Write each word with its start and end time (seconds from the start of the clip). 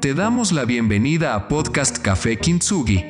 Te 0.00 0.12
damos 0.12 0.52
la 0.52 0.66
bienvenida 0.66 1.34
a 1.34 1.48
Podcast 1.48 1.98
Café 1.98 2.38
Kintsugi. 2.38 3.02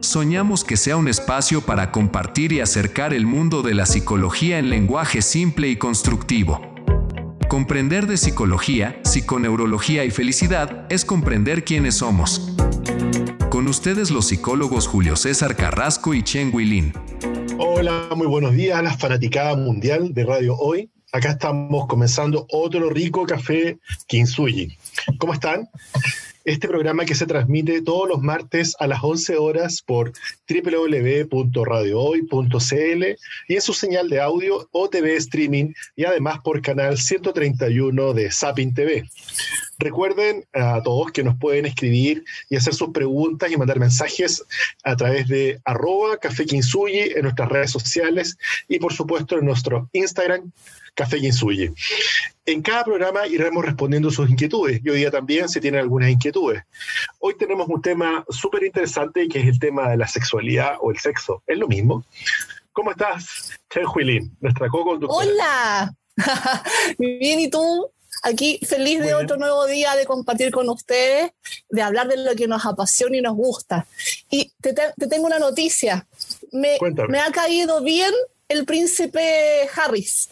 Soñamos 0.00 0.62
que 0.62 0.76
sea 0.76 0.96
un 0.96 1.08
espacio 1.08 1.62
para 1.62 1.90
compartir 1.90 2.52
y 2.52 2.60
acercar 2.60 3.12
el 3.12 3.26
mundo 3.26 3.62
de 3.62 3.74
la 3.74 3.84
psicología 3.84 4.60
en 4.60 4.70
lenguaje 4.70 5.20
simple 5.20 5.68
y 5.68 5.76
constructivo. 5.76 6.60
Comprender 7.48 8.06
de 8.06 8.16
psicología, 8.16 9.00
psiconeurología 9.02 10.04
y 10.04 10.10
felicidad 10.10 10.86
es 10.90 11.04
comprender 11.04 11.64
quiénes 11.64 11.96
somos. 11.96 12.54
Con 13.50 13.66
ustedes 13.66 14.12
los 14.12 14.28
psicólogos 14.28 14.86
Julio 14.86 15.16
César 15.16 15.56
Carrasco 15.56 16.14
y 16.14 16.22
Chen 16.22 16.50
Huilin. 16.54 16.92
Hola, 17.58 18.08
muy 18.14 18.28
buenos 18.28 18.54
días 18.54 18.78
a 18.78 18.82
la 18.82 18.96
fanaticada 18.96 19.56
mundial 19.56 20.14
de 20.14 20.24
Radio 20.24 20.56
Hoy. 20.56 20.88
Acá 21.12 21.30
estamos 21.30 21.86
comenzando 21.86 22.46
otro 22.50 22.90
rico 22.90 23.24
café 23.26 23.78
Kinsuyi. 24.06 24.76
¿Cómo 25.18 25.32
están? 25.32 25.68
Este 26.44 26.68
programa 26.68 27.06
que 27.06 27.14
se 27.14 27.24
transmite 27.24 27.80
todos 27.80 28.06
los 28.06 28.20
martes 28.20 28.76
a 28.78 28.86
las 28.86 29.02
11 29.02 29.38
horas 29.38 29.80
por 29.80 30.12
www.radiohoy.cl 30.46 33.04
y 33.48 33.54
en 33.54 33.62
su 33.62 33.72
señal 33.72 34.10
de 34.10 34.20
audio 34.20 34.68
o 34.70 34.90
TV 34.90 35.16
streaming 35.16 35.72
y 35.96 36.04
además 36.04 36.40
por 36.44 36.60
canal 36.60 36.98
131 36.98 38.12
de 38.12 38.30
Sapin 38.30 38.74
TV. 38.74 39.08
Recuerden 39.78 40.44
a 40.52 40.82
todos 40.82 41.12
que 41.12 41.24
nos 41.24 41.38
pueden 41.38 41.64
escribir 41.64 42.24
y 42.50 42.56
hacer 42.56 42.74
sus 42.74 42.90
preguntas 42.90 43.50
y 43.50 43.56
mandar 43.56 43.80
mensajes 43.80 44.44
a 44.84 44.96
través 44.96 45.26
de 45.28 45.62
arroba 45.64 46.18
café 46.18 46.44
en 46.50 47.22
nuestras 47.22 47.48
redes 47.48 47.70
sociales 47.70 48.36
y 48.68 48.78
por 48.78 48.92
supuesto 48.92 49.38
en 49.38 49.46
nuestro 49.46 49.88
Instagram 49.92 50.52
Café 50.94 51.20
Kinsuye. 51.20 51.72
En 52.46 52.62
cada 52.62 52.84
programa 52.84 53.26
iremos 53.26 53.64
respondiendo 53.64 54.10
sus 54.10 54.30
inquietudes 54.30 54.80
y 54.84 54.90
hoy 54.90 54.98
día 54.98 55.10
también 55.10 55.48
se 55.48 55.60
tienen 55.60 55.80
algunas 55.80 56.10
inquietudes. 56.10 56.62
Hoy 57.18 57.36
tenemos 57.36 57.68
un 57.68 57.82
tema 57.82 58.24
súper 58.28 58.64
interesante 58.64 59.28
que 59.28 59.40
es 59.40 59.46
el 59.46 59.58
tema 59.58 59.88
de 59.90 59.96
la 59.96 60.06
sexualidad 60.06 60.76
o 60.80 60.90
el 60.90 60.98
sexo. 60.98 61.42
¿Es 61.46 61.58
lo 61.58 61.66
mismo? 61.66 62.04
¿Cómo 62.72 62.90
estás, 62.90 63.52
Chen 63.70 63.84
Huilin, 63.86 64.36
nuestra 64.40 64.68
co-conductora? 64.68 65.26
Hola, 65.26 65.94
bien, 66.98 67.40
¿y 67.40 67.50
tú? 67.50 67.90
Aquí 68.22 68.58
feliz 68.66 69.00
de 69.00 69.14
otro 69.14 69.36
nuevo 69.36 69.66
día 69.66 69.94
de 69.96 70.06
compartir 70.06 70.50
con 70.50 70.68
ustedes, 70.70 71.32
de 71.68 71.82
hablar 71.82 72.08
de 72.08 72.16
lo 72.16 72.34
que 72.34 72.48
nos 72.48 72.64
apasiona 72.64 73.16
y 73.16 73.20
nos 73.20 73.34
gusta. 73.34 73.86
Y 74.30 74.50
te, 74.62 74.72
tengo 75.08 75.26
una 75.26 75.38
noticia. 75.38 76.06
Me, 76.50 76.78
me, 77.08 77.18
ha 77.20 77.30
caído 77.32 77.82
bien 77.82 78.12
el 78.48 78.64
príncipe 78.64 79.68
Harris. 79.74 80.28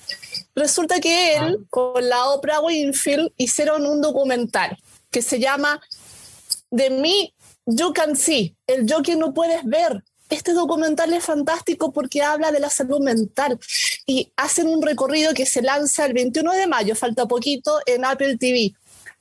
Resulta 0.54 1.00
que 1.00 1.34
él, 1.36 1.58
ah. 1.60 1.66
con 1.70 2.08
la 2.08 2.28
Oprah 2.30 2.60
Winfield, 2.60 3.32
hicieron 3.36 3.86
un 3.86 4.00
documental 4.00 4.78
que 5.10 5.22
se 5.22 5.38
llama 5.38 5.80
De 6.70 6.90
mí, 6.90 7.34
You 7.66 7.92
Can 7.92 8.16
See, 8.16 8.56
el 8.66 8.86
yo 8.86 9.02
que 9.02 9.16
no 9.16 9.32
puedes 9.32 9.64
ver. 9.64 10.02
Este 10.30 10.54
documental 10.54 11.12
es 11.12 11.24
fantástico 11.24 11.92
porque 11.92 12.22
habla 12.22 12.52
de 12.52 12.60
la 12.60 12.70
salud 12.70 13.00
mental 13.00 13.58
y 14.06 14.32
hacen 14.36 14.66
un 14.66 14.80
recorrido 14.80 15.34
que 15.34 15.44
se 15.44 15.60
lanza 15.60 16.06
el 16.06 16.14
21 16.14 16.52
de 16.52 16.66
mayo, 16.66 16.96
falta 16.96 17.26
poquito, 17.26 17.80
en 17.84 18.06
Apple 18.06 18.38
TV 18.38 18.74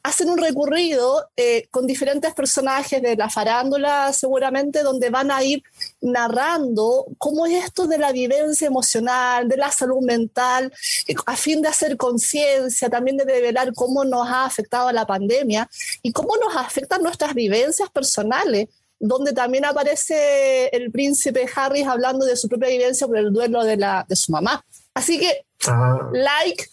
hacen 0.03 0.29
un 0.29 0.37
recorrido 0.37 1.29
eh, 1.35 1.67
con 1.69 1.85
diferentes 1.85 2.33
personajes 2.33 3.01
de 3.01 3.15
la 3.15 3.29
farándula, 3.29 4.11
seguramente, 4.13 4.83
donde 4.83 5.09
van 5.09 5.31
a 5.31 5.43
ir 5.43 5.63
narrando 6.01 7.05
cómo 7.17 7.45
es 7.45 7.65
esto 7.65 7.87
de 7.87 7.97
la 7.97 8.11
vivencia 8.11 8.67
emocional, 8.67 9.47
de 9.47 9.57
la 9.57 9.71
salud 9.71 10.01
mental, 10.01 10.73
eh, 11.07 11.15
a 11.25 11.35
fin 11.35 11.61
de 11.61 11.67
hacer 11.67 11.97
conciencia, 11.97 12.89
también 12.89 13.17
de 13.17 13.25
revelar 13.25 13.73
cómo 13.73 14.03
nos 14.03 14.27
ha 14.27 14.45
afectado 14.45 14.91
la 14.91 15.05
pandemia 15.05 15.69
y 16.01 16.11
cómo 16.11 16.35
nos 16.37 16.55
afectan 16.55 17.03
nuestras 17.03 17.33
vivencias 17.33 17.89
personales 17.89 18.69
donde 19.03 19.33
también 19.33 19.65
aparece 19.65 20.67
el 20.67 20.91
príncipe 20.91 21.47
Harris 21.55 21.87
hablando 21.87 22.23
de 22.23 22.37
su 22.37 22.47
propia 22.47 22.69
vivencia 22.69 23.07
por 23.07 23.17
el 23.17 23.33
duelo 23.33 23.63
de, 23.63 23.75
la, 23.75 24.05
de 24.07 24.15
su 24.15 24.31
mamá. 24.31 24.63
Así 24.93 25.19
que, 25.19 25.43
ah. 25.65 26.07
like 26.13 26.63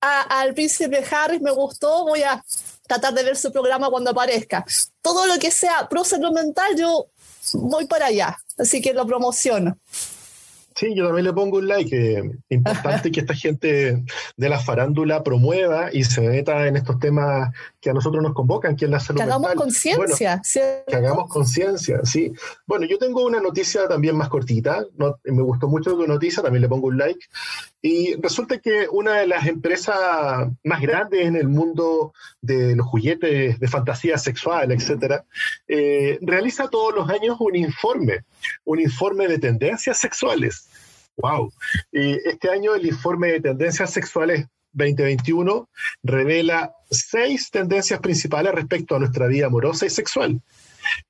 al 0.00 0.54
príncipe 0.54 1.02
Harris, 1.10 1.40
me 1.40 1.50
gustó, 1.50 2.04
voy 2.04 2.22
a 2.22 2.44
tratar 2.88 3.14
de 3.14 3.22
ver 3.22 3.36
su 3.36 3.52
programa 3.52 3.90
cuando 3.90 4.10
aparezca. 4.10 4.64
Todo 5.00 5.26
lo 5.26 5.38
que 5.38 5.52
sea 5.52 5.88
pro 5.88 6.02
mental, 6.32 6.74
yo 6.76 7.06
voy 7.52 7.86
para 7.86 8.06
allá, 8.06 8.36
así 8.58 8.80
que 8.80 8.92
lo 8.92 9.06
promociono. 9.06 9.78
Sí, 10.74 10.94
yo 10.94 11.06
también 11.06 11.24
le 11.24 11.32
pongo 11.32 11.58
un 11.58 11.66
like. 11.66 12.22
importante 12.50 13.10
que 13.12 13.20
esta 13.20 13.34
gente 13.34 14.04
de 14.36 14.48
la 14.48 14.60
farándula 14.60 15.24
promueva 15.24 15.90
y 15.92 16.04
se 16.04 16.20
meta 16.20 16.68
en 16.68 16.76
estos 16.76 17.00
temas 17.00 17.50
que 17.80 17.90
a 17.90 17.92
nosotros 17.92 18.22
nos 18.22 18.34
convocan, 18.34 18.76
que 18.76 18.86
es 18.86 18.90
la 18.90 19.00
salud 19.00 19.18
Que 19.18 19.24
hagamos 19.24 19.54
conciencia. 19.54 20.40
que 20.86 20.96
hagamos 20.96 21.28
conciencia, 21.28 22.00
sí. 22.04 22.32
Bueno, 22.66 22.86
yo 22.86 22.98
tengo 22.98 23.24
una 23.24 23.40
noticia 23.40 23.86
también 23.86 24.16
más 24.16 24.28
cortita. 24.28 24.84
me 25.24 25.42
gustó 25.42 25.68
mucho 25.68 25.96
tu 25.96 26.06
noticia, 26.06 26.42
también 26.42 26.62
le 26.62 26.68
pongo 26.68 26.88
un 26.88 26.98
like. 26.98 27.20
Y 27.80 28.14
resulta 28.20 28.58
que 28.58 28.88
una 28.90 29.18
de 29.18 29.26
las 29.26 29.46
empresas 29.46 30.48
más 30.64 30.80
grandes 30.80 31.26
en 31.26 31.36
el 31.36 31.48
mundo 31.48 32.12
de 32.40 32.74
los 32.74 32.86
juguetes 32.86 33.58
de 33.58 33.68
fantasía 33.68 34.18
sexual, 34.18 34.72
etcétera, 34.72 35.24
eh, 35.68 36.18
realiza 36.20 36.68
todos 36.68 36.94
los 36.94 37.08
años 37.08 37.36
un 37.38 37.54
informe, 37.54 38.24
un 38.64 38.80
informe 38.80 39.28
de 39.28 39.38
tendencias 39.38 39.98
sexuales 39.98 40.68
Wow. 41.18 41.52
Y 41.90 42.12
este 42.28 42.48
año 42.48 42.74
el 42.74 42.86
informe 42.86 43.32
de 43.32 43.40
tendencias 43.40 43.90
sexuales 43.92 44.46
2021 44.78 45.68
revela 46.02 46.74
seis 46.90 47.50
tendencias 47.50 48.00
principales 48.00 48.54
respecto 48.54 48.96
a 48.96 48.98
nuestra 48.98 49.26
vida 49.26 49.46
amorosa 49.46 49.86
y 49.86 49.90
sexual. 49.90 50.40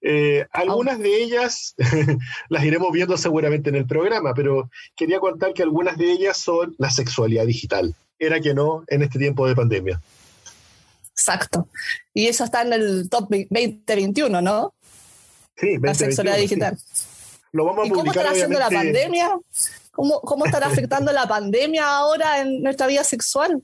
Eh, 0.00 0.46
algunas 0.52 0.98
de 0.98 1.22
ellas 1.22 1.74
las 2.48 2.64
iremos 2.64 2.90
viendo 2.92 3.16
seguramente 3.16 3.70
en 3.70 3.76
el 3.76 3.86
programa, 3.86 4.34
pero 4.34 4.70
quería 4.96 5.20
contar 5.20 5.54
que 5.54 5.62
algunas 5.62 5.96
de 5.96 6.10
ellas 6.10 6.38
son 6.38 6.74
la 6.78 6.90
sexualidad 6.90 7.46
digital. 7.46 7.94
Era 8.18 8.40
que 8.40 8.54
no 8.54 8.82
en 8.88 9.02
este 9.02 9.18
tiempo 9.18 9.46
de 9.46 9.54
pandemia. 9.54 10.00
Exacto. 11.10 11.68
Y 12.14 12.26
eso 12.26 12.44
está 12.44 12.62
en 12.62 12.72
el 12.72 13.08
top 13.08 13.28
2021, 13.30 14.40
¿no? 14.40 14.74
Sí, 15.56 15.76
la 15.80 15.94
sexualidad 15.94 16.36
digital. 16.36 16.78
Lo 17.52 17.64
vamos 17.64 17.84
a 17.84 17.86
¿Y 17.88 17.90
cómo 17.90 18.10
estará 18.10 18.30
haciendo 18.30 18.58
la 18.58 18.70
pandemia? 18.70 19.36
¿Cómo, 19.98 20.46
estará 20.46 20.66
afectando 20.68 21.10
la 21.12 21.26
pandemia 21.26 21.84
ahora 21.84 22.40
en 22.40 22.62
nuestra 22.62 22.86
vida 22.86 23.02
sexual? 23.02 23.62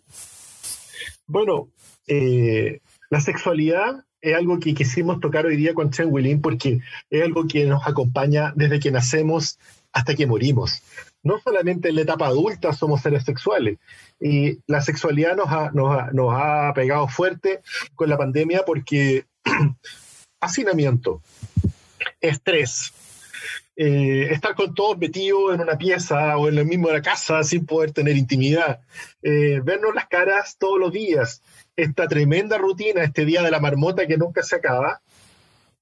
Bueno, 1.27 1.69
eh, 2.09 2.81
la 3.09 3.21
sexualidad 3.21 4.05
es 4.21 4.35
algo 4.35 4.59
que 4.59 4.75
quisimos 4.75 5.21
tocar 5.21 5.47
hoy 5.47 5.57
día 5.57 5.75
con 5.75 5.93
Chen 5.93 6.13
Willin 6.13 6.41
porque 6.41 6.81
es 7.09 7.23
algo 7.23 7.47
que 7.47 7.67
nos 7.67 7.87
acompaña 7.87 8.53
desde 8.57 8.81
que 8.81 8.91
nacemos 8.91 9.61
hasta 9.93 10.17
que 10.17 10.27
morimos. 10.27 10.83
No 11.23 11.39
solamente 11.39 11.91
en 11.91 11.95
la 11.95 12.03
etapa 12.03 12.27
adulta 12.27 12.73
somos 12.73 13.03
seres 13.03 13.23
sexuales. 13.23 13.79
Y 14.21 14.59
la 14.67 14.81
sexualidad 14.81 15.37
nos 15.37 15.49
ha, 15.51 15.71
nos 15.71 16.35
ha 16.35 16.73
pegado 16.75 17.07
fuerte 17.07 17.61
con 17.95 18.09
la 18.09 18.19
pandemia 18.19 18.65
porque 18.67 19.25
hacinamiento, 20.41 21.23
estrés, 22.21 22.93
eh, 23.77 24.29
estar 24.31 24.55
con 24.55 24.73
todos 24.75 24.97
metidos 24.99 25.55
en 25.55 25.61
una 25.61 25.77
pieza 25.77 26.37
o 26.37 26.49
en 26.49 26.59
el 26.59 26.67
mismo 26.67 26.89
de 26.89 26.95
la 26.95 27.03
casa 27.03 27.43
sin 27.43 27.67
poder 27.67 27.93
tener 27.93 28.17
intimidad, 28.17 28.81
eh, 29.23 29.61
vernos 29.65 29.95
las 29.95 30.07
caras 30.07 30.57
todos 30.59 30.79
los 30.79 30.93
días, 30.93 31.43
esta 31.75 32.07
tremenda 32.07 32.57
rutina, 32.57 33.03
este 33.03 33.25
día 33.25 33.43
de 33.43 33.51
la 33.51 33.59
marmota 33.59 34.07
que 34.07 34.17
nunca 34.17 34.43
se 34.43 34.57
acaba, 34.57 35.01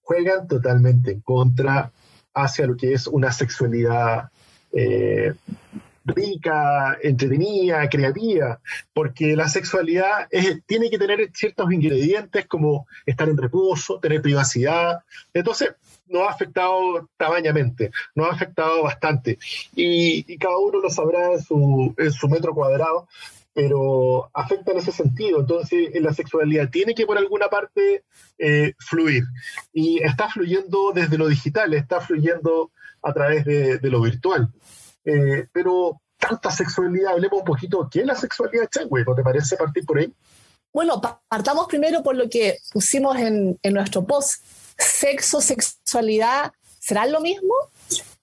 juegan 0.03 0.48
totalmente 0.48 1.12
en 1.12 1.20
contra 1.20 1.92
hacia 2.34 2.66
lo 2.66 2.76
que 2.76 2.94
es 2.94 3.06
una 3.06 3.30
sexualidad 3.30 4.30
eh, 4.72 5.34
rica, 6.04 6.98
entretenida, 7.02 7.88
creativa, 7.88 8.60
porque 8.92 9.36
la 9.36 9.48
sexualidad 9.48 10.28
tiene 10.66 10.90
que 10.90 10.98
tener 10.98 11.30
ciertos 11.34 11.72
ingredientes 11.72 12.46
como 12.46 12.86
estar 13.06 13.28
en 13.28 13.36
reposo, 13.36 14.00
tener 14.00 14.22
privacidad. 14.22 15.00
Entonces, 15.32 15.74
nos 16.09 16.22
ha 16.22 16.30
afectado 16.30 17.09
tamañamente, 17.16 17.91
nos 18.15 18.28
ha 18.28 18.32
afectado 18.32 18.82
bastante. 18.82 19.38
Y, 19.74 20.36
cada 20.38 20.59
uno 20.59 20.80
lo 20.80 20.91
sabrá 20.91 21.32
en 21.32 21.42
su, 21.42 21.94
en 21.97 22.30
metro 22.30 22.54
cuadrado, 22.54 23.09
pero 23.54 24.30
afecta 24.34 24.72
en 24.72 24.78
ese 24.78 24.92
sentido. 24.92 25.41
Entonces, 25.41 25.91
la 26.00 26.12
sexualidad 26.12 26.71
tiene 26.71 26.94
que 26.94 27.06
por 27.06 27.18
alguna 27.18 27.48
parte 27.48 28.04
eh, 28.38 28.74
fluir. 28.78 29.24
Y 29.72 30.03
está 30.03 30.28
fluyendo 30.28 30.92
desde 30.94 31.18
lo 31.18 31.28
digital, 31.28 31.74
está 31.74 32.00
fluyendo 32.00 32.71
a 33.03 33.12
través 33.12 33.44
de, 33.44 33.78
lo 33.82 34.00
virtual. 34.00 34.48
Eh, 35.04 35.47
pero 35.53 36.01
tanta 36.16 36.51
sexualidad, 36.51 37.13
hablemos 37.13 37.41
un 37.41 37.45
poquito, 37.45 37.89
¿qué 37.91 38.01
es 38.01 38.07
la 38.07 38.15
sexualidad, 38.15 38.69
Changüe? 38.71 39.04
¿No 39.04 39.15
te 39.15 39.22
parece 39.22 39.57
partir 39.57 39.84
por 39.84 39.99
ahí? 39.99 40.13
Bueno, 40.72 41.01
partamos 41.28 41.66
primero 41.66 42.03
por 42.03 42.16
lo 42.16 42.31
que 42.31 42.59
pusimos 42.72 43.16
en, 43.16 43.59
en 43.63 43.75
nuestro 43.75 44.04
post 44.04 44.43
sexo, 44.78 45.41
sexualidad, 45.41 46.53
¿serán 46.78 47.13
lo 47.13 47.21
mismo? 47.21 47.54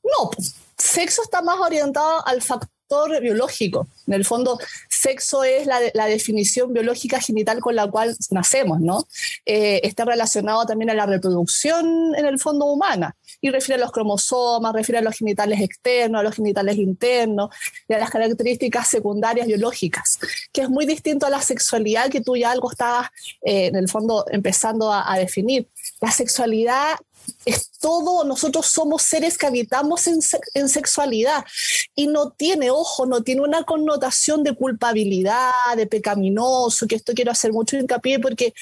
No, 0.03 0.31
sexo 0.77 1.21
está 1.21 1.41
más 1.41 1.59
orientado 1.59 2.25
al 2.25 2.41
factor 2.41 3.21
biológico. 3.21 3.87
En 4.07 4.13
el 4.13 4.25
fondo, 4.25 4.57
sexo 4.99 5.43
es 5.43 5.65
la, 5.65 6.05
definición 6.07 6.73
biológica 6.73 7.19
genital 7.19 7.59
con 7.59 7.75
la 7.75 7.87
cual 7.87 8.15
nacemos, 8.31 8.79
¿no? 8.81 9.07
Eh, 9.45 9.79
está 9.83 10.05
relacionado 10.05 10.65
también 10.65 10.89
a 10.89 10.93
la 10.93 11.05
reproducción 11.05 12.15
en 12.15 12.25
el 12.25 12.39
fondo 12.39 12.65
humana 12.65 13.15
y 13.41 13.49
refiere 13.49 13.81
a 13.81 13.85
los 13.85 13.91
cromosomas, 13.91 14.73
refiere 14.73 14.99
a 14.99 15.01
los 15.01 15.15
genitales 15.15 15.61
externos, 15.61 16.19
a 16.19 16.23
los 16.23 16.35
genitales 16.35 16.77
internos 16.77 17.49
y 17.87 17.93
a 17.93 17.99
las 17.99 18.09
características 18.09 18.87
secundarias 18.87 19.47
biológicas, 19.47 20.19
que 20.51 20.61
es 20.61 20.69
muy 20.69 20.85
distinto 20.85 21.25
a 21.25 21.29
la 21.29 21.41
sexualidad 21.41 22.09
que 22.09 22.21
tú 22.21 22.35
ya 22.35 22.51
algo 22.51 22.71
estabas 22.71 23.09
eh, 23.41 23.67
en 23.67 23.75
el 23.75 23.87
fondo 23.87 24.25
empezando 24.29 24.91
a 24.91 25.17
definir. 25.17 25.67
La 26.01 26.11
sexualidad 26.11 26.97
es 27.45 27.71
todo, 27.79 28.23
nosotros 28.23 28.67
somos 28.67 29.03
seres 29.03 29.37
que 29.37 29.47
habitamos 29.47 30.07
en, 30.07 30.19
en, 30.53 30.69
sexualidad 30.69 31.45
y 31.95 32.07
no 32.07 32.31
tiene, 32.31 32.71
ojo, 32.71 33.05
no 33.05 33.23
tiene 33.23 33.41
una 33.41 33.63
connotación 33.63 34.43
de 34.43 34.55
culpabilidad, 34.55 35.51
de 35.75 35.87
pecaminoso, 35.87 36.87
que 36.87 36.95
esto 36.95 37.13
quiero 37.13 37.31
hacer 37.31 37.53
mucho 37.53 37.77
hincapié 37.77 38.19
porque 38.19 38.53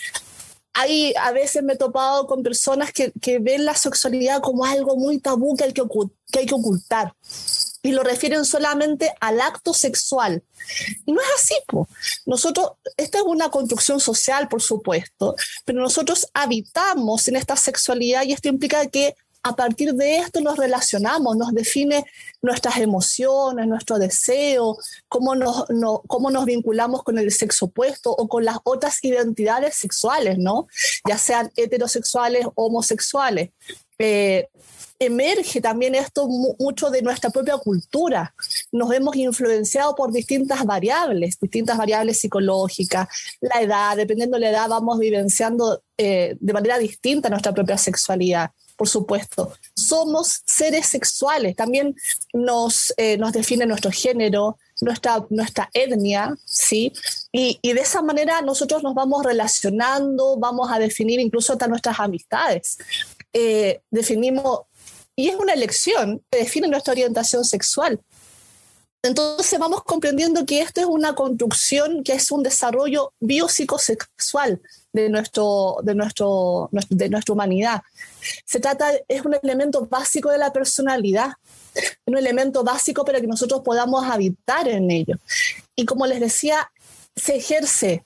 hay, 0.74 1.14
a 1.20 1.32
veces 1.32 1.64
me 1.64 1.74
he 1.74 1.78
topado 1.78 2.28
con 2.28 2.44
personas 2.44 2.92
que, 2.92 3.12
que 3.20 3.40
ven 3.40 3.66
la 3.66 3.74
sexualidad 3.74 4.42
como 4.42 4.64
algo 4.64 4.96
muy 4.96 5.20
tabú 5.20 5.56
que 5.56 5.64
hay 5.64 5.74
que, 5.74 5.82
que, 6.32 6.40
hay 6.40 6.46
que 6.46 6.54
ocultar 6.54 7.14
y 7.88 7.94
lo 7.94 8.04
refieren 8.04 8.44
solamente 8.44 9.14
al 9.22 9.40
acto 9.40 9.74
sexual. 9.74 10.44
No 11.06 11.22
es 11.22 11.28
así, 11.38 11.56
po. 11.68 11.88
nosotros, 12.26 12.72
esta 12.98 13.20
es 13.20 13.24
una 13.24 13.50
construcción 13.50 14.02
social, 14.02 14.50
por 14.50 14.62
supuesto, 14.62 15.36
pero 15.64 15.80
nosotros 15.80 16.28
habitamos 16.34 17.30
en 17.30 17.38
esta 17.38 17.56
sexualidad 17.56 18.24
y 18.24 18.34
esto 18.34 18.50
implica 18.50 18.86
que 18.88 19.16
a 19.42 19.56
partir 19.56 19.94
de 19.94 20.18
esto 20.18 20.42
nos 20.42 20.58
relacionamos, 20.58 21.38
nos 21.38 21.54
define 21.54 22.04
nuestras 22.42 22.76
emociones, 22.76 23.68
nuestro 23.68 24.00
deseo, 24.00 24.76
cómo 25.08 25.36
nos, 25.36 25.64
cómo 26.08 26.30
nos 26.30 26.44
vinculamos 26.44 27.04
con 27.04 27.18
el 27.18 27.32
sexo 27.32 27.68
opuesto 27.68 28.12
o 28.12 28.28
con 28.28 28.44
las 28.44 28.58
otras 28.66 29.02
identidades 29.02 29.76
sexuales, 29.76 30.38
¿no? 30.38 30.68
Ya 31.08 31.18
sean 31.18 31.54
heterosexuales 31.56 32.46
homosexuales. 32.56 33.52
Eh, 33.98 34.50
emerge 35.00 35.62
también 35.62 35.96
esto 35.96 36.28
mucho 36.28 36.90
de 36.90 37.02
nuestra 37.02 37.30
propia 37.30 37.58
cultura. 37.58 38.34
Nos 38.72 38.92
hemos 38.94 39.16
influenciado 39.16 39.96
por 39.96 40.12
distintas 40.12 40.66
variables, 40.66 41.40
distintas 41.40 41.78
variables 41.78 42.20
psicológicas, 42.20 43.08
la 43.42 43.62
edad, 43.62 43.98
dependiendo 43.98 44.36
de 44.36 44.42
la 44.42 44.50
edad 44.50 44.70
vamos 44.70 45.00
vivenciando 45.00 45.84
eh, 45.98 46.36
de 46.40 46.54
manera 46.54 46.78
distinta 46.78 47.30
nuestra 47.30 47.54
propia 47.54 47.78
sexualidad. 47.78 48.52
Por 48.76 48.88
supuesto, 48.88 49.54
somos 49.76 50.44
seres 50.46 50.86
sexuales, 50.86 51.56
también 51.56 51.96
nos, 52.32 52.94
eh, 52.98 53.18
nos 53.18 53.34
define 53.34 53.66
nuestro 53.66 53.90
género, 53.90 54.60
nuestra, 54.82 55.26
nuestra 55.32 55.68
etnia, 55.74 56.38
¿sí? 56.46 56.94
Y, 57.32 57.58
y, 57.64 57.74
de 57.74 57.82
esa 57.82 58.04
manera 58.04 58.40
nosotros 58.44 58.84
nos 58.84 58.94
vamos 58.94 59.26
relacionando, 59.26 60.38
vamos 60.38 60.70
a 60.72 60.78
definir 60.78 61.20
incluso 61.20 61.54
hasta 61.54 61.68
nuestras 61.68 62.00
amistades. 62.00 62.78
Eh, 63.34 63.82
definimos 63.90 64.62
y 65.18 65.30
es 65.30 65.36
una 65.36 65.54
elección 65.54 66.22
que 66.30 66.40
define 66.40 66.68
nuestra 66.68 66.92
orientación 66.92 67.44
sexual. 67.44 68.00
Entonces 69.02 69.58
vamos 69.58 69.84
comprendiendo 69.84 70.46
que 70.46 70.62
esto 70.62 70.80
es 70.80 70.86
una 70.86 71.16
construcción, 71.16 72.04
que 72.04 72.14
es 72.14 72.30
un 72.32 72.44
desarrollo 72.44 73.14
biopsicosexual 73.20 74.62
de, 74.94 75.10
nuestro, 75.10 75.78
de, 75.82 75.96
nuestro, 75.96 76.70
de 76.72 77.10
nuestra 77.10 77.34
humanidad. 77.34 77.82
Se 78.46 78.60
trata, 78.60 78.92
es 79.08 79.26
un 79.26 79.36
elemento 79.42 79.88
básico 79.88 80.30
de 80.30 80.38
la 80.38 80.54
personalidad, 80.54 81.32
un 82.06 82.18
elemento 82.18 82.64
básico 82.64 83.04
para 83.04 83.20
que 83.20 83.28
nosotros 83.28 83.62
podamos 83.64 84.06
habitar 84.06 84.68
en 84.68 84.92
ello. 84.92 85.16
Y 85.76 85.86
como 85.86 86.06
les 86.06 86.20
decía, 86.20 86.72
se 87.16 87.38
ejerce 87.38 88.06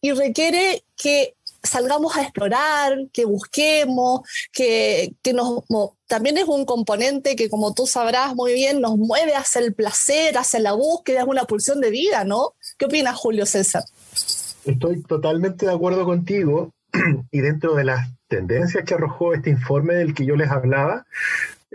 y 0.00 0.12
requiere 0.12 0.84
que 0.96 1.36
salgamos 1.74 2.16
a 2.16 2.22
explorar, 2.22 2.92
que 3.12 3.24
busquemos, 3.24 4.20
que, 4.52 5.12
que 5.22 5.32
nos, 5.32 5.64
también 6.06 6.38
es 6.38 6.44
un 6.44 6.64
componente 6.64 7.34
que, 7.34 7.50
como 7.50 7.74
tú 7.74 7.88
sabrás 7.88 8.36
muy 8.36 8.52
bien, 8.52 8.80
nos 8.80 8.96
mueve 8.96 9.34
hacia 9.34 9.60
el 9.60 9.74
placer, 9.74 10.38
hacia 10.38 10.60
la 10.60 10.72
búsqueda, 10.72 11.22
es 11.22 11.26
una 11.26 11.46
pulsión 11.46 11.80
de 11.80 11.90
vida, 11.90 12.22
¿no? 12.22 12.52
¿Qué 12.78 12.84
opinas, 12.84 13.16
Julio 13.16 13.44
César? 13.44 13.82
Estoy 14.64 15.02
totalmente 15.02 15.66
de 15.66 15.72
acuerdo 15.72 16.04
contigo 16.04 16.70
y 17.32 17.40
dentro 17.40 17.74
de 17.74 17.82
las 17.82 18.08
tendencias 18.28 18.84
que 18.84 18.94
arrojó 18.94 19.34
este 19.34 19.50
informe 19.50 19.94
del 19.94 20.14
que 20.14 20.26
yo 20.26 20.36
les 20.36 20.50
hablaba, 20.50 21.04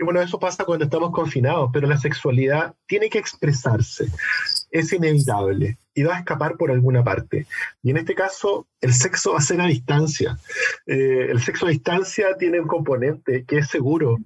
bueno, 0.02 0.22
eso 0.22 0.38
pasa 0.38 0.64
cuando 0.64 0.86
estamos 0.86 1.10
confinados, 1.10 1.68
pero 1.74 1.86
la 1.86 1.98
sexualidad 1.98 2.72
tiene 2.86 3.10
que 3.10 3.18
expresarse 3.18 4.06
es 4.70 4.92
inevitable 4.92 5.78
y 5.94 6.02
va 6.02 6.16
a 6.16 6.18
escapar 6.20 6.56
por 6.56 6.70
alguna 6.70 7.02
parte. 7.02 7.46
Y 7.82 7.90
en 7.90 7.98
este 7.98 8.14
caso, 8.14 8.66
el 8.80 8.92
sexo 8.92 9.32
va 9.32 9.38
a 9.38 9.42
ser 9.42 9.60
a 9.60 9.66
distancia. 9.66 10.38
Eh, 10.86 11.26
el 11.30 11.40
sexo 11.40 11.66
a 11.66 11.70
distancia 11.70 12.36
tiene 12.38 12.60
un 12.60 12.68
componente 12.68 13.44
que 13.44 13.58
es 13.58 13.68
seguro, 13.68 14.18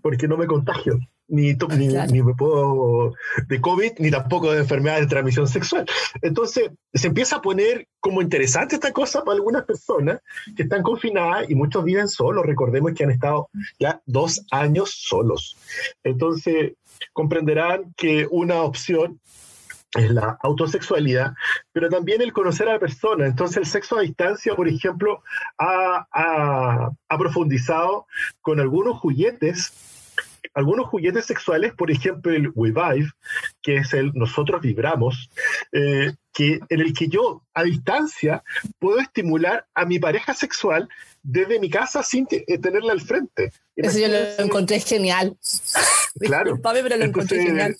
porque 0.00 0.28
no 0.28 0.36
me 0.36 0.46
contagio. 0.46 0.98
Ni, 1.30 1.52
ni, 1.52 2.22
me 2.22 2.32
puedo 2.32 3.12
de 3.48 3.60
COVID, 3.60 3.98
ni 3.98 4.10
tampoco 4.10 4.50
de 4.50 4.60
enfermedad 4.60 4.98
de 4.98 5.06
transmisión 5.06 5.46
sexual. 5.46 5.84
Entonces, 6.22 6.70
se 6.94 7.08
empieza 7.08 7.36
a 7.36 7.42
poner 7.42 7.86
como 8.00 8.22
interesante 8.22 8.76
esta 8.76 8.92
cosa 8.92 9.22
para 9.22 9.36
algunas 9.36 9.64
personas 9.64 10.20
que 10.56 10.62
están 10.62 10.82
confinadas 10.82 11.50
y 11.50 11.54
muchos 11.54 11.84
viven 11.84 12.08
solos. 12.08 12.46
Recordemos 12.46 12.92
que 12.94 13.04
han 13.04 13.10
estado 13.10 13.50
ya 13.78 14.00
dos 14.06 14.42
años 14.50 14.90
solos. 15.06 15.58
Entonces, 16.02 16.72
comprenderán 17.12 17.92
que 17.94 18.26
una 18.30 18.62
opción 18.62 19.20
es 19.94 20.10
la 20.10 20.38
autosexualidad, 20.42 21.34
pero 21.72 21.88
también 21.88 22.20
el 22.20 22.32
conocer 22.32 22.68
a 22.68 22.74
la 22.74 22.78
persona. 22.78 23.26
Entonces 23.26 23.56
el 23.56 23.66
sexo 23.66 23.98
a 23.98 24.02
distancia, 24.02 24.54
por 24.54 24.68
ejemplo, 24.68 25.22
ha, 25.58 26.06
ha, 26.12 27.18
profundizado 27.18 28.06
con 28.40 28.60
algunos 28.60 28.98
juguetes 28.98 29.72
algunos 30.54 30.86
juguetes 30.86 31.26
sexuales, 31.26 31.72
por 31.74 31.90
ejemplo 31.90 32.32
el 32.32 32.50
We 32.54 32.70
Vibe, 32.70 33.10
que 33.62 33.76
es 33.76 33.92
el 33.92 34.12
nosotros 34.14 34.60
vibramos, 34.60 35.30
eh, 35.72 36.14
que, 36.32 36.60
en 36.68 36.80
el 36.80 36.92
que 36.94 37.08
yo 37.08 37.42
a 37.54 37.62
distancia 37.62 38.42
puedo 38.78 38.98
estimular 38.98 39.66
a 39.74 39.84
mi 39.84 39.98
pareja 39.98 40.34
sexual 40.34 40.88
desde 41.30 41.60
mi 41.60 41.68
casa 41.68 42.02
sin 42.02 42.26
eh, 42.30 42.58
tenerla 42.58 42.92
al 42.92 43.02
frente. 43.02 43.52
Eso 43.76 43.98
yo 43.98 44.08
lo 44.08 44.16
encontré 44.38 44.80
genial. 44.80 45.36
Claro. 46.18 46.58
pero 46.62 46.96
lo 46.96 47.04
encontré 47.04 47.42
genial. 47.42 47.76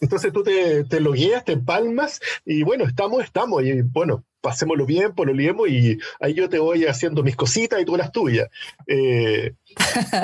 Entonces 0.00 0.32
tú 0.32 0.42
te, 0.42 0.84
te 0.84 1.00
lo 1.00 1.12
guías, 1.12 1.44
te 1.44 1.56
palmas 1.56 2.20
y 2.44 2.62
bueno, 2.62 2.84
estamos, 2.84 3.24
estamos. 3.24 3.64
Y 3.64 3.82
bueno, 3.82 4.24
pasémoslo 4.40 4.86
bien, 4.86 5.12
liemos 5.34 5.68
y 5.68 5.98
ahí 6.20 6.34
yo 6.34 6.48
te 6.48 6.58
voy 6.58 6.84
haciendo 6.84 7.22
mis 7.22 7.36
cositas 7.36 7.80
y 7.80 7.84
tú 7.84 7.96
las 7.96 8.12
tuyas. 8.12 8.48
Eh, 8.86 9.52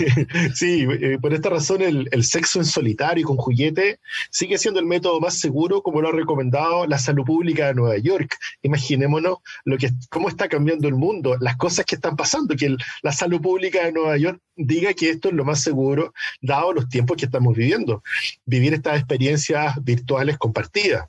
sí, 0.54 0.86
eh, 0.88 1.18
por 1.20 1.34
esta 1.34 1.50
razón 1.50 1.82
el, 1.82 2.08
el, 2.12 2.24
sexo 2.24 2.58
en 2.58 2.64
solitario 2.64 3.22
y 3.22 3.24
con 3.24 3.36
juguete 3.36 4.00
sigue 4.30 4.58
siendo 4.58 4.80
el 4.80 4.86
método 4.86 5.20
más 5.20 5.38
seguro, 5.38 5.82
como 5.82 6.00
lo 6.00 6.08
ha 6.08 6.12
recomendado 6.12 6.86
la 6.86 6.98
salud 6.98 7.24
pública 7.24 7.68
de 7.68 7.74
Nueva 7.74 7.98
York. 7.98 8.36
Imaginémonos 8.62 9.38
lo 9.64 9.78
que, 9.78 9.90
cómo 10.10 10.28
está 10.28 10.48
cambiando 10.48 10.88
el 10.88 10.94
mundo, 10.94 11.36
las 11.40 11.56
cosas 11.56 11.84
que 11.84 11.96
están 11.96 12.16
pasando, 12.16 12.56
que 12.56 12.76
la 13.02 13.12
salud 13.12 13.40
pública 13.40 13.84
de 13.84 13.92
Nueva 13.92 14.16
York 14.16 14.40
diga 14.56 14.92
que 14.94 15.10
esto 15.10 15.28
es 15.28 15.34
lo 15.34 15.44
más 15.44 15.62
seguro, 15.62 16.12
dado 16.40 16.72
los 16.72 16.88
tiempos 16.88 17.16
que 17.16 17.26
estamos 17.26 17.56
viviendo. 17.56 18.02
Vivir 18.44 18.74
estas 18.74 18.98
experiencias 18.98 19.74
virtuales 19.82 20.38
compartidas. 20.38 21.06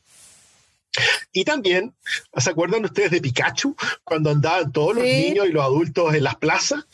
Y 1.31 1.45
también, 1.45 1.93
¿se 2.35 2.49
acuerdan 2.49 2.83
ustedes 2.85 3.11
de 3.11 3.21
Pikachu? 3.21 3.75
Cuando 4.03 4.29
andaban 4.29 4.71
todos 4.71 4.95
los 4.95 5.03
niños 5.03 5.47
y 5.47 5.51
los 5.51 5.63
adultos 5.63 6.13
en 6.13 6.23
las 6.23 6.35
plazas 6.35 6.85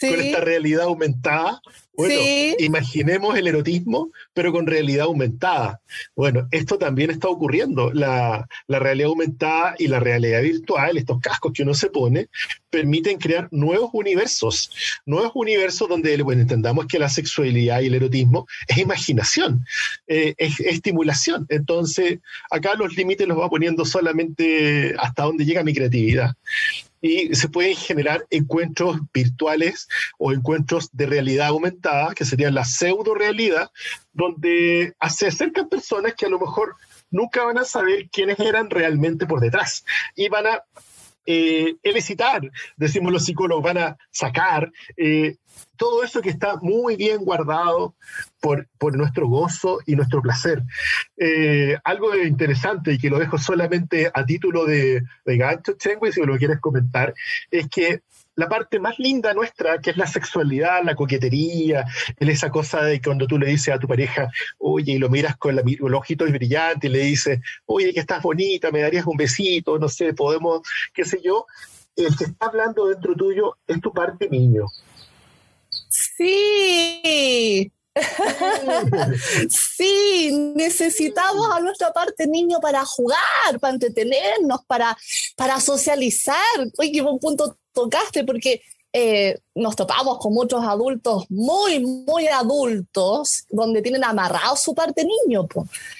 con 0.00 0.20
esta 0.20 0.40
realidad 0.40 0.84
aumentada. 0.84 1.60
Bueno, 1.94 2.14
imaginemos 2.58 3.36
el 3.36 3.48
erotismo, 3.48 4.10
pero 4.32 4.50
con 4.50 4.66
realidad 4.66 5.04
aumentada. 5.04 5.80
Bueno, 6.16 6.48
esto 6.50 6.78
también 6.78 7.10
está 7.10 7.28
ocurriendo. 7.28 7.92
La, 7.92 8.48
la, 8.66 8.78
realidad 8.78 9.08
aumentada 9.08 9.74
y 9.78 9.88
la 9.88 10.00
realidad 10.00 10.40
virtual, 10.40 10.96
estos 10.96 11.20
cascos 11.20 11.52
que 11.52 11.62
uno 11.62 11.74
se 11.74 11.90
pone, 11.90 12.28
permiten 12.70 13.18
crear 13.18 13.48
nuevos 13.50 13.90
universos. 13.92 14.70
Nuevos 15.04 15.32
universos 15.34 15.86
donde, 15.88 16.20
bueno, 16.22 16.40
entendamos 16.40 16.86
que 16.86 16.98
la 16.98 17.10
sexualidad 17.10 17.82
y 17.82 17.86
el 17.88 17.94
erotismo 17.94 18.46
es 18.66 18.78
imaginación, 18.78 19.64
eh, 20.06 20.34
es, 20.38 20.60
es 20.60 20.82
estimulación. 20.82 21.46
Entonces, 21.50 22.20
acá 22.50 22.74
los 22.74 22.96
límites 22.96 23.28
los 23.28 23.38
va 23.38 23.50
poniendo 23.50 23.84
solamente 23.84 24.94
hasta 24.98 25.24
donde 25.24 25.44
llega 25.44 25.62
mi 25.62 25.74
creatividad 25.74 26.34
y 27.02 27.34
se 27.34 27.48
pueden 27.48 27.76
generar 27.76 28.24
encuentros 28.30 28.96
virtuales 29.12 29.88
o 30.18 30.32
encuentros 30.32 30.88
de 30.92 31.06
realidad 31.06 31.48
aumentada, 31.48 32.14
que 32.14 32.24
serían 32.24 32.54
la 32.54 32.64
pseudo 32.64 33.14
realidad, 33.14 33.70
donde 34.12 34.94
se 35.10 35.26
acercan 35.26 35.68
personas 35.68 36.14
que 36.14 36.26
a 36.26 36.30
lo 36.30 36.38
mejor 36.38 36.76
nunca 37.10 37.44
van 37.44 37.58
a 37.58 37.64
saber 37.64 38.08
quiénes 38.10 38.38
eran 38.38 38.70
realmente 38.70 39.26
por 39.26 39.40
detrás 39.40 39.84
y 40.14 40.28
van 40.28 40.46
a 40.46 40.62
eh, 41.26 41.76
elicitar, 41.82 42.50
decimos 42.76 43.12
los 43.12 43.24
psicólogos, 43.24 43.64
van 43.64 43.78
a 43.78 43.96
sacar. 44.10 44.72
Eh, 44.96 45.36
todo 45.76 46.02
eso 46.02 46.22
que 46.22 46.30
está 46.30 46.56
muy 46.62 46.96
bien 46.96 47.24
guardado 47.24 47.94
por, 48.40 48.68
por 48.78 48.96
nuestro 48.96 49.28
gozo 49.28 49.80
y 49.86 49.96
nuestro 49.96 50.22
placer. 50.22 50.62
Eh, 51.16 51.76
algo 51.84 52.16
interesante 52.16 52.92
y 52.92 52.98
que 52.98 53.10
lo 53.10 53.18
dejo 53.18 53.38
solamente 53.38 54.10
a 54.12 54.24
título 54.24 54.64
de, 54.64 55.02
de 55.24 55.36
gancho, 55.36 55.74
Chengui, 55.74 56.12
si 56.12 56.22
lo 56.22 56.38
quieres 56.38 56.60
comentar, 56.60 57.14
es 57.50 57.68
que 57.68 58.02
la 58.34 58.48
parte 58.48 58.78
más 58.78 58.98
linda 58.98 59.34
nuestra, 59.34 59.78
que 59.78 59.90
es 59.90 59.96
la 59.96 60.06
sexualidad, 60.06 60.82
la 60.84 60.94
coquetería, 60.94 61.84
es 62.18 62.28
esa 62.28 62.50
cosa 62.50 62.82
de 62.82 63.00
cuando 63.00 63.26
tú 63.26 63.38
le 63.38 63.46
dices 63.46 63.74
a 63.74 63.78
tu 63.78 63.86
pareja, 63.86 64.30
oye, 64.58 64.92
y 64.92 64.98
lo 64.98 65.10
miras 65.10 65.36
con 65.36 65.56
la, 65.56 65.62
los 65.64 66.00
ojitos 66.00 66.30
brillantes 66.32 66.88
y 66.88 66.92
le 66.92 67.00
dices, 67.00 67.40
oye, 67.66 67.92
que 67.92 68.00
estás 68.00 68.22
bonita, 68.22 68.70
me 68.70 68.80
darías 68.80 69.06
un 69.06 69.16
besito, 69.16 69.78
no 69.78 69.88
sé, 69.88 70.14
podemos, 70.14 70.62
qué 70.94 71.04
sé 71.04 71.20
yo. 71.22 71.46
El 71.94 72.16
que 72.16 72.24
está 72.24 72.46
hablando 72.46 72.86
dentro 72.86 73.14
tuyo 73.14 73.58
es 73.66 73.80
tu 73.80 73.92
parte 73.92 74.28
niño. 74.30 74.66
Sí. 75.90 77.70
sí, 79.50 80.52
necesitamos 80.56 81.50
a 81.52 81.60
nuestra 81.60 81.92
parte 81.92 82.26
niño 82.26 82.58
para 82.60 82.82
jugar, 82.86 83.60
para 83.60 83.74
entretenernos, 83.74 84.64
para, 84.66 84.96
para 85.36 85.60
socializar. 85.60 86.36
Oye, 86.78 87.02
buen 87.02 87.18
punto 87.18 87.58
tocaste, 87.72 88.24
porque 88.24 88.60
eh, 88.92 89.38
nos 89.54 89.76
topamos 89.76 90.18
con 90.18 90.32
muchos 90.32 90.64
adultos 90.64 91.26
muy, 91.28 91.80
muy 91.80 92.26
adultos, 92.28 93.44
donde 93.50 93.82
tienen 93.82 94.04
amarrado 94.04 94.56
su 94.56 94.74
parte 94.74 95.04
niño. 95.04 95.46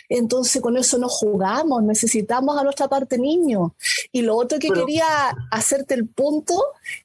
Entonces 0.08 0.62
con 0.62 0.76
eso 0.76 0.98
no 0.98 1.08
jugamos, 1.08 1.82
necesitamos 1.82 2.58
a 2.58 2.64
nuestra 2.64 2.88
parte 2.88 3.18
niño. 3.18 3.74
Y 4.10 4.22
lo 4.22 4.36
otro 4.36 4.58
que 4.58 4.70
quería 4.70 5.06
hacerte 5.50 5.94
el 5.94 6.06
punto 6.06 6.62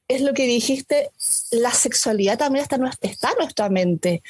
es 0.07 0.21
lo 0.21 0.33
que 0.33 0.45
dijiste, 0.45 1.11
la 1.51 1.71
sexualidad 1.71 2.37
también 2.37 2.63
está, 2.63 2.77
está 3.01 3.31
en 3.31 3.37
nuestra 3.39 3.69
mente 3.69 4.21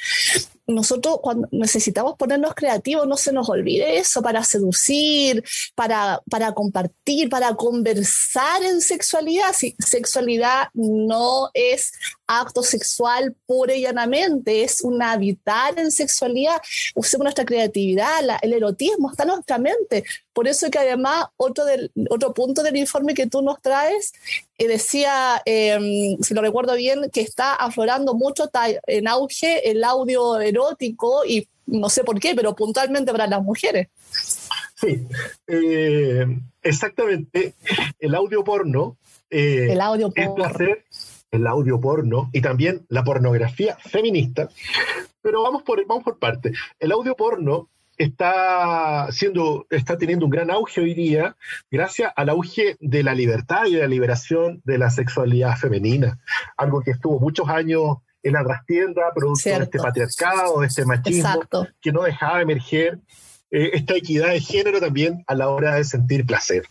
nosotros 0.68 1.18
cuando 1.22 1.48
necesitamos 1.50 2.14
ponernos 2.16 2.54
creativos, 2.54 3.08
no 3.08 3.16
se 3.16 3.32
nos 3.32 3.48
olvide 3.48 3.98
eso, 3.98 4.22
para 4.22 4.44
seducir, 4.44 5.42
para, 5.74 6.20
para 6.30 6.52
compartir, 6.52 7.30
para 7.30 7.54
conversar 7.54 8.62
en 8.62 8.80
sexualidad. 8.80 9.54
Si 9.54 9.74
sexualidad 9.78 10.68
no 10.74 11.50
es 11.54 11.92
acto 12.26 12.62
sexual 12.62 13.34
pura 13.46 13.74
y 13.74 13.82
llanamente, 13.82 14.62
es 14.62 14.82
un 14.82 15.02
habitar 15.02 15.78
en 15.78 15.90
sexualidad. 15.90 16.60
Usemos 16.94 17.24
nuestra 17.24 17.44
creatividad, 17.44 18.20
el 18.42 18.52
erotismo 18.52 19.10
está 19.10 19.22
en 19.24 19.30
nuestra 19.30 19.58
mente. 19.58 20.04
Por 20.32 20.46
eso 20.46 20.70
que 20.70 20.78
además 20.78 21.26
otro, 21.36 21.64
del, 21.64 21.90
otro 22.10 22.32
punto 22.34 22.62
del 22.62 22.76
informe 22.76 23.14
que 23.14 23.26
tú 23.26 23.42
nos 23.42 23.60
traes 23.60 24.12
eh, 24.58 24.68
decía, 24.68 25.40
em, 25.44 26.16
si 26.20 26.34
lo 26.34 26.42
recuerdo 26.42 26.74
bien, 26.74 27.10
que 27.10 27.22
está 27.22 27.54
aflorando 27.54 28.14
mucho 28.14 28.50
en 28.86 29.08
auge 29.08 29.70
el 29.70 29.82
audio 29.84 30.38
erótico 30.40 31.24
y 31.24 31.48
no 31.66 31.88
sé 31.88 32.04
por 32.04 32.18
qué, 32.18 32.34
pero 32.34 32.54
puntualmente 32.54 33.12
para 33.12 33.26
las 33.26 33.42
mujeres. 33.42 33.88
Sí, 34.74 35.06
eh, 35.46 36.26
exactamente. 36.62 37.54
El 37.98 38.14
audio 38.14 38.44
porno. 38.44 38.96
Eh, 39.30 39.72
el 39.72 39.80
audio 39.80 40.10
porno 40.10 40.46
el 40.46 40.78
audio 41.46 41.80
porno 41.80 42.30
y 42.32 42.40
también 42.40 42.86
la 42.88 43.04
pornografía 43.04 43.76
feminista. 43.76 44.48
Pero 45.22 45.42
vamos 45.42 45.62
por, 45.62 45.84
vamos 45.86 46.04
por 46.04 46.18
parte. 46.18 46.52
El 46.78 46.92
audio 46.92 47.14
porno 47.14 47.68
está, 47.98 49.08
siendo, 49.10 49.66
está 49.70 49.98
teniendo 49.98 50.24
un 50.24 50.30
gran 50.30 50.50
auge 50.50 50.80
hoy 50.80 50.94
día 50.94 51.36
gracias 51.70 52.12
al 52.16 52.28
auge 52.30 52.76
de 52.80 53.02
la 53.02 53.14
libertad 53.14 53.66
y 53.66 53.74
de 53.74 53.80
la 53.80 53.88
liberación 53.88 54.62
de 54.64 54.78
la 54.78 54.90
sexualidad 54.90 55.56
femenina, 55.56 56.18
algo 56.56 56.80
que 56.80 56.92
estuvo 56.92 57.18
muchos 57.18 57.48
años 57.48 57.98
en 58.22 58.32
la 58.32 58.44
trastienda, 58.44 59.12
producto 59.14 59.50
de 59.50 59.64
este 59.64 59.78
patriarcado, 59.78 60.60
de 60.60 60.66
este 60.66 60.84
machismo, 60.84 61.40
que 61.80 61.92
no 61.92 62.02
dejaba 62.02 62.40
emerger 62.40 62.98
eh, 63.50 63.70
esta 63.72 63.96
equidad 63.96 64.28
de 64.28 64.40
género 64.40 64.80
también 64.80 65.24
a 65.26 65.34
la 65.34 65.48
hora 65.48 65.76
de 65.76 65.84
sentir 65.84 66.26
placer. 66.26 66.66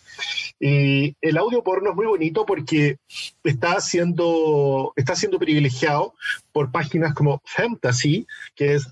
Y 0.59 1.15
el 1.21 1.37
audio 1.37 1.63
porno 1.63 1.89
es 1.89 1.95
muy 1.95 2.05
bonito 2.05 2.45
porque 2.45 2.97
está 3.43 3.79
siendo, 3.81 4.93
está 4.95 5.15
siendo 5.15 5.39
privilegiado 5.39 6.13
por 6.51 6.71
páginas 6.71 7.13
como 7.13 7.41
Fantasy, 7.45 8.27
que 8.55 8.75
es 8.75 8.87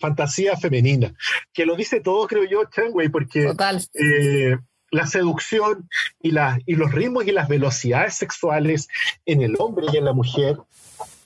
fantasía 0.00 0.56
femenina, 0.56 1.14
que 1.52 1.66
lo 1.66 1.76
dice 1.76 2.00
todo, 2.00 2.26
creo 2.26 2.44
yo, 2.44 2.64
Changway, 2.64 3.08
porque 3.08 3.52
eh, 3.94 4.56
la 4.90 5.06
seducción 5.06 5.88
y, 6.20 6.30
la, 6.30 6.58
y 6.66 6.74
los 6.76 6.92
ritmos 6.92 7.26
y 7.26 7.32
las 7.32 7.48
velocidades 7.48 8.14
sexuales 8.14 8.88
en 9.26 9.42
el 9.42 9.56
hombre 9.58 9.86
y 9.92 9.96
en 9.96 10.04
la 10.04 10.12
mujer 10.12 10.58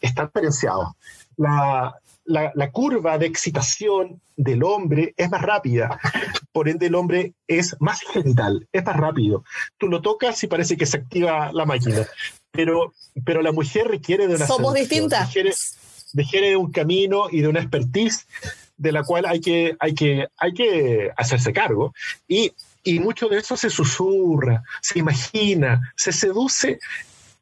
están 0.00 0.26
diferenciados. 0.26 0.88
La, 1.36 1.96
la, 2.26 2.70
curva 2.70 3.18
de 3.18 3.26
excitación 3.26 4.20
del 4.36 4.62
hombre 4.62 5.14
es 5.16 5.30
más 5.30 5.42
rápida, 5.42 5.98
por 6.52 6.68
ende 6.68 6.86
el 6.86 6.94
hombre 6.94 7.34
es 7.46 7.76
más 7.80 8.00
genital, 8.00 8.68
es 8.72 8.84
más 8.84 8.96
rápido. 8.96 9.44
Tú 9.78 9.88
lo 9.88 10.02
tocas 10.02 10.42
y 10.42 10.46
parece 10.46 10.76
que 10.76 10.86
se 10.86 10.98
activa 10.98 11.50
la 11.52 11.64
máquina, 11.64 12.06
pero, 12.50 12.92
pero 13.24 13.42
la 13.42 13.52
mujer 13.52 13.88
requiere 13.88 14.26
de 14.26 14.36
una... 14.36 14.46
Somos 14.46 14.74
distintas. 14.74 15.32
Requiere, 16.14 16.50
de 16.50 16.56
un 16.56 16.70
camino 16.70 17.26
y 17.30 17.42
de 17.42 17.48
una 17.48 17.60
expertise 17.60 18.26
de 18.76 18.92
la 18.92 19.02
cual 19.02 19.26
hay 19.26 19.40
que, 19.40 19.76
hay 19.78 19.94
que, 19.94 20.26
hay 20.36 20.52
que 20.52 21.10
hacerse 21.16 21.52
cargo. 21.52 21.92
Y, 22.26 22.52
y 22.82 23.00
mucho 23.00 23.28
de 23.28 23.38
eso 23.38 23.56
se 23.56 23.70
susurra, 23.70 24.62
se 24.80 24.98
imagina, 24.98 25.92
se 25.96 26.12
seduce 26.12 26.78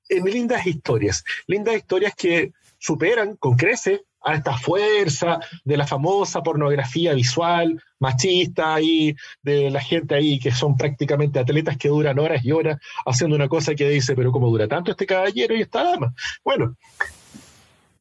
en 0.09 0.25
lindas 0.25 0.67
historias, 0.67 1.25
lindas 1.47 1.77
historias 1.77 2.15
que 2.17 2.53
superan 2.79 3.37
con 3.37 3.57
creces 3.57 4.03
a 4.25 4.35
esta 4.35 4.57
fuerza 4.57 5.39
de 5.65 5.77
la 5.77 5.87
famosa 5.87 6.43
pornografía 6.43 7.13
visual 7.15 7.83
machista 7.99 8.81
y 8.81 9.15
de 9.43 9.71
la 9.71 9.81
gente 9.81 10.15
ahí 10.15 10.39
que 10.39 10.51
son 10.51 10.77
prácticamente 10.77 11.39
atletas 11.39 11.77
que 11.77 11.89
duran 11.89 12.19
horas 12.19 12.45
y 12.45 12.53
horas 12.53 12.79
haciendo 13.07 13.37
una 13.37 13.49
cosa 13.49 13.75
que 13.75 13.89
dice, 13.89 14.15
pero 14.17 14.33
¿cómo 14.33 14.49
dura 14.49 14.67
tanto 14.67 14.91
este 14.91 15.07
caballero 15.07 15.55
y 15.55 15.63
esta 15.63 15.85
dama? 15.85 16.15
Bueno, 16.45 16.77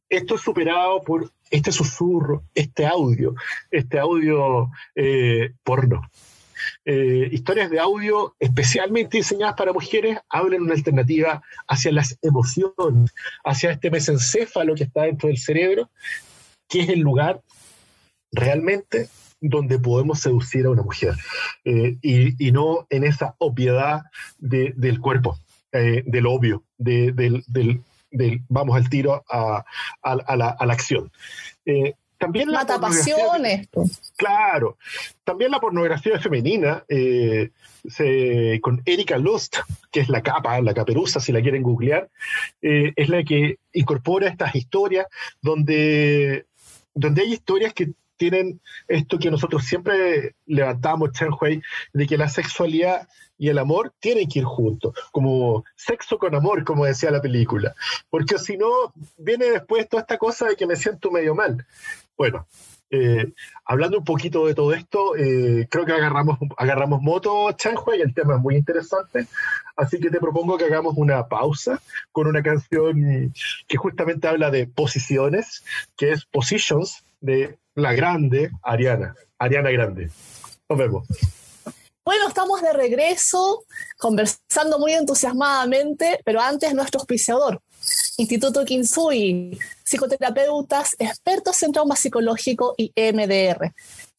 esto 0.09 0.35
es 0.35 0.41
superado 0.41 1.01
por 1.01 1.31
este 1.49 1.71
susurro, 1.71 2.43
este 2.55 2.85
audio, 2.85 3.35
este 3.69 3.99
audio 3.99 4.69
eh, 4.95 5.53
porno. 5.63 6.01
Eh, 6.85 7.29
historias 7.31 7.69
de 7.69 7.79
audio 7.79 8.35
especialmente 8.39 9.17
diseñadas 9.17 9.55
para 9.55 9.73
mujeres 9.73 10.17
hablan 10.29 10.61
una 10.61 10.73
alternativa 10.73 11.41
hacia 11.67 11.91
las 11.91 12.17
emociones, 12.21 13.13
hacia 13.43 13.71
este 13.71 13.89
mesencéfalo 13.89 14.75
que 14.75 14.83
está 14.83 15.03
dentro 15.03 15.29
del 15.29 15.37
cerebro, 15.37 15.89
que 16.67 16.81
es 16.81 16.89
el 16.89 16.99
lugar 16.99 17.41
realmente 18.31 19.09
donde 19.39 19.77
podemos 19.77 20.19
seducir 20.19 20.65
a 20.65 20.71
una 20.71 20.83
mujer 20.83 21.15
eh, 21.65 21.97
y, 22.01 22.51
no 22.51 22.87
en 22.89 23.03
esa 23.03 23.35
obviedad 23.39 24.03
del 24.39 24.99
cuerpo, 24.99 25.37
eh, 25.71 26.03
del 26.05 26.25
obvio, 26.27 26.63
del, 26.77 27.43
vamos 28.47 28.75
al 28.75 28.89
tiro 28.89 29.23
a, 29.29 29.65
la, 30.03 30.49
acción. 30.59 31.11
También 32.23 32.51
la 32.51 32.59
Mata 32.59 32.79
pasiones. 32.79 33.67
Claro. 34.15 34.77
También 35.23 35.51
la 35.51 35.59
pornografía 35.59 36.19
femenina, 36.19 36.83
eh, 36.87 37.51
con 38.61 38.81
Erika 38.85 39.17
Lust, 39.17 39.57
que 39.91 39.99
es 39.99 40.09
la 40.09 40.21
capa, 40.21 40.61
la 40.61 40.73
caperuza, 40.73 41.19
si 41.19 41.31
la 41.31 41.41
quieren 41.41 41.63
googlear, 41.63 42.09
eh, 42.61 42.93
es 42.95 43.09
la 43.09 43.23
que 43.23 43.57
incorpora 43.73 44.29
estas 44.29 44.55
historias 44.55 45.07
donde, 45.41 46.45
donde 46.93 47.21
hay 47.23 47.33
historias 47.33 47.73
que 47.73 47.91
tienen 48.15 48.61
esto 48.87 49.19
que 49.19 49.31
nosotros 49.31 49.65
siempre 49.65 50.35
levantamos, 50.45 51.11
Chen 51.11 51.31
Hui, 51.39 51.61
de 51.91 52.07
que 52.07 52.17
la 52.17 52.29
sexualidad 52.29 53.07
y 53.37 53.49
el 53.49 53.57
amor 53.57 53.93
tienen 53.99 54.29
que 54.29 54.39
ir 54.39 54.45
juntos, 54.45 54.93
como 55.11 55.65
sexo 55.75 56.17
con 56.17 56.33
amor, 56.35 56.63
como 56.63 56.85
decía 56.85 57.11
la 57.11 57.21
película. 57.21 57.73
Porque 58.09 58.37
si 58.37 58.55
no, 58.55 58.93
viene 59.17 59.47
después 59.51 59.89
toda 59.89 60.01
esta 60.01 60.17
cosa 60.17 60.47
de 60.47 60.55
que 60.55 60.67
me 60.67 60.77
siento 60.77 61.11
medio 61.11 61.35
mal. 61.35 61.65
Bueno, 62.17 62.47
eh, 62.89 63.33
hablando 63.65 63.97
un 63.97 64.03
poquito 64.03 64.45
de 64.45 64.53
todo 64.53 64.73
esto, 64.73 65.15
eh, 65.15 65.67
creo 65.69 65.85
que 65.85 65.93
agarramos, 65.93 66.37
agarramos 66.57 67.01
moto, 67.01 67.51
Chanhua, 67.53 67.97
y 67.97 68.01
el 68.01 68.13
tema 68.13 68.35
es 68.35 68.41
muy 68.41 68.55
interesante. 68.55 69.27
Así 69.75 69.99
que 69.99 70.11
te 70.11 70.19
propongo 70.19 70.57
que 70.57 70.65
hagamos 70.65 70.93
una 70.95 71.27
pausa 71.27 71.81
con 72.11 72.27
una 72.27 72.43
canción 72.43 73.33
que 73.67 73.77
justamente 73.77 74.27
habla 74.27 74.51
de 74.51 74.67
posiciones, 74.67 75.63
que 75.97 76.11
es 76.11 76.25
Positions, 76.25 77.03
de 77.19 77.57
la 77.73 77.93
grande 77.93 78.51
Ariana, 78.61 79.15
Ariana 79.39 79.71
Grande. 79.71 80.11
Nos 80.69 80.77
vemos. 80.77 81.07
Bueno, 82.05 82.27
estamos 82.27 82.61
de 82.61 82.73
regreso, 82.73 83.63
conversando 83.97 84.77
muy 84.77 84.91
entusiasmadamente, 84.91 86.19
pero 86.25 86.41
antes 86.41 86.73
nuestro 86.73 86.99
auspiciador, 86.99 87.61
Instituto 88.17 88.63
Kinsui, 88.63 89.57
psicoterapeutas, 89.83 90.95
expertos 90.99 91.63
en 91.63 91.71
trauma 91.71 91.95
psicológico 91.95 92.75
y 92.77 92.93
MDR. 92.95 93.73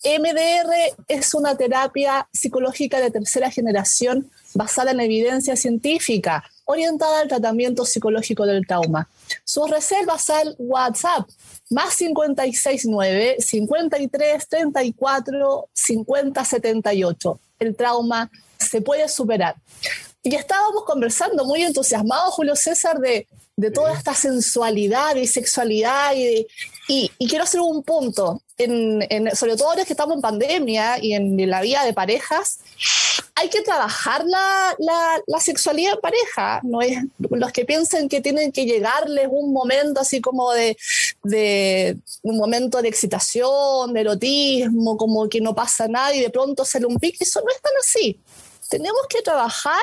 MDR 0.05 0.97
es 1.07 1.33
una 1.33 1.57
terapia 1.57 2.29
psicológica 2.33 3.01
de 3.01 3.11
tercera 3.11 3.51
generación 3.51 4.31
basada 4.53 4.91
en 4.91 5.01
evidencia 5.01 5.55
científica, 5.55 6.45
orientada 6.65 7.21
al 7.21 7.29
tratamiento 7.29 7.87
psicológico 7.87 8.47
del 8.47 8.67
trauma. 8.67 9.09
Sus 9.45 9.71
reservas 9.71 10.29
al 10.29 10.57
WhatsApp, 10.59 11.29
más 11.71 11.97
569 11.97 13.37
53 13.39 14.49
34 14.49 15.69
50 15.73 16.45
78. 16.45 17.41
El 17.61 17.77
trauma 17.77 18.31
se 18.59 18.83
puede 18.83 19.09
superar. 19.09 19.55
Y 20.23 20.35
estábamos 20.35 20.85
conversando 20.85 21.45
muy 21.45 21.63
entusiasmados, 21.63 22.35
Julio 22.35 22.57
César, 22.57 22.99
de, 22.99 23.27
de 23.57 23.71
toda 23.71 23.93
esta 23.93 24.15
sensualidad 24.15 25.15
y 25.17 25.27
sexualidad. 25.27 26.15
Y, 26.17 26.47
y, 27.19 27.29
quiero 27.29 27.45
hacer 27.45 27.61
un 27.61 27.83
punto, 27.83 28.43
en, 28.59 29.35
sobre 29.35 29.57
todo 29.57 29.71
ahora 29.71 29.85
que 29.85 29.93
estamos 29.93 30.17
en 30.17 30.21
pandemia 30.21 31.03
y 31.03 31.15
en, 31.15 31.49
la 31.49 31.61
vida 31.63 31.85
de 31.85 31.93
parejas, 31.93 32.61
hay 33.37 33.49
que 33.49 33.63
trabajar 33.63 34.25
la, 34.25 34.75
la, 35.27 35.41
sexualidad 35.41 35.95
en 35.95 36.01
pareja. 36.01 36.61
No 36.65 36.83
es, 36.83 36.99
los 37.19 37.53
que 37.53 37.65
piensen 37.65 38.09
que 38.09 38.21
tienen 38.21 38.53
que 38.53 38.65
llegarles 38.65 39.29
un 39.31 39.53
momento 39.53 40.01
así 40.01 40.21
como 40.21 40.53
de, 40.53 40.77
de 41.23 41.97
un 42.23 42.37
momento 42.37 42.83
de 42.83 42.89
excitación, 42.89 43.93
de 43.93 44.01
erotismo, 44.01 44.97
como 44.97 45.29
que 45.29 45.41
no 45.41 45.55
pasa 45.55 45.89
nada 45.89 46.15
y 46.15 46.21
de 46.21 46.31
pronto 46.31 46.65
sale 46.65 46.87
un 46.87 46.97
pique, 46.97 47.25
eso 47.25 47.41
no 47.41 47.51
es 47.51 47.61
tan 47.61 47.73
así 47.81 48.21
tenemos 48.69 49.07
que 49.09 49.23
trabajar 49.23 49.83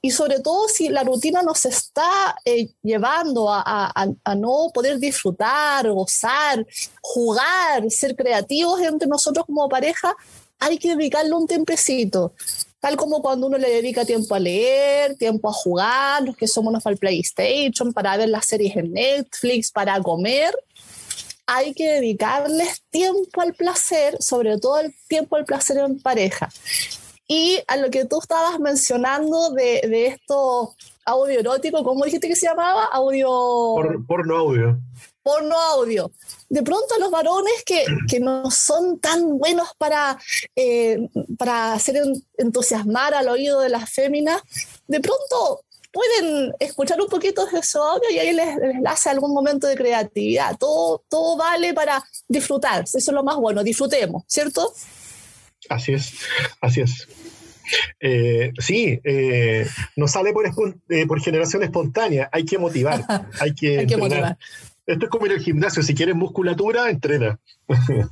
y 0.00 0.10
sobre 0.10 0.40
todo 0.40 0.68
si 0.68 0.88
la 0.88 1.02
rutina 1.02 1.42
nos 1.42 1.64
está 1.64 2.36
eh, 2.44 2.68
llevando 2.82 3.48
a, 3.50 4.06
no 4.36 4.70
poder 4.72 4.98
disfrutar, 4.98 5.90
gozar, 5.90 6.66
jugar, 7.00 7.90
ser 7.90 8.14
creativos 8.14 8.80
entre 8.80 9.08
nosotros 9.08 9.46
como 9.46 9.68
pareja, 9.68 10.14
hay 10.58 10.78
que 10.78 10.96
dedicarle 10.96 11.32
un 11.34 11.46
tiempecito. 11.46 12.32
Tal 12.80 12.96
como 12.96 13.20
cuando 13.20 13.48
uno 13.48 13.58
le 13.58 13.70
dedica 13.70 14.04
tiempo 14.04 14.34
a 14.34 14.38
leer, 14.38 15.16
tiempo 15.16 15.48
a 15.48 15.52
jugar, 15.52 16.22
los 16.22 16.36
que 16.36 16.46
somos 16.46 16.80
para 16.82 16.92
el 16.92 16.98
PlayStation, 16.98 17.92
para 17.92 18.16
ver 18.16 18.28
las 18.28 18.46
series 18.46 18.76
en 18.76 18.92
Netflix, 18.92 19.72
para 19.72 20.00
comer, 20.00 20.54
hay 21.46 21.72
que 21.74 21.88
dedicarles 21.94 22.82
tiempo 22.90 23.40
al 23.40 23.54
placer, 23.54 24.16
sobre 24.22 24.58
todo 24.58 24.78
el 24.80 24.94
tiempo 25.08 25.34
al 25.34 25.44
placer 25.44 25.78
en 25.78 25.98
pareja. 25.98 26.48
Y 27.30 27.60
a 27.66 27.76
lo 27.76 27.90
que 27.90 28.06
tú 28.06 28.20
estabas 28.20 28.58
mencionando 28.58 29.50
de, 29.50 29.82
de 29.86 30.06
esto 30.06 30.74
audio 31.04 31.40
erótico, 31.40 31.84
¿cómo 31.84 32.04
dijiste 32.04 32.26
que 32.26 32.36
se 32.36 32.46
llamaba? 32.46 32.86
Audio... 32.86 33.28
Por, 33.28 34.06
porno 34.06 34.36
audio. 34.36 34.78
Porno 35.22 35.54
audio. 35.54 36.10
De 36.48 36.62
pronto 36.62 36.94
los 36.98 37.10
varones 37.10 37.52
que, 37.66 37.84
que 38.08 38.18
no 38.18 38.50
son 38.50 38.98
tan 38.98 39.36
buenos 39.38 39.68
para, 39.76 40.18
eh, 40.56 41.06
para 41.36 41.74
hacer 41.74 42.02
entusiasmar 42.38 43.12
al 43.12 43.28
oído 43.28 43.60
de 43.60 43.68
las 43.68 43.90
féminas, 43.90 44.40
de 44.86 45.00
pronto 45.00 45.64
pueden 45.92 46.54
escuchar 46.60 47.00
un 47.00 47.08
poquito 47.08 47.44
de 47.46 47.62
su 47.62 47.78
audio 47.78 48.08
y 48.10 48.18
ahí 48.18 48.32
les, 48.32 48.56
les, 48.56 48.76
hace 48.86 49.10
algún 49.10 49.32
momento 49.32 49.66
de 49.66 49.76
creatividad. 49.76 50.56
Todo, 50.58 51.02
todo 51.08 51.36
vale 51.36 51.74
para 51.74 52.02
disfrutar. 52.26 52.84
Eso 52.84 52.98
es 52.98 53.08
lo 53.08 53.22
más 53.22 53.36
bueno, 53.36 53.62
disfrutemos, 53.62 54.22
¿cierto? 54.26 54.72
Así 55.68 55.92
es, 55.92 56.14
así 56.60 56.80
es. 56.80 57.06
Eh, 58.00 58.52
sí, 58.58 59.00
eh, 59.04 59.66
no 59.96 60.08
sale 60.08 60.32
por, 60.32 60.46
eh, 60.88 61.06
por 61.06 61.20
generación 61.20 61.62
espontánea, 61.62 62.28
hay 62.32 62.44
que 62.44 62.58
motivar, 62.58 63.04
hay 63.40 63.54
que, 63.54 63.80
entrenar. 63.80 64.38
Esto 64.86 65.04
es 65.04 65.10
como 65.10 65.26
ir 65.26 65.32
al 65.32 65.40
gimnasio, 65.40 65.82
si 65.82 65.94
quieres 65.94 66.14
musculatura, 66.14 66.88
entrena. 66.88 67.38
de 67.68 68.06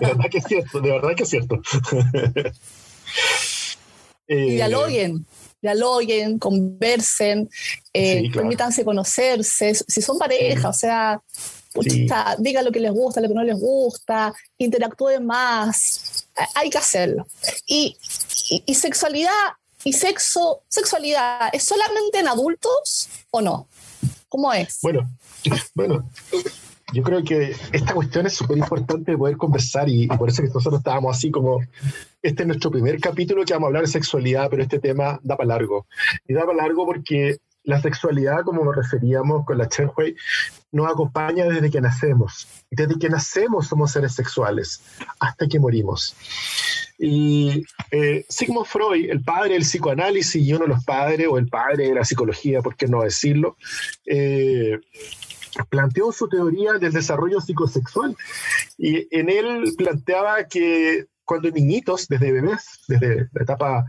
verdad 0.00 0.30
que 0.30 0.38
es 0.38 0.44
cierto, 0.44 0.80
de 0.80 0.90
verdad 0.90 1.14
que 1.14 1.24
es 1.24 1.28
cierto. 1.28 1.60
y 4.26 4.52
dialoguen, 4.52 5.26
dialoguen, 5.60 6.38
conversen, 6.38 7.50
permítanse 7.92 8.84
conocerse, 8.84 9.74
si 9.74 10.00
son 10.00 10.18
pareja, 10.18 10.70
o 10.70 10.72
sea, 10.72 11.20
diga 12.38 12.62
lo 12.62 12.72
que 12.72 12.80
les 12.80 12.92
gusta, 12.92 13.20
lo 13.20 13.28
que 13.28 13.34
no 13.34 13.44
les 13.44 13.58
gusta, 13.58 14.32
interactúen 14.56 15.26
más, 15.26 16.23
hay 16.54 16.70
que 16.70 16.78
hacerlo. 16.78 17.26
Y, 17.66 17.96
y, 18.66 18.74
sexualidad 18.74 19.30
y 19.84 19.92
sexo, 19.92 20.62
sexualidad, 20.68 21.50
¿es 21.52 21.64
solamente 21.64 22.20
en 22.20 22.28
adultos 22.28 23.08
o 23.30 23.40
no? 23.40 23.68
¿Cómo 24.28 24.52
es? 24.52 24.78
Bueno, 24.82 25.08
bueno, 25.74 26.10
yo 26.92 27.02
creo 27.02 27.22
que 27.22 27.54
esta 27.72 27.94
cuestión 27.94 28.26
es 28.26 28.34
súper 28.34 28.58
importante 28.58 29.12
de 29.12 29.18
poder 29.18 29.36
conversar 29.36 29.88
y, 29.88 30.06
por 30.06 30.28
eso 30.28 30.42
que 30.42 30.48
nosotros 30.48 30.80
estábamos 30.80 31.16
así 31.16 31.30
como, 31.30 31.60
este 32.22 32.42
es 32.42 32.46
nuestro 32.46 32.70
primer 32.70 32.98
capítulo 33.00 33.44
que 33.44 33.52
vamos 33.52 33.66
a 33.66 33.68
hablar 33.68 33.82
de 33.82 33.88
sexualidad, 33.88 34.48
pero 34.50 34.62
este 34.62 34.78
tema 34.78 35.20
da 35.22 35.36
para 35.36 35.48
largo. 35.48 35.86
Y 36.26 36.34
da 36.34 36.46
para 36.46 36.56
largo 36.56 36.86
porque 36.86 37.38
la 37.64 37.80
sexualidad, 37.80 38.44
como 38.44 38.64
nos 38.64 38.76
referíamos 38.76 39.44
con 39.44 39.58
la 39.58 39.68
Chen 39.68 39.90
Hui, 39.96 40.14
nos 40.70 40.90
acompaña 40.90 41.46
desde 41.46 41.70
que 41.70 41.80
nacemos. 41.80 42.46
Desde 42.70 42.98
que 42.98 43.08
nacemos 43.08 43.66
somos 43.66 43.92
seres 43.92 44.14
sexuales, 44.14 44.82
hasta 45.18 45.48
que 45.48 45.58
morimos. 45.58 46.14
Y 46.98 47.64
eh, 47.90 48.24
Sigmund 48.28 48.66
Freud, 48.66 49.10
el 49.10 49.22
padre 49.24 49.54
del 49.54 49.62
psicoanálisis 49.62 50.46
y 50.46 50.52
uno 50.52 50.64
de 50.64 50.74
los 50.74 50.84
padres, 50.84 51.26
o 51.28 51.38
el 51.38 51.48
padre 51.48 51.88
de 51.88 51.94
la 51.94 52.04
psicología, 52.04 52.60
por 52.60 52.76
qué 52.76 52.86
no 52.86 53.02
decirlo, 53.02 53.56
eh, 54.06 54.78
planteó 55.70 56.12
su 56.12 56.28
teoría 56.28 56.74
del 56.74 56.92
desarrollo 56.92 57.40
psicosexual. 57.40 58.16
Y 58.76 59.08
en 59.16 59.30
él 59.30 59.72
planteaba 59.76 60.44
que 60.44 61.06
cuando 61.24 61.50
niñitos, 61.50 62.08
desde 62.08 62.32
bebés, 62.32 62.80
desde 62.88 63.28
la 63.32 63.42
etapa 63.42 63.84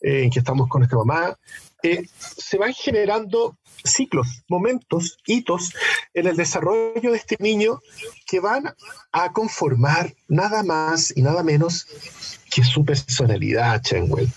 eh, 0.00 0.24
en 0.24 0.30
que 0.30 0.38
estamos 0.38 0.68
con 0.68 0.80
nuestra 0.80 0.98
mamá, 0.98 1.36
eh, 1.82 2.06
se 2.18 2.58
van 2.58 2.74
generando 2.74 3.56
ciclos, 3.84 4.42
momentos, 4.48 5.18
hitos 5.26 5.72
en 6.12 6.26
el 6.26 6.36
desarrollo 6.36 7.10
de 7.10 7.16
este 7.16 7.36
niño 7.38 7.80
que 8.26 8.40
van 8.40 8.74
a 9.12 9.32
conformar 9.32 10.12
nada 10.28 10.62
más 10.62 11.12
y 11.16 11.22
nada 11.22 11.42
menos 11.42 11.86
que 12.50 12.62
su 12.64 12.84
personalidad, 12.84 13.80
Chenwell. 13.82 14.28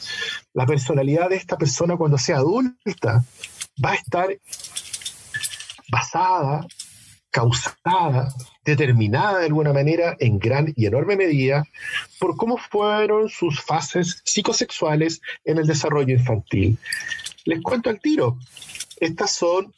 La 0.54 0.66
personalidad 0.66 1.30
de 1.30 1.36
esta 1.36 1.58
persona 1.58 1.98
cuando 1.98 2.18
sea 2.18 2.38
adulta 2.38 3.24
va 3.84 3.92
a 3.92 3.96
estar 3.96 4.30
basada, 5.90 6.66
causada, 7.34 8.32
determinada 8.64 9.40
de 9.40 9.48
alguna 9.48 9.74
manera 9.74 10.16
en 10.20 10.38
gran 10.38 10.72
y 10.76 10.86
enorme 10.86 11.18
medida 11.18 11.64
por 12.20 12.38
cómo 12.38 12.58
fueron 12.58 13.28
sus 13.28 13.60
fases 13.60 14.22
psicosexuales 14.24 15.20
en 15.44 15.58
el 15.58 15.66
desarrollo 15.66 16.14
infantil. 16.14 16.78
Les 17.46 17.60
cuento 17.62 17.90
al 17.90 18.00
tiro. 18.00 18.38
Estas 19.00 19.34
son 19.34 19.74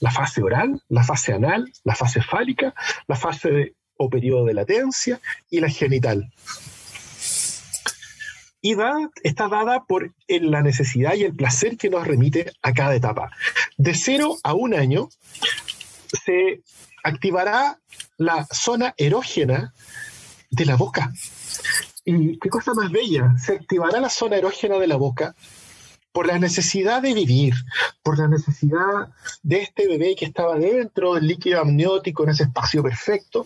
la 0.00 0.10
fase 0.10 0.42
oral, 0.42 0.82
la 0.88 1.04
fase 1.04 1.34
anal, 1.34 1.70
la 1.84 1.94
fase 1.94 2.22
fálica, 2.22 2.74
la 3.06 3.16
fase 3.16 3.74
o 3.98 4.08
periodo 4.08 4.46
de 4.46 4.54
latencia 4.54 5.20
y 5.50 5.60
la 5.60 5.68
genital. 5.68 6.32
Y 8.62 8.74
está 9.22 9.48
dada 9.48 9.84
por 9.84 10.14
la 10.26 10.62
necesidad 10.62 11.14
y 11.16 11.24
el 11.24 11.36
placer 11.36 11.76
que 11.76 11.90
nos 11.90 12.06
remite 12.06 12.50
a 12.62 12.72
cada 12.72 12.94
etapa. 12.94 13.30
De 13.76 13.92
cero 13.94 14.36
a 14.42 14.54
un 14.54 14.72
año 14.72 15.10
se 16.24 16.62
activará 17.04 17.78
la 18.18 18.46
zona 18.52 18.94
erógena 18.96 19.72
de 20.50 20.64
la 20.64 20.76
boca. 20.76 21.12
Y 22.04 22.38
qué 22.38 22.48
cosa 22.48 22.74
más 22.74 22.90
bella, 22.90 23.34
se 23.38 23.52
activará 23.54 24.00
la 24.00 24.10
zona 24.10 24.36
erógena 24.36 24.78
de 24.78 24.88
la 24.88 24.96
boca 24.96 25.34
por 26.12 26.26
la 26.26 26.38
necesidad 26.38 27.02
de 27.02 27.12
vivir, 27.12 27.54
por 28.02 28.18
la 28.18 28.28
necesidad 28.28 29.08
de 29.42 29.62
este 29.62 29.88
bebé 29.88 30.14
que 30.14 30.26
estaba 30.26 30.56
dentro 30.56 31.14
del 31.14 31.26
líquido 31.26 31.60
amniótico 31.60 32.22
en 32.22 32.30
ese 32.30 32.44
espacio 32.44 32.82
perfecto 32.82 33.44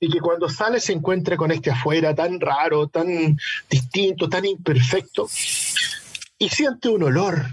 y 0.00 0.10
que 0.10 0.20
cuando 0.20 0.48
sale 0.48 0.80
se 0.80 0.92
encuentra 0.92 1.36
con 1.36 1.50
este 1.50 1.70
afuera 1.70 2.14
tan 2.14 2.40
raro, 2.40 2.88
tan 2.88 3.36
distinto, 3.68 4.28
tan 4.28 4.46
imperfecto 4.46 5.28
y 6.38 6.48
siente 6.48 6.88
un 6.88 7.02
olor. 7.02 7.44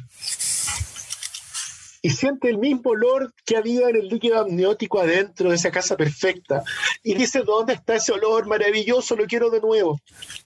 Y 2.05 2.11
siente 2.11 2.51
el 2.51 2.59
mismo 2.59 2.91
olor 2.91 3.33
que 3.47 3.57
había 3.57 3.89
en 3.89 3.95
el 3.95 4.09
líquido 4.09 4.39
amniótico 4.39 4.99
adentro 4.99 5.49
de 5.49 5.55
esa 5.55 5.71
casa 5.71 5.97
perfecta. 5.97 6.61
Y 7.01 7.15
dice, 7.15 7.41
¿dónde 7.41 7.73
está 7.73 7.95
ese 7.95 8.11
olor 8.11 8.45
maravilloso? 8.45 9.15
Lo 9.15 9.25
quiero 9.25 9.49
de 9.49 9.59
nuevo. 9.59 9.99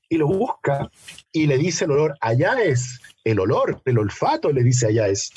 Y 0.08 0.16
lo 0.16 0.28
busca 0.28 0.90
y 1.34 1.48
le 1.48 1.58
dice 1.58 1.84
el 1.84 1.92
olor, 1.92 2.18
allá 2.22 2.54
es 2.64 3.02
el 3.26 3.42
olor, 3.42 3.82
el 3.84 3.98
olfato, 3.98 4.54
le 4.54 4.64
dice 4.64 4.88
allá 4.88 5.10
es. 5.10 5.34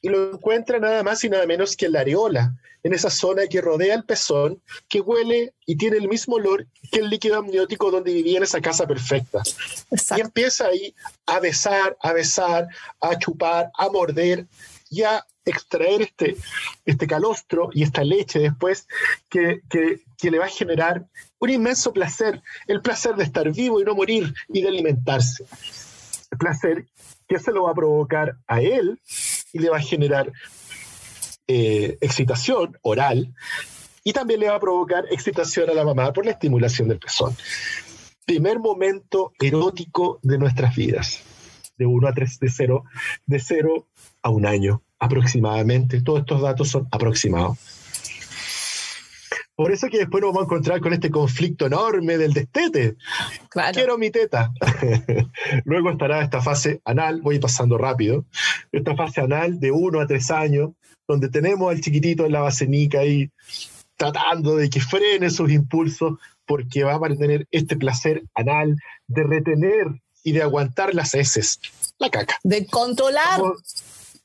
Y 0.00 0.10
lo 0.10 0.34
encuentra 0.34 0.78
nada 0.78 1.02
más 1.02 1.24
y 1.24 1.28
nada 1.28 1.44
menos 1.44 1.76
que 1.76 1.86
en 1.86 1.92
la 1.94 2.02
areola, 2.02 2.54
en 2.84 2.94
esa 2.94 3.10
zona 3.10 3.48
que 3.48 3.60
rodea 3.60 3.96
el 3.96 4.04
pezón, 4.04 4.62
que 4.88 5.00
huele 5.00 5.54
y 5.66 5.74
tiene 5.74 5.96
el 5.96 6.06
mismo 6.06 6.36
olor 6.36 6.68
que 6.92 7.00
el 7.00 7.10
líquido 7.10 7.38
amniótico 7.38 7.90
donde 7.90 8.14
vivía 8.14 8.36
en 8.36 8.44
esa 8.44 8.60
casa 8.60 8.86
perfecta. 8.86 9.42
Y 10.16 10.20
empieza 10.20 10.66
ahí 10.66 10.94
a 11.26 11.40
besar, 11.40 11.96
a 12.00 12.12
besar, 12.12 12.68
a 13.00 13.18
chupar, 13.18 13.72
a 13.76 13.88
morder 13.88 14.46
y 14.88 15.02
a 15.02 15.24
extraer 15.44 16.02
este, 16.02 16.36
este 16.84 17.06
calostro 17.06 17.70
y 17.72 17.82
esta 17.82 18.04
leche 18.04 18.38
después 18.38 18.86
que, 19.28 19.62
que, 19.68 20.30
le 20.30 20.38
va 20.38 20.46
a 20.46 20.48
generar 20.48 21.06
un 21.40 21.50
inmenso 21.50 21.92
placer, 21.92 22.42
el 22.68 22.80
placer 22.80 23.16
de 23.16 23.24
estar 23.24 23.50
vivo 23.50 23.80
y 23.80 23.84
no 23.84 23.94
morir 23.94 24.32
y 24.48 24.62
de 24.62 24.68
alimentarse. 24.68 25.44
El 26.30 26.38
placer 26.38 26.86
que 27.26 27.38
se 27.38 27.52
lo 27.52 27.64
va 27.64 27.72
a 27.72 27.74
provocar 27.74 28.36
a 28.46 28.60
él 28.60 29.00
y 29.52 29.58
le 29.58 29.68
va 29.68 29.78
a 29.78 29.82
generar 29.82 30.32
eh, 31.48 31.98
excitación 32.00 32.78
oral 32.82 33.34
y 34.04 34.12
también 34.12 34.40
le 34.40 34.48
va 34.48 34.56
a 34.56 34.60
provocar 34.60 35.06
excitación 35.10 35.70
a 35.70 35.74
la 35.74 35.84
mamá 35.84 36.12
por 36.12 36.24
la 36.24 36.32
estimulación 36.32 36.88
del 36.88 36.98
pezón. 36.98 37.36
Primer 38.24 38.60
momento 38.60 39.32
erótico 39.40 40.20
de 40.22 40.38
nuestras 40.38 40.76
vidas, 40.76 41.20
de 41.76 41.86
1 41.86 42.08
a 42.08 42.14
3, 42.14 42.38
de 42.38 42.48
0, 42.48 42.84
de 43.26 43.40
0 43.40 43.86
a 44.22 44.30
un 44.30 44.46
año 44.46 44.82
aproximadamente. 45.02 46.00
Todos 46.00 46.20
estos 46.20 46.40
datos 46.40 46.68
son 46.68 46.86
aproximados. 46.92 47.58
Por 49.54 49.72
eso 49.72 49.88
que 49.88 49.98
después 49.98 50.22
nos 50.22 50.30
vamos 50.32 50.42
a 50.42 50.44
encontrar 50.46 50.80
con 50.80 50.92
este 50.92 51.10
conflicto 51.10 51.66
enorme 51.66 52.16
del 52.16 52.32
destete. 52.32 52.96
Quiero 53.72 53.98
mi 53.98 54.10
teta. 54.10 54.52
Luego 55.64 55.90
estará 55.90 56.22
esta 56.22 56.40
fase 56.40 56.80
anal, 56.84 57.20
voy 57.20 57.38
pasando 57.38 57.76
rápido, 57.76 58.24
esta 58.70 58.94
fase 58.96 59.20
anal 59.20 59.60
de 59.60 59.72
1 59.72 60.00
a 60.00 60.06
3 60.06 60.30
años, 60.30 60.70
donde 61.06 61.28
tenemos 61.28 61.70
al 61.70 61.80
chiquitito 61.80 62.24
en 62.24 62.32
la 62.32 62.40
basenica 62.40 63.00
ahí 63.00 63.28
tratando 63.96 64.56
de 64.56 64.70
que 64.70 64.80
frene 64.80 65.30
sus 65.30 65.50
impulsos 65.50 66.14
porque 66.46 66.84
va 66.84 66.94
a 66.94 67.16
tener 67.16 67.46
este 67.50 67.76
placer 67.76 68.22
anal 68.34 68.76
de 69.08 69.22
retener 69.24 69.86
y 70.24 70.32
de 70.32 70.42
aguantar 70.42 70.94
las 70.94 71.14
heces, 71.14 71.60
la 71.98 72.08
caca. 72.08 72.36
De 72.44 72.66
controlar. 72.66 73.40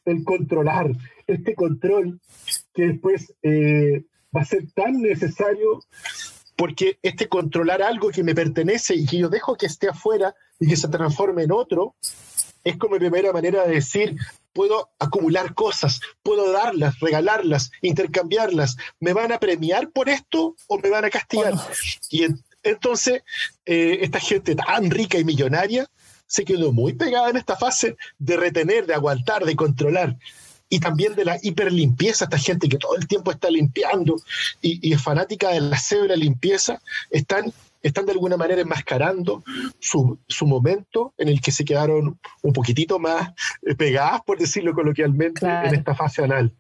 El 0.08 0.24
controlar, 0.24 0.92
este 1.28 1.56
control 1.56 2.20
que 2.74 2.88
después 2.88 3.34
eh, 3.44 4.04
va 4.36 4.42
a 4.42 4.46
ser 4.46 4.72
tan 4.74 5.02
necesario 5.02 5.80
porque 6.56 6.98
este 7.04 7.30
controlar 7.30 7.82
algo 7.84 8.10
que 8.10 8.24
me 8.24 8.34
pertenece 8.34 8.96
y 8.96 9.06
que 9.06 9.20
yo 9.20 9.30
dejo 9.30 9.56
que 9.56 9.68
esté 9.68 9.90
afuera 9.90 10.34
y 10.60 10.68
que 10.68 10.76
se 10.76 10.88
transforme 10.88 11.44
en 11.44 11.52
otro, 11.52 11.96
es 12.64 12.78
como 12.78 12.94
mi 12.94 13.00
primera 13.00 13.32
manera 13.32 13.66
de 13.66 13.76
decir, 13.76 14.16
puedo 14.54 14.90
acumular 14.98 15.54
cosas, 15.54 16.02
puedo 16.24 16.52
darlas, 16.52 17.00
regalarlas, 17.00 17.70
intercambiarlas. 17.82 18.76
¿Me 19.00 19.14
van 19.14 19.32
a 19.32 19.40
premiar 19.40 19.92
por 19.92 20.10
esto 20.10 20.56
o 20.68 20.80
me 20.80 20.90
van 20.90 21.06
a 21.06 21.12
castigar? 21.12 21.54
Y 22.10 22.26
entonces, 22.64 23.22
eh, 23.66 24.00
esta 24.02 24.20
gente 24.20 24.56
tan 24.56 24.90
rica 24.90 25.20
y 25.20 25.24
millonaria 25.24 25.88
se 26.28 26.46
quedó 26.46 26.72
muy 26.72 26.94
pegada 26.94 27.30
en 27.30 27.38
esta 27.38 27.56
fase 27.56 27.96
de 28.20 28.38
retener, 28.38 28.86
de 28.86 28.94
aguantar, 28.94 29.46
de 29.46 29.56
controlar 29.56 30.18
y 30.70 30.80
también 30.80 31.16
de 31.16 31.26
la 31.26 31.38
hiperlimpieza, 31.42 32.26
esta 32.26 32.38
gente 32.38 32.68
que 32.68 32.78
todo 32.78 32.96
el 32.96 33.08
tiempo 33.08 33.32
está 33.32 33.50
limpiando 33.50 34.18
y, 34.62 34.94
es 34.94 35.02
fanática 35.02 35.50
de 35.50 35.62
la 35.62 35.78
cebra 35.78 36.16
limpieza, 36.16 36.82
están, 37.10 37.54
están 37.82 38.06
de 38.06 38.12
alguna 38.12 38.38
manera 38.38 38.62
enmascarando 38.62 39.44
su, 39.80 40.20
su, 40.28 40.46
momento 40.46 41.14
en 41.18 41.30
el 41.30 41.42
que 41.42 41.52
se 41.52 41.64
quedaron 41.64 42.20
un 42.42 42.54
poquitito 42.54 43.00
más 43.00 43.32
pegadas, 43.78 44.22
por 44.26 44.38
decirlo 44.38 44.74
coloquialmente, 44.74 45.46
en 45.46 45.74
esta 45.74 45.96
fase 45.96 46.24
anal. 46.24 46.52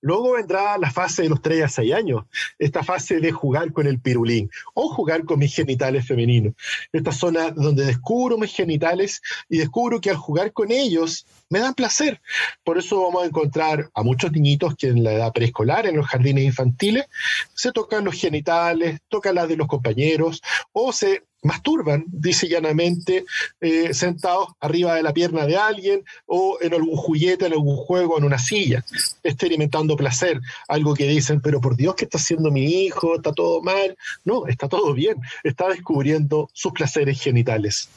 Luego 0.00 0.32
vendrá 0.32 0.78
la 0.78 0.90
fase 0.90 1.22
de 1.22 1.28
los 1.28 1.42
3 1.42 1.64
a 1.64 1.68
6 1.68 1.92
años, 1.94 2.24
esta 2.58 2.82
fase 2.82 3.20
de 3.20 3.32
jugar 3.32 3.72
con 3.72 3.86
el 3.86 4.00
pirulín 4.00 4.50
o 4.74 4.88
jugar 4.88 5.24
con 5.24 5.38
mis 5.38 5.54
genitales 5.54 6.06
femeninos. 6.06 6.54
Esta 6.92 7.12
zona 7.12 7.50
donde 7.50 7.84
descubro 7.84 8.38
mis 8.38 8.54
genitales 8.54 9.20
y 9.48 9.58
descubro 9.58 10.00
que 10.00 10.10
al 10.10 10.16
jugar 10.16 10.52
con 10.52 10.70
ellos 10.70 11.26
me 11.48 11.58
dan 11.58 11.74
placer. 11.74 12.20
Por 12.64 12.78
eso 12.78 13.02
vamos 13.02 13.22
a 13.22 13.26
encontrar 13.26 13.90
a 13.94 14.02
muchos 14.02 14.32
niñitos 14.32 14.74
que 14.76 14.88
en 14.88 15.04
la 15.04 15.12
edad 15.12 15.32
preescolar, 15.32 15.86
en 15.86 15.96
los 15.96 16.06
jardines 16.06 16.44
infantiles, 16.44 17.06
se 17.54 17.72
tocan 17.72 18.04
los 18.04 18.14
genitales, 18.14 19.00
tocan 19.08 19.34
las 19.34 19.48
de 19.48 19.56
los 19.56 19.66
compañeros 19.66 20.40
o 20.72 20.92
se 20.92 21.24
masturban, 21.42 22.04
dice 22.08 22.48
llanamente, 22.48 23.24
eh, 23.60 23.94
sentados 23.94 24.48
arriba 24.60 24.94
de 24.94 25.02
la 25.02 25.12
pierna 25.12 25.46
de 25.46 25.56
alguien 25.56 26.04
o 26.26 26.58
en 26.60 26.74
algún 26.74 26.96
juguete, 26.96 27.46
en 27.46 27.52
algún 27.52 27.76
juego, 27.76 28.18
en 28.18 28.24
una 28.24 28.38
silla, 28.38 28.84
experimentando 29.22 29.96
placer. 29.96 30.40
Algo 30.68 30.94
que 30.94 31.06
dicen, 31.06 31.40
pero 31.40 31.60
por 31.60 31.76
Dios, 31.76 31.94
¿qué 31.94 32.04
está 32.04 32.18
haciendo 32.18 32.50
mi 32.50 32.84
hijo? 32.84 33.16
¿Está 33.16 33.32
todo 33.32 33.62
mal? 33.62 33.96
No, 34.24 34.46
está 34.46 34.68
todo 34.68 34.92
bien. 34.92 35.16
Está 35.42 35.68
descubriendo 35.68 36.50
sus 36.52 36.72
placeres 36.72 37.20
genitales. 37.20 37.88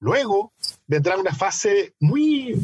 Luego 0.00 0.52
vendrá 0.86 1.16
una 1.16 1.34
fase 1.34 1.92
muy, 1.98 2.56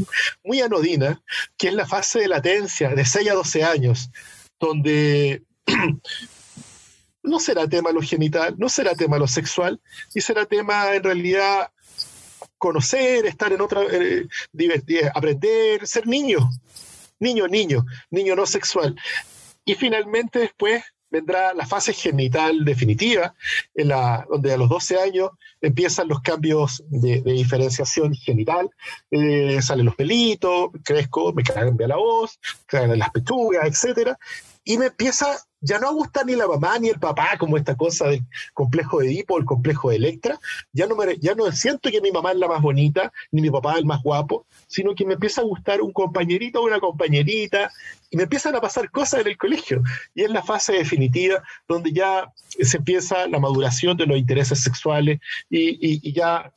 muy 0.44 0.60
anodina, 0.60 1.20
que 1.56 1.68
es 1.68 1.74
la 1.74 1.86
fase 1.86 2.20
de 2.20 2.28
latencia, 2.28 2.90
de 2.90 3.04
6 3.04 3.30
a 3.30 3.34
12 3.34 3.64
años, 3.64 4.10
donde 4.58 5.42
no 7.24 7.40
será 7.40 7.66
tema 7.66 7.90
lo 7.90 8.02
genital, 8.02 8.54
no 8.58 8.68
será 8.68 8.94
tema 8.94 9.18
lo 9.18 9.26
sexual, 9.26 9.80
y 10.14 10.20
será 10.20 10.44
tema 10.46 10.94
en 10.94 11.02
realidad 11.02 11.70
conocer, 12.58 13.26
estar 13.26 13.52
en 13.52 13.60
otra, 13.60 13.82
eh, 13.90 14.28
aprender, 15.14 15.86
ser 15.86 16.06
niño, 16.06 16.50
niño, 17.18 17.48
niño, 17.48 17.84
niño 18.10 18.36
no 18.36 18.46
sexual. 18.46 18.94
Y 19.64 19.74
finalmente 19.74 20.38
después 20.38 20.84
vendrá 21.10 21.54
la 21.54 21.64
fase 21.64 21.92
genital 21.92 22.64
definitiva, 22.64 23.34
en 23.74 23.88
la, 23.88 24.26
donde 24.28 24.52
a 24.52 24.56
los 24.56 24.68
12 24.68 24.98
años 25.00 25.30
empiezan 25.60 26.08
los 26.08 26.20
cambios 26.20 26.82
de, 26.88 27.22
diferenciación 27.22 28.14
genital, 28.14 28.68
eh, 29.10 29.62
salen 29.62 29.86
los 29.86 29.94
pelitos, 29.94 30.70
crezco, 30.82 31.32
me 31.32 31.44
cambia 31.44 31.88
la 31.88 31.96
voz, 31.96 32.38
caen 32.66 32.98
las 32.98 33.10
pechugas, 33.10 33.64
etc. 33.64 34.16
Y 34.64 34.78
me 34.78 34.86
empieza 34.86 35.38
ya 35.64 35.78
no 35.78 35.94
gusta 35.94 36.24
ni 36.24 36.36
la 36.36 36.46
mamá 36.46 36.78
ni 36.78 36.90
el 36.90 37.00
papá, 37.00 37.38
como 37.38 37.56
esta 37.56 37.74
cosa 37.74 38.08
del 38.08 38.22
complejo 38.52 39.00
de 39.00 39.06
Edipo, 39.06 39.38
el 39.38 39.46
complejo 39.46 39.88
de 39.88 39.96
Electra. 39.96 40.38
Ya 40.72 40.86
no, 40.86 40.94
me, 40.94 41.16
ya 41.18 41.34
no 41.34 41.50
siento 41.52 41.90
que 41.90 42.02
mi 42.02 42.12
mamá 42.12 42.32
es 42.32 42.38
la 42.38 42.48
más 42.48 42.60
bonita, 42.60 43.10
ni 43.32 43.40
mi 43.40 43.50
papá 43.50 43.78
el 43.78 43.86
más 43.86 44.02
guapo, 44.02 44.46
sino 44.66 44.94
que 44.94 45.06
me 45.06 45.14
empieza 45.14 45.40
a 45.40 45.44
gustar 45.44 45.80
un 45.80 45.90
compañerito 45.90 46.60
o 46.60 46.66
una 46.66 46.80
compañerita, 46.80 47.70
y 48.10 48.16
me 48.18 48.24
empiezan 48.24 48.54
a 48.54 48.60
pasar 48.60 48.90
cosas 48.90 49.22
en 49.22 49.28
el 49.28 49.38
colegio. 49.38 49.82
Y 50.14 50.22
es 50.22 50.30
la 50.30 50.42
fase 50.42 50.74
definitiva 50.74 51.42
donde 51.66 51.92
ya 51.92 52.30
se 52.46 52.76
empieza 52.76 53.26
la 53.26 53.40
maduración 53.40 53.96
de 53.96 54.04
los 54.04 54.18
intereses 54.18 54.62
sexuales 54.62 55.18
y, 55.48 56.12
ya 56.12 56.52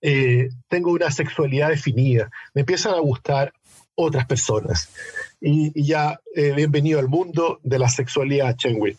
eh, 0.00 0.50
tengo 0.68 0.92
una 0.92 1.10
sexualidad 1.10 1.70
definida. 1.70 2.30
Me 2.54 2.60
empiezan 2.60 2.94
a 2.94 3.00
gustar 3.00 3.52
otras 3.98 4.26
personas 4.26 4.88
y, 5.40 5.72
ya 5.84 6.20
eh, 6.34 6.52
bienvenido 6.52 7.00
al 7.00 7.08
mundo 7.08 7.58
de 7.62 7.78
la 7.78 7.88
sexualidad, 7.88 8.56
Chenwi. 8.56 8.96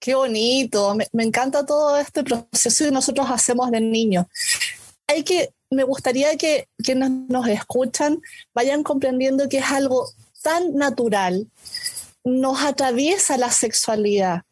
Qué 0.00 0.14
bonito, 0.14 0.94
me, 1.12 1.24
encanta 1.24 1.66
todo 1.66 1.98
este 1.98 2.22
proceso 2.24 2.84
que 2.84 2.90
nosotros 2.90 3.26
hacemos 3.30 3.70
de 3.70 3.80
niños. 3.80 4.26
Hay 5.06 5.24
que, 5.24 5.50
me 5.70 5.82
gustaría 5.82 6.36
que 6.36 6.68
quienes 6.78 7.10
nos 7.28 7.48
escuchan 7.48 8.20
vayan 8.54 8.82
comprendiendo 8.82 9.48
que 9.48 9.58
es 9.58 9.70
algo 9.70 10.08
tan 10.42 10.74
natural, 10.74 11.46
nos 12.24 12.62
atraviesa 12.62 13.36
la 13.36 13.50
sexualidad. 13.50 14.42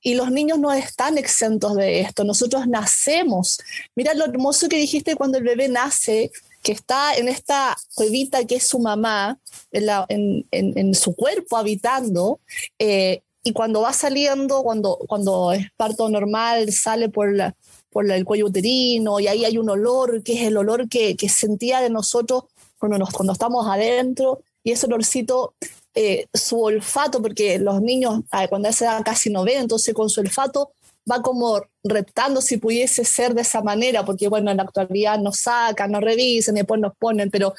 Y 0.00 0.14
los 0.14 0.30
niños 0.30 0.58
no 0.58 0.72
están 0.72 1.18
exentos 1.18 1.76
de 1.76 2.00
esto. 2.00 2.24
Nosotros 2.24 2.66
nacemos. 2.66 3.60
Mira 3.94 4.14
lo 4.14 4.24
hermoso 4.24 4.68
que 4.68 4.78
dijiste 4.78 5.14
cuando 5.14 5.36
el 5.36 5.44
bebé 5.44 5.68
nace, 5.68 6.32
que 6.68 6.72
está 6.72 7.16
en 7.16 7.28
esta 7.28 7.74
cuevita 7.94 8.44
que 8.44 8.56
es 8.56 8.66
su 8.66 8.78
mamá, 8.78 9.38
en, 9.72 10.94
su 10.94 11.16
cuerpo 11.16 11.56
habitando, 11.56 12.40
eh, 12.78 13.22
y 13.42 13.52
cuando 13.52 13.80
va 13.80 13.94
saliendo, 13.94 14.62
cuando, 14.62 14.98
cuando 15.08 15.52
es 15.52 15.66
parto 15.78 16.10
normal, 16.10 16.70
sale 16.70 17.08
por, 17.08 17.34
la, 17.34 17.56
por 17.88 18.10
el 18.10 18.22
cuello 18.26 18.48
uterino, 18.48 19.18
y 19.18 19.28
ahí 19.28 19.46
hay 19.46 19.56
un 19.56 19.70
olor, 19.70 20.22
que 20.22 20.34
es 20.34 20.42
el 20.42 20.58
olor 20.58 20.90
que, 20.90 21.16
que 21.16 21.30
sentía 21.30 21.80
de 21.80 21.88
nosotros 21.88 22.44
cuando, 22.78 22.98
nos, 22.98 23.14
cuando 23.14 23.32
estamos 23.32 23.66
adentro, 23.66 24.42
y 24.62 24.72
ese 24.72 24.84
olorcito 24.84 25.54
eh, 25.94 26.26
su 26.34 26.62
olfato, 26.62 27.22
porque 27.22 27.58
los 27.58 27.80
niños 27.80 28.24
cuando 28.50 28.70
se 28.72 28.84
dan 28.84 29.04
casi 29.04 29.30
no 29.30 29.42
ven, 29.42 29.62
entonces 29.62 29.94
con 29.94 30.10
su 30.10 30.20
olfato 30.20 30.72
va 31.10 31.22
como 31.22 31.62
reptando 31.84 32.40
si 32.40 32.56
pudiese 32.58 33.04
ser 33.04 33.34
de 33.34 33.42
esa 33.42 33.62
manera, 33.62 34.04
porque 34.04 34.28
bueno, 34.28 34.50
en 34.50 34.58
la 34.58 34.64
actualidad 34.64 35.18
nos 35.18 35.40
sacan, 35.40 35.92
nos 35.92 36.02
revisan, 36.02 36.54
después 36.54 36.80
nos 36.80 36.96
ponen, 36.96 37.30
pero 37.30 37.54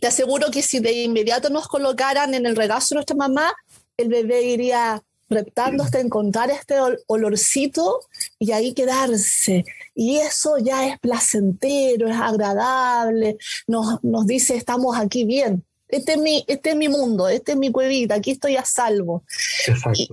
te 0.00 0.06
aseguro 0.06 0.50
que 0.50 0.62
si 0.62 0.80
de 0.80 0.92
inmediato 1.04 1.50
nos 1.50 1.68
colocaran 1.68 2.34
en 2.34 2.46
el 2.46 2.56
regazo 2.56 2.88
de 2.90 2.94
nuestra 2.96 3.16
mamá, 3.16 3.52
el 3.96 4.08
bebé 4.08 4.42
iría 4.42 5.02
reptando 5.28 5.82
hasta 5.82 6.00
encontrar 6.00 6.50
este 6.50 6.76
olorcito 7.06 8.00
y 8.38 8.52
ahí 8.52 8.74
quedarse. 8.74 9.64
Y 9.94 10.18
eso 10.18 10.58
ya 10.58 10.86
es 10.86 10.98
placentero, 11.00 12.08
es 12.08 12.16
agradable, 12.16 13.38
nos, 13.66 14.02
nos 14.04 14.26
dice 14.26 14.56
estamos 14.56 14.96
aquí 14.96 15.24
bien. 15.24 15.64
Este 15.88 16.12
es, 16.12 16.18
mi, 16.18 16.44
este 16.48 16.70
es 16.70 16.76
mi 16.76 16.88
mundo, 16.88 17.28
este 17.28 17.52
es 17.52 17.58
mi 17.58 17.70
cuevita, 17.70 18.16
aquí 18.16 18.32
estoy 18.32 18.56
a 18.56 18.64
salvo. 18.64 19.24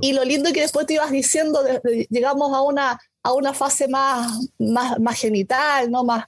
Y, 0.02 0.14
lo 0.14 0.24
lindo 0.24 0.50
es 0.50 0.54
que 0.54 0.62
después 0.62 0.86
te 0.86 0.94
ibas 0.94 1.12
diciendo, 1.12 1.62
llegamos 2.10 2.54
a 2.54 2.62
una, 2.62 3.00
a 3.24 3.34
una 3.34 3.54
fase 3.54 3.88
más, 3.88 4.32
más, 4.60 5.00
más 5.00 5.20
genital, 5.20 5.90
¿no? 5.90 6.04
más, 6.04 6.26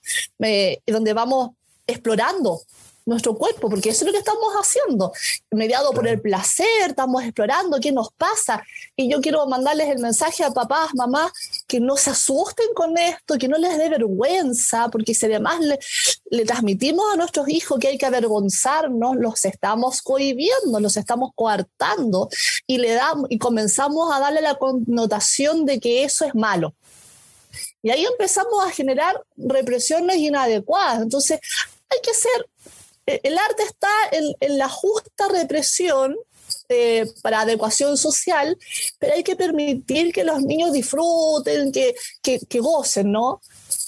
donde 0.88 1.14
vamos 1.14 1.52
explorando 1.88 2.62
nuestro 3.06 3.36
cuerpo, 3.36 3.70
porque 3.70 3.90
eso 3.90 4.04
es 4.04 4.08
lo 4.08 4.12
que 4.12 4.20
estamos 4.20 4.54
haciendo, 4.56 5.14
mediado 5.52 5.92
por 5.92 6.08
el 6.08 6.20
placer, 6.20 6.90
estamos 6.90 7.24
explorando 7.24 7.80
qué 7.80 7.92
nos 7.92 8.12
pasa. 8.12 8.64
Y 8.96 9.10
yo 9.10 9.22
quiero 9.22 9.46
mandarles 9.46 9.90
el 9.90 10.00
mensaje 10.00 10.44
a 10.44 10.52
papás, 10.52 10.90
mamás, 10.96 11.32
que 11.68 11.80
no 11.80 11.98
se 11.98 12.10
asusten 12.10 12.68
con 12.74 12.98
esto, 12.98 13.38
que 13.38 13.48
no 13.48 13.58
les 13.58 13.78
dé 13.78 13.90
vergüenza, 13.90 14.90
porque 14.90 15.14
si 15.14 15.28
además 15.28 15.60
le, 15.62 15.80
le 16.32 16.46
transmitimos 16.46 17.06
a 17.14 17.18
nuestros 17.18 17.48
hijos 17.48 17.80
que 17.80 17.90
hay 17.90 17.98
que 17.98 18.06
avergonzarnos, 18.08 19.16
los 19.18 19.46
estamos 19.46 20.02
cohibiendo, 20.02 20.80
los 20.80 20.98
estamos 20.98 21.32
coartando 21.36 22.30
y, 22.66 22.80
le 22.80 22.94
damos, 22.94 23.28
y 23.30 23.38
comenzamos 23.38 24.14
a 24.14 24.20
darle 24.20 24.42
la 24.42 24.56
connotación 24.56 25.66
de 25.66 25.80
que 25.80 26.04
eso 26.04 26.26
es 26.26 26.34
malo. 26.34 26.74
Y 27.84 27.92
ahí 27.92 28.04
empezamos 28.04 28.66
a 28.66 28.72
generar 28.72 29.24
represiones 29.38 30.18
inadecuadas. 30.18 31.04
Entonces, 31.04 31.40
hay 31.90 32.00
que 32.02 32.14
ser 32.16 32.50
el 33.06 33.38
arte 33.38 33.64
está 33.64 33.90
en, 34.12 34.58
la 34.58 34.70
justa 34.70 35.28
represión 35.28 36.16
eh, 36.70 37.06
para 37.22 37.42
adecuación 37.42 37.98
social, 37.98 38.58
pero 39.00 39.14
hay 39.14 39.24
que 39.24 39.36
permitir 39.36 40.12
que 40.12 40.24
los 40.24 40.42
niños 40.42 40.74
disfruten, 40.74 41.72
que, 41.72 41.96
que, 42.22 42.60
gocen, 42.60 43.12
¿no? 43.12 43.42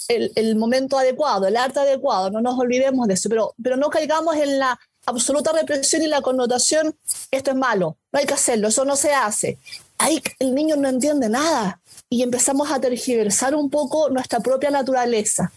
El, 0.08 0.56
momento 0.56 0.98
adecuado, 0.98 1.48
el 1.48 1.58
arte 1.58 1.80
adecuado, 1.80 2.30
no 2.30 2.42
nos 2.42 2.58
olvidemos 2.58 3.08
de 3.08 3.16
eso, 3.16 3.30
pero, 3.30 3.54
pero 3.62 3.76
no 3.76 3.90
caigamos 3.90 4.36
en 4.38 4.60
la 4.60 4.80
absoluta 5.06 5.52
represión 5.52 6.02
y 6.04 6.08
la 6.08 6.22
connotación, 6.22 6.96
esto 7.32 7.52
es 7.52 7.58
malo, 7.58 7.98
no 8.12 8.20
hay 8.20 8.26
que 8.26 8.34
hacerlo, 8.34 8.68
eso 8.68 8.86
no 8.86 8.96
se 8.96 9.14
hace. 9.14 9.58
Ahí 9.98 10.22
el 10.40 10.54
niño 10.54 10.76
no 10.76 10.88
entiende 10.88 11.28
nada 11.30 11.82
y 12.10 12.24
empezamos 12.24 12.72
a 12.72 12.80
tergiversar 12.80 13.56
un 13.56 13.70
poco 13.70 14.10
nuestra 14.10 14.40
propia 14.40 14.70
naturaleza. 14.70 15.52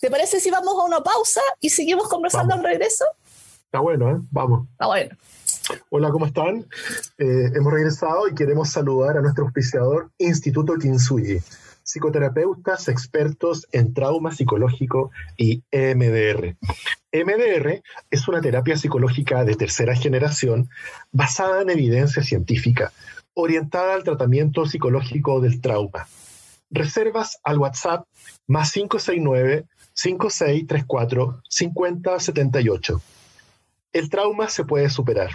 ¿Te 0.00 0.10
parece 0.10 0.40
si 0.40 0.50
vamos 0.50 0.74
a 0.80 0.84
una 0.84 1.02
pausa 1.02 1.40
y 1.60 1.70
seguimos 1.70 2.08
conversando 2.08 2.54
al 2.54 2.62
regreso? 2.62 3.04
Está 3.64 3.80
bueno, 3.80 4.10
¿eh? 4.10 4.20
Vamos. 4.30 4.68
Está 4.72 4.86
bueno. 4.86 5.16
Hola, 5.90 6.10
¿cómo 6.10 6.26
están? 6.26 6.66
Eh, 7.18 7.50
hemos 7.54 7.72
regresado 7.72 8.28
y 8.28 8.34
queremos 8.34 8.70
saludar 8.70 9.18
a 9.18 9.20
nuestro 9.20 9.44
auspiciador 9.44 10.10
Instituto 10.18 10.74
Kinsuyi, 10.74 11.40
psicoterapeutas 11.82 12.88
expertos 12.88 13.66
en 13.72 13.92
trauma 13.92 14.32
psicológico 14.32 15.10
y 15.36 15.62
EMDR. 15.70 16.56
EMDR 17.12 17.82
es 18.10 18.28
una 18.28 18.40
terapia 18.40 18.76
psicológica 18.76 19.44
de 19.44 19.56
tercera 19.56 19.94
generación 19.94 20.70
basada 21.12 21.62
en 21.62 21.70
evidencia 21.70 22.22
científica, 22.22 22.92
orientada 23.34 23.94
al 23.94 24.04
tratamiento 24.04 24.66
psicológico 24.66 25.40
del 25.40 25.60
trauma. 25.60 26.06
Reservas 26.70 27.38
al 27.42 27.58
WhatsApp 27.58 28.06
más 28.46 28.72
569 28.72 29.66
5634 29.94 31.42
5078. 31.48 33.02
El 33.92 34.10
trauma 34.10 34.48
se 34.48 34.64
puede 34.64 34.90
superar. 34.90 35.30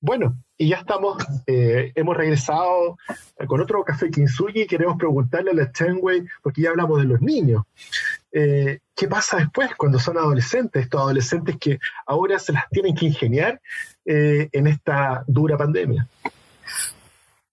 Bueno, 0.00 0.36
y 0.56 0.68
ya 0.68 0.78
estamos, 0.78 1.22
eh, 1.46 1.92
hemos 1.94 2.16
regresado 2.16 2.98
con 3.46 3.60
otro 3.60 3.84
café 3.84 4.10
Kinsugi 4.10 4.62
y 4.62 4.66
queremos 4.66 4.96
preguntarle 4.96 5.52
a 5.52 5.54
la 5.54 5.72
Chenwei, 5.72 6.24
porque 6.42 6.62
ya 6.62 6.70
hablamos 6.70 6.98
de 7.00 7.06
los 7.06 7.20
niños. 7.20 7.62
Eh, 8.32 8.80
¿Qué 8.94 9.08
pasa 9.08 9.38
después 9.38 9.74
cuando 9.76 9.98
son 9.98 10.18
adolescentes? 10.18 10.82
Estos 10.82 11.00
adolescentes 11.00 11.56
que 11.58 11.78
ahora 12.06 12.38
se 12.38 12.52
las 12.52 12.68
tienen 12.70 12.94
que 12.94 13.06
ingeniar 13.06 13.60
eh, 14.04 14.48
en 14.52 14.66
esta 14.66 15.24
dura 15.26 15.56
pandemia. 15.56 16.06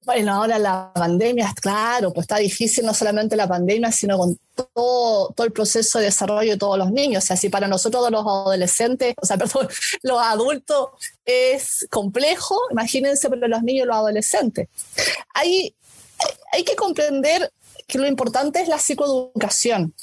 Bueno, 0.08 0.36
ahora 0.36 0.58
la 0.58 0.90
pandemia, 0.96 1.54
claro, 1.62 2.14
pues 2.14 2.24
está 2.24 2.38
difícil 2.38 2.86
no 2.86 2.94
solamente 2.94 3.36
la 3.36 3.46
pandemia, 3.46 3.92
sino 3.92 4.18
con 4.18 4.40
todo, 4.56 5.34
todo 5.34 5.46
el 5.46 5.52
proceso 5.52 6.00
de 6.00 6.06
desarrollo 6.06 6.52
de 6.52 6.58
todos 6.58 6.78
los 6.78 6.94
niños. 6.94 7.26
O 7.26 7.28
sea, 7.28 7.36
si 7.36 7.50
para 7.50 7.68
nosotros 7.68 8.10
los 8.10 8.22
adolescentes, 8.22 9.16
o 9.22 9.26
sea, 9.26 9.38
perdón, 9.38 9.68
los 10.04 10.18
adultos 10.22 10.92
es 11.26 11.86
complejo, 11.92 12.58
imagínense 12.72 13.30
para 13.30 13.50
los 13.50 13.64
niños 13.64 13.84
y 13.84 13.88
los 13.88 13.98
adolescentes. 13.98 14.70
Hay, 15.34 15.76
hay 16.54 16.64
que 16.64 16.78
comprender 16.78 17.52
que 17.88 17.98
lo 17.98 18.06
importante 18.06 18.62
es 18.62 18.68
la 18.68 18.78
psicoeducación. 18.78 19.94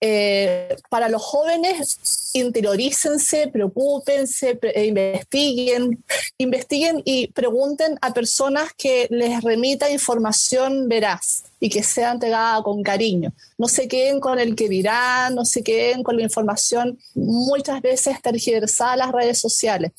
Eh, 0.00 0.76
para 0.88 1.08
los 1.08 1.22
jóvenes, 1.22 2.30
interiorícense, 2.32 3.48
preocúpense, 3.48 4.58
eh, 4.62 4.86
investiguen, 4.86 6.02
investiguen 6.38 7.02
y 7.04 7.28
pregunten 7.28 7.98
a 8.00 8.12
personas 8.12 8.72
que 8.76 9.06
les 9.10 9.42
remita 9.42 9.90
información 9.90 10.88
veraz 10.88 11.44
y 11.60 11.68
que 11.68 11.84
sea 11.84 12.12
entregada 12.12 12.62
con 12.62 12.82
cariño. 12.82 13.32
No 13.58 13.68
se 13.68 13.86
queden 13.86 14.18
con 14.18 14.40
el 14.40 14.56
que 14.56 14.68
dirán, 14.68 15.34
no 15.36 15.44
se 15.44 15.62
queden 15.62 16.02
con 16.02 16.16
la 16.16 16.22
información 16.22 16.98
muchas 17.14 17.80
veces 17.80 18.20
tergiversada 18.20 18.94
en 18.94 18.98
las 19.00 19.12
redes 19.12 19.38
sociales. 19.38 19.92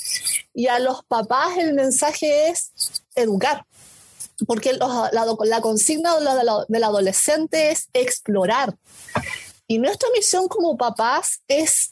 Y 0.53 0.67
a 0.67 0.79
los 0.79 1.03
papás 1.05 1.57
el 1.57 1.73
mensaje 1.75 2.49
es 2.49 2.71
educar 3.15 3.65
porque 4.47 4.73
la, 4.73 5.61
consigna 5.61 6.15
del 6.67 6.83
adolescente 6.83 7.71
es 7.71 7.89
explorar. 7.93 8.75
Y 9.67 9.77
nuestra 9.77 10.09
misión 10.13 10.47
como 10.47 10.77
papás 10.77 11.41
es 11.47 11.91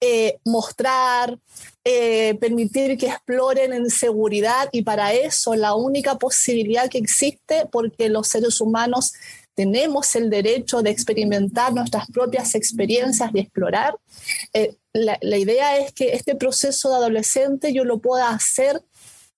eh, 0.00 0.38
mostrar, 0.44 1.38
eh, 1.84 2.34
permitir 2.40 2.98
que 2.98 3.06
exploren 3.06 3.72
en 3.72 3.88
seguridad 3.90 4.68
y 4.72 4.82
para 4.82 5.14
eso 5.14 5.54
la 5.54 5.74
única 5.74 6.16
posibilidad 6.18 6.90
que 6.90 6.98
existe, 6.98 7.66
porque 7.70 8.08
los 8.08 8.28
seres 8.28 8.60
humanos 8.60 9.12
tenemos 9.54 10.14
el 10.16 10.28
derecho 10.28 10.82
de 10.82 10.90
experimentar 10.90 11.72
nuestras 11.72 12.08
propias 12.08 12.54
experiencias 12.54 13.30
y 13.32 13.40
explorar, 13.40 13.96
eh, 14.52 14.76
la, 14.92 15.16
la 15.22 15.38
idea 15.38 15.78
es 15.78 15.92
que 15.92 16.12
este 16.12 16.34
proceso 16.34 16.90
de 16.90 16.96
adolescente 16.96 17.72
yo 17.72 17.84
lo 17.84 17.98
pueda 17.98 18.28
hacer 18.28 18.82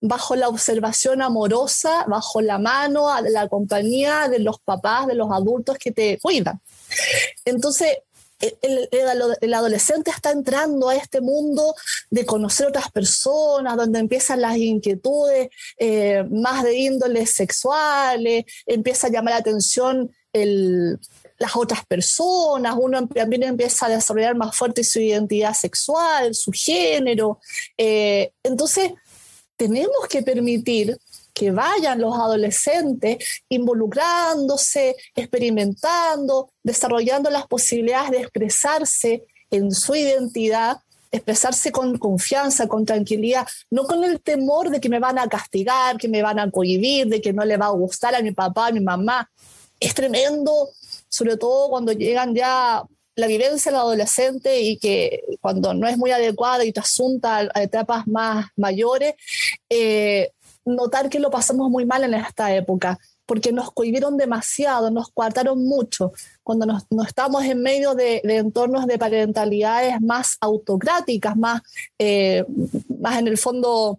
bajo 0.00 0.36
la 0.36 0.48
observación 0.48 1.22
amorosa, 1.22 2.04
bajo 2.06 2.40
la 2.40 2.58
mano, 2.58 3.08
la 3.30 3.48
compañía 3.48 4.28
de 4.28 4.38
los 4.38 4.60
papás, 4.60 5.06
de 5.06 5.14
los 5.14 5.30
adultos 5.32 5.76
que 5.78 5.90
te 5.90 6.18
cuidan. 6.18 6.60
Entonces, 7.44 7.98
el, 8.40 9.54
adolescente 9.54 10.10
está 10.10 10.30
entrando 10.30 10.88
a 10.88 10.96
este 10.96 11.20
mundo 11.20 11.74
de 12.10 12.24
conocer 12.24 12.68
otras 12.68 12.90
personas, 12.90 13.76
donde 13.76 13.98
empiezan 13.98 14.40
las 14.40 14.56
inquietudes 14.56 15.48
eh, 15.76 16.24
más 16.30 16.62
de 16.62 16.74
índoles 16.74 17.30
sexuales, 17.32 18.44
empieza 18.66 19.08
a 19.08 19.10
llamar 19.10 19.34
la 19.34 19.40
atención 19.40 20.10
las 21.38 21.56
otras 21.56 21.86
personas, 21.86 22.76
uno 22.78 23.06
también 23.08 23.44
empieza 23.44 23.86
a 23.86 23.90
desarrollar 23.90 24.36
más 24.36 24.56
fuerte 24.56 24.84
su 24.84 25.00
identidad 25.00 25.54
sexual, 25.54 26.34
su 26.34 26.52
género. 26.52 27.40
Eh, 27.76 28.32
entonces, 28.42 28.92
tenemos 29.58 30.06
que 30.08 30.22
permitir 30.22 30.96
que 31.34 31.50
vayan 31.50 32.00
los 32.00 32.14
adolescentes 32.14 33.42
involucrándose, 33.48 34.96
experimentando, 35.14 36.50
desarrollando 36.62 37.28
las 37.28 37.46
posibilidades 37.46 38.10
de 38.12 38.20
expresarse 38.20 39.24
en 39.50 39.72
su 39.72 39.94
identidad, 39.94 40.78
expresarse 41.10 41.72
con 41.72 41.98
confianza, 41.98 42.68
con 42.68 42.86
tranquilidad, 42.86 43.46
no 43.70 43.84
con 43.84 44.04
el 44.04 44.20
temor 44.20 44.70
de 44.70 44.80
que 44.80 44.88
me 44.88 45.00
van 45.00 45.18
a 45.18 45.28
castigar, 45.28 45.96
que 45.96 46.08
me 46.08 46.22
van 46.22 46.38
a 46.38 46.50
cohibir, 46.50 47.08
de 47.08 47.20
que 47.20 47.32
no 47.32 47.44
le 47.44 47.56
va 47.56 47.66
a 47.66 47.70
gustar 47.70 48.14
a 48.14 48.22
mi 48.22 48.30
papá, 48.30 48.68
a 48.68 48.72
mi 48.72 48.80
mamá. 48.80 49.28
Es 49.80 49.92
tremendo, 49.94 50.68
sobre 51.08 51.36
todo 51.36 51.68
cuando 51.68 51.92
llegan 51.92 52.34
ya 52.34 52.84
la 53.18 53.26
vivencia 53.26 53.72
del 53.72 53.80
adolescente 53.80 54.60
y 54.60 54.76
que 54.78 55.24
cuando 55.40 55.74
no 55.74 55.88
es 55.88 55.98
muy 55.98 56.12
adecuada 56.12 56.64
y 56.64 56.72
te 56.72 56.78
asunta 56.78 57.48
a, 57.52 57.62
etapas 57.64 58.06
más 58.06 58.46
mayores, 58.54 59.14
eh, 59.68 60.30
notar 60.64 61.08
que 61.08 61.18
lo 61.18 61.28
pasamos 61.28 61.68
muy 61.68 61.84
mal 61.84 62.04
en 62.04 62.14
esta 62.14 62.54
época, 62.54 62.96
porque 63.26 63.50
nos 63.50 63.72
cohibieron 63.72 64.16
demasiado, 64.16 64.92
nos 64.92 65.10
coartaron 65.10 65.64
mucho, 65.64 66.12
cuando 66.44 66.64
nos, 66.64 66.84
estamos 67.08 67.42
en 67.44 67.60
medio 67.60 67.96
de, 67.96 68.20
entornos 68.22 68.86
de 68.86 68.98
parentalidades 68.98 70.00
más 70.00 70.36
autocráticas, 70.40 71.36
más, 71.36 71.62
eh, 71.98 72.44
más 73.00 73.18
en 73.18 73.26
el 73.26 73.36
fondo 73.36 73.98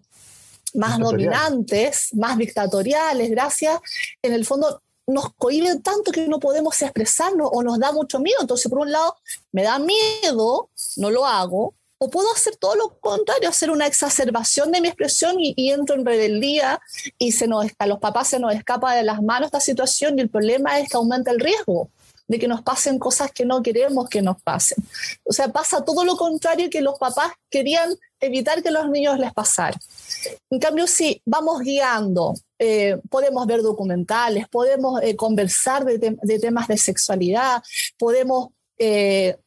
más 0.72 0.98
dominantes, 0.98 2.14
más 2.14 2.38
dictatoriales, 2.38 3.28
gracias, 3.28 3.80
en 4.22 4.32
el 4.32 4.46
fondo 4.46 4.80
nos 5.06 5.34
cohiben 5.34 5.82
tanto 5.82 6.12
que 6.12 6.28
no 6.28 6.38
podemos 6.38 6.80
expresarnos 6.82 7.48
o 7.52 7.62
nos 7.62 7.78
da 7.78 7.92
mucho 7.92 8.20
miedo. 8.20 8.38
Entonces, 8.40 8.70
por 8.70 8.80
un 8.80 8.92
lado, 8.92 9.16
me 9.52 9.62
da 9.62 9.78
miedo, 9.78 10.70
no 10.96 11.10
lo 11.10 11.26
hago, 11.26 11.74
o 12.02 12.08
puedo 12.08 12.32
hacer 12.32 12.56
todo 12.56 12.76
lo 12.76 12.98
contrario, 12.98 13.48
hacer 13.50 13.70
una 13.70 13.86
exacerbación 13.86 14.72
de 14.72 14.80
mi 14.80 14.88
expresión 14.88 15.36
y, 15.38 15.54
entro 15.70 15.94
en 15.94 16.06
rebeldía 16.06 16.80
y 17.18 17.32
se 17.32 17.46
nos, 17.46 17.66
a 17.78 17.86
los 17.86 17.98
papás 17.98 18.28
se 18.28 18.38
nos 18.38 18.54
escapa 18.54 18.94
de 18.94 19.02
las 19.02 19.22
manos 19.22 19.48
esta 19.48 19.60
situación 19.60 20.18
y 20.18 20.22
el 20.22 20.30
problema 20.30 20.80
es 20.80 20.88
que 20.88 20.96
aumenta 20.96 21.30
el 21.30 21.38
riesgo 21.38 21.90
de 22.26 22.38
que 22.38 22.48
nos 22.48 22.62
pasen 22.62 22.98
cosas 22.98 23.32
que 23.32 23.44
no 23.44 23.62
queremos 23.62 24.08
que 24.08 24.22
nos 24.22 24.40
pasen. 24.40 24.78
O 25.24 25.32
sea, 25.32 25.48
pasa 25.48 25.84
todo 25.84 26.04
lo 26.04 26.16
contrario 26.16 26.70
que 26.70 26.80
los 26.80 26.98
papás 26.98 27.32
querían 27.50 27.94
evitar 28.18 28.62
que 28.62 28.70
los 28.70 28.88
niños 28.88 29.18
les 29.18 29.34
pasara. 29.34 29.76
En 30.48 30.58
cambio, 30.58 30.86
si 30.86 31.20
vamos 31.26 31.60
guiando, 31.60 32.34
eh, 32.62 32.98
podemos 33.08 33.46
ver 33.46 33.62
documentales, 33.62 34.46
podemos 34.46 35.00
eh, 35.02 35.16
conversar 35.16 35.82
de, 35.86 36.38
temas 36.38 36.68
de 36.68 36.76
sexualidad, 36.76 37.62
podemos 37.96 38.48
eh, 38.76 39.38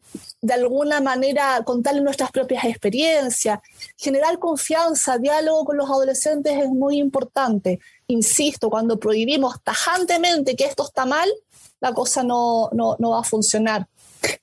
de 0.42 0.54
alguna 0.54 1.00
manera 1.00 1.62
contarle 1.64 2.02
nuestras 2.02 2.32
propias 2.32 2.66
experiencias, 2.66 3.60
generar 3.98 4.40
confianza, 4.40 5.20
diálogo 5.20 5.64
con 5.64 5.78
los 5.78 5.92
adolescentes 5.92 6.58
es 6.58 6.70
muy 6.70 6.98
importante. 6.98 7.80
Insisto, 8.08 8.72
cuando 8.72 9.00
prohibimos 9.00 9.62
tajantemente 9.64 10.56
que 10.56 10.66
esto 10.66 10.84
está 10.84 11.06
mal, 11.06 11.30
la 11.82 11.94
cosa 11.94 12.24
no, 12.24 12.72
no, 12.74 12.96
no 12.98 13.12
va 13.12 13.20
a 13.20 13.24
funcionar. 13.24 13.88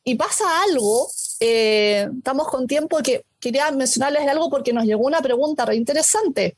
Y 0.05 0.15
pasa 0.15 0.45
algo, 0.63 1.11
eh, 1.41 2.09
estamos 2.19 2.47
con 2.47 2.69
tiempo 2.69 2.99
que 2.99 3.25
quería 3.41 3.69
mencionarles 3.73 4.29
algo 4.29 4.49
porque 4.49 4.73
nos 4.73 4.85
llegó 4.85 5.05
una 5.07 5.23
pregunta 5.23 5.65
re 5.65 5.75
interesante. 5.75 6.57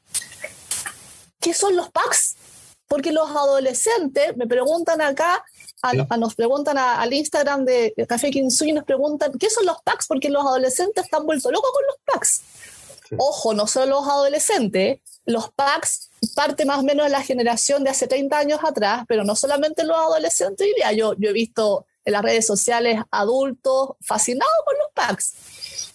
¿Qué 1.43 1.53
son 1.53 1.77
los 1.77 1.91
packs? 1.91 2.37
Porque 2.87 3.13
los 3.13 3.29
adolescentes 3.29 4.37
me 4.37 4.47
preguntan 4.47 5.01
acá, 5.01 5.45
a, 5.83 6.17
nos 6.17 6.35
preguntan 6.37 6.79
al 6.79 7.13
Instagram 7.13 7.65
de 7.65 7.93
Café 8.09 8.31
Kinsui, 8.31 8.73
nos 8.73 8.85
preguntan, 8.85 9.33
¿qué 9.39 9.51
son 9.51 9.67
los 9.67 9.83
packs? 9.83 10.07
Porque 10.07 10.31
los 10.31 10.45
adolescentes 10.45 11.05
están 11.05 11.27
vueltos 11.27 11.51
locos 11.51 11.71
con 11.73 11.85
los 11.87 11.97
packs. 12.07 12.43
Ojo, 13.19 13.55
no 13.55 13.67
solo 13.67 14.01
los 14.01 14.09
adolescentes, 14.09 15.01
los 15.27 15.51
packs 15.53 16.11
parte 16.35 16.65
más 16.65 16.79
o 16.79 16.83
menos 16.83 17.07
de 17.07 17.11
la 17.11 17.23
generación 17.23 17.83
de 17.83 17.91
hace 17.91 18.07
30 18.07 18.39
años 18.39 18.61
atrás, 18.63 19.05
pero 19.09 19.25
no 19.25 19.35
solamente 19.35 19.85
los 19.85 19.97
adolescentes, 19.97 20.67
diría 20.67 20.93
yo, 20.93 21.15
yo 21.19 21.31
he 21.31 21.33
visto 21.33 21.87
en 22.05 22.13
las 22.13 22.23
redes 22.23 22.47
sociales 22.47 23.01
adultos 23.11 23.91
fascinados 24.01 24.55
con 24.65 24.77
los 24.79 24.89
packs. 24.95 25.35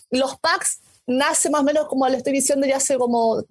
Los 0.10 0.38
packs 0.40 0.80
nace 1.08 1.50
más 1.50 1.62
o 1.62 1.64
menos 1.64 1.88
como 1.88 2.08
le 2.08 2.18
estoy 2.18 2.34
diciendo 2.34 2.68
ya 2.68 2.78
hace 2.78 2.98
como 2.98 3.44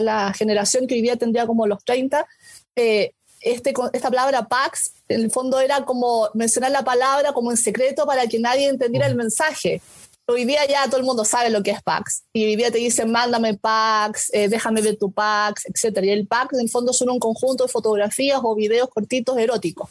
la 0.00 0.32
generación 0.32 0.86
que 0.86 0.94
hoy 0.94 1.02
día 1.02 1.16
tendría 1.16 1.46
como 1.46 1.66
los 1.66 1.84
30, 1.84 2.26
eh, 2.74 3.12
este, 3.42 3.74
esta 3.92 4.10
palabra 4.10 4.48
Pax, 4.48 4.92
en 5.08 5.20
el 5.20 5.30
fondo 5.30 5.60
era 5.60 5.84
como 5.84 6.28
mencionar 6.34 6.72
la 6.72 6.82
palabra 6.82 7.32
como 7.32 7.50
en 7.50 7.56
secreto 7.56 8.06
para 8.06 8.26
que 8.26 8.40
nadie 8.40 8.68
entendiera 8.68 9.06
el 9.06 9.14
mensaje. 9.14 9.80
Hoy 10.28 10.44
día 10.44 10.66
ya 10.66 10.86
todo 10.86 10.96
el 10.96 11.06
mundo 11.06 11.24
sabe 11.24 11.50
lo 11.50 11.62
que 11.62 11.70
es 11.70 11.80
Pax. 11.80 12.24
Y 12.32 12.44
hoy 12.44 12.56
día 12.56 12.72
te 12.72 12.78
dicen, 12.78 13.12
mándame 13.12 13.54
Pax, 13.54 14.30
eh, 14.32 14.48
déjame 14.48 14.80
ver 14.80 14.96
tu 14.96 15.12
Pax, 15.12 15.66
etc. 15.66 16.02
Y 16.02 16.10
el 16.10 16.26
Pax, 16.26 16.54
en 16.54 16.60
el 16.60 16.70
fondo, 16.70 16.92
son 16.92 17.10
un 17.10 17.20
conjunto 17.20 17.64
de 17.64 17.70
fotografías 17.70 18.40
o 18.42 18.56
videos 18.56 18.88
cortitos 18.88 19.38
eróticos 19.38 19.88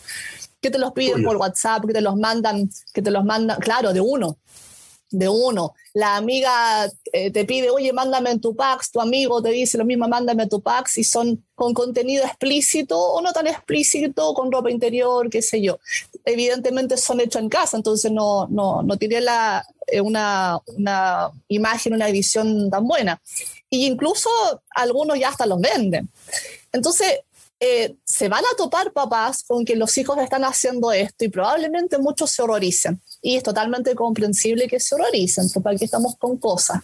que 0.60 0.72
te 0.72 0.78
los 0.78 0.92
piden 0.92 1.24
por 1.24 1.38
WhatsApp, 1.38 1.86
que 1.86 1.94
te 1.94 2.02
los 2.02 2.18
mandan, 2.18 2.70
que 2.92 3.02
te 3.02 3.12
los 3.12 3.24
mandan, 3.24 3.60
claro, 3.60 3.94
de 3.94 4.02
uno 4.02 4.38
de 5.10 5.30
uno. 5.30 5.74
La 5.94 6.18
amiga 6.18 6.90
eh, 7.14 7.32
te 7.32 7.46
pide, 7.46 7.70
oye, 7.70 7.94
mándame 7.94 8.38
tu 8.40 8.56
Pax, 8.56 8.92
tu 8.92 9.00
amigo 9.00 9.42
te 9.42 9.50
dice 9.50 9.78
lo 9.78 9.86
mismo, 9.86 10.08
mándame 10.08 10.48
tu 10.48 10.62
Pax, 10.62 10.98
y 10.98 11.04
son 11.04 11.46
con 11.56 11.74
contenido 11.74 12.26
explícito 12.26 13.00
o 13.00 13.22
no 13.22 13.32
tan 13.32 13.48
explícito, 13.48 14.34
con 14.34 14.52
ropa 14.52 14.70
interior, 14.72 15.30
qué 15.30 15.42
sé 15.42 15.62
yo. 15.62 15.80
Evidentemente 16.26 16.98
son 16.98 17.20
hechos 17.22 17.42
en 17.42 17.50
casa, 17.50 17.78
entonces 17.78 18.12
no, 18.12 18.48
no, 18.48 18.82
no 18.82 18.98
tiene 18.98 19.22
la, 19.22 19.66
eh, 19.88 20.02
una, 20.02 20.60
una 20.68 21.32
imagen, 21.48 21.94
una 21.94 22.10
edición 22.10 22.70
tan 22.70 22.88
buena. 22.88 23.22
Y 23.70 23.86
incluso 23.86 24.30
algunos 24.70 25.20
ya 25.20 25.30
hasta 25.30 25.46
los 25.46 25.62
venden. 25.62 26.10
Entonces, 26.72 27.22
eh, 27.60 27.96
se 28.04 28.28
van 28.28 28.44
a 28.44 28.56
topar 28.58 28.92
papás 28.92 29.44
con 29.44 29.64
que 29.64 29.78
los 29.78 29.98
hijos 29.98 30.18
están 30.18 30.44
haciendo 30.44 30.92
esto 30.92 31.24
y 31.24 31.30
probablemente 31.30 31.98
muchos 31.98 32.32
se 32.32 32.42
horroricen. 32.42 33.02
Y 33.26 33.38
es 33.38 33.42
totalmente 33.42 33.96
comprensible 33.96 34.68
que 34.68 34.80
se 34.80 34.94
horroricen, 34.94 35.50
porque 35.50 35.70
aquí 35.70 35.86
estamos 35.86 36.16
con 36.16 36.38
cosas. 36.38 36.84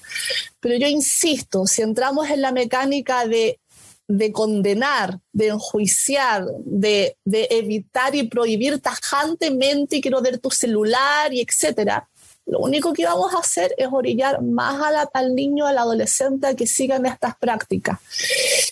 Pero 0.60 0.76
yo 0.76 0.88
insisto, 0.88 1.68
si 1.68 1.84
entramos 1.84 2.32
en 2.32 2.42
la 2.42 2.52
mecánica 2.52 3.28
de, 3.28 3.60
de 4.08 4.32
condenar, 4.32 5.20
de 5.32 5.50
enjuiciar, 5.50 6.48
de, 6.66 7.16
de, 7.26 7.48
evitar 7.52 8.16
y 8.16 8.24
prohibir 8.24 8.82
tajantemente 8.82 9.98
y 9.98 10.02
quiero 10.02 10.20
ver 10.20 10.40
tu 10.40 10.50
celular 10.50 11.32
y 11.32 11.42
etcétera, 11.42 12.10
lo 12.48 12.58
único 12.58 12.92
que 12.92 13.06
vamos 13.06 13.36
a 13.36 13.40
hacer 13.40 13.76
es 13.78 13.88
orillar 13.92 14.42
más 14.42 14.82
al 15.14 15.36
niño, 15.36 15.68
al 15.68 15.78
adolescente 15.78 16.48
a 16.48 16.56
que 16.56 16.66
sigan 16.66 17.06
estas 17.06 17.38
prácticas. 17.38 18.00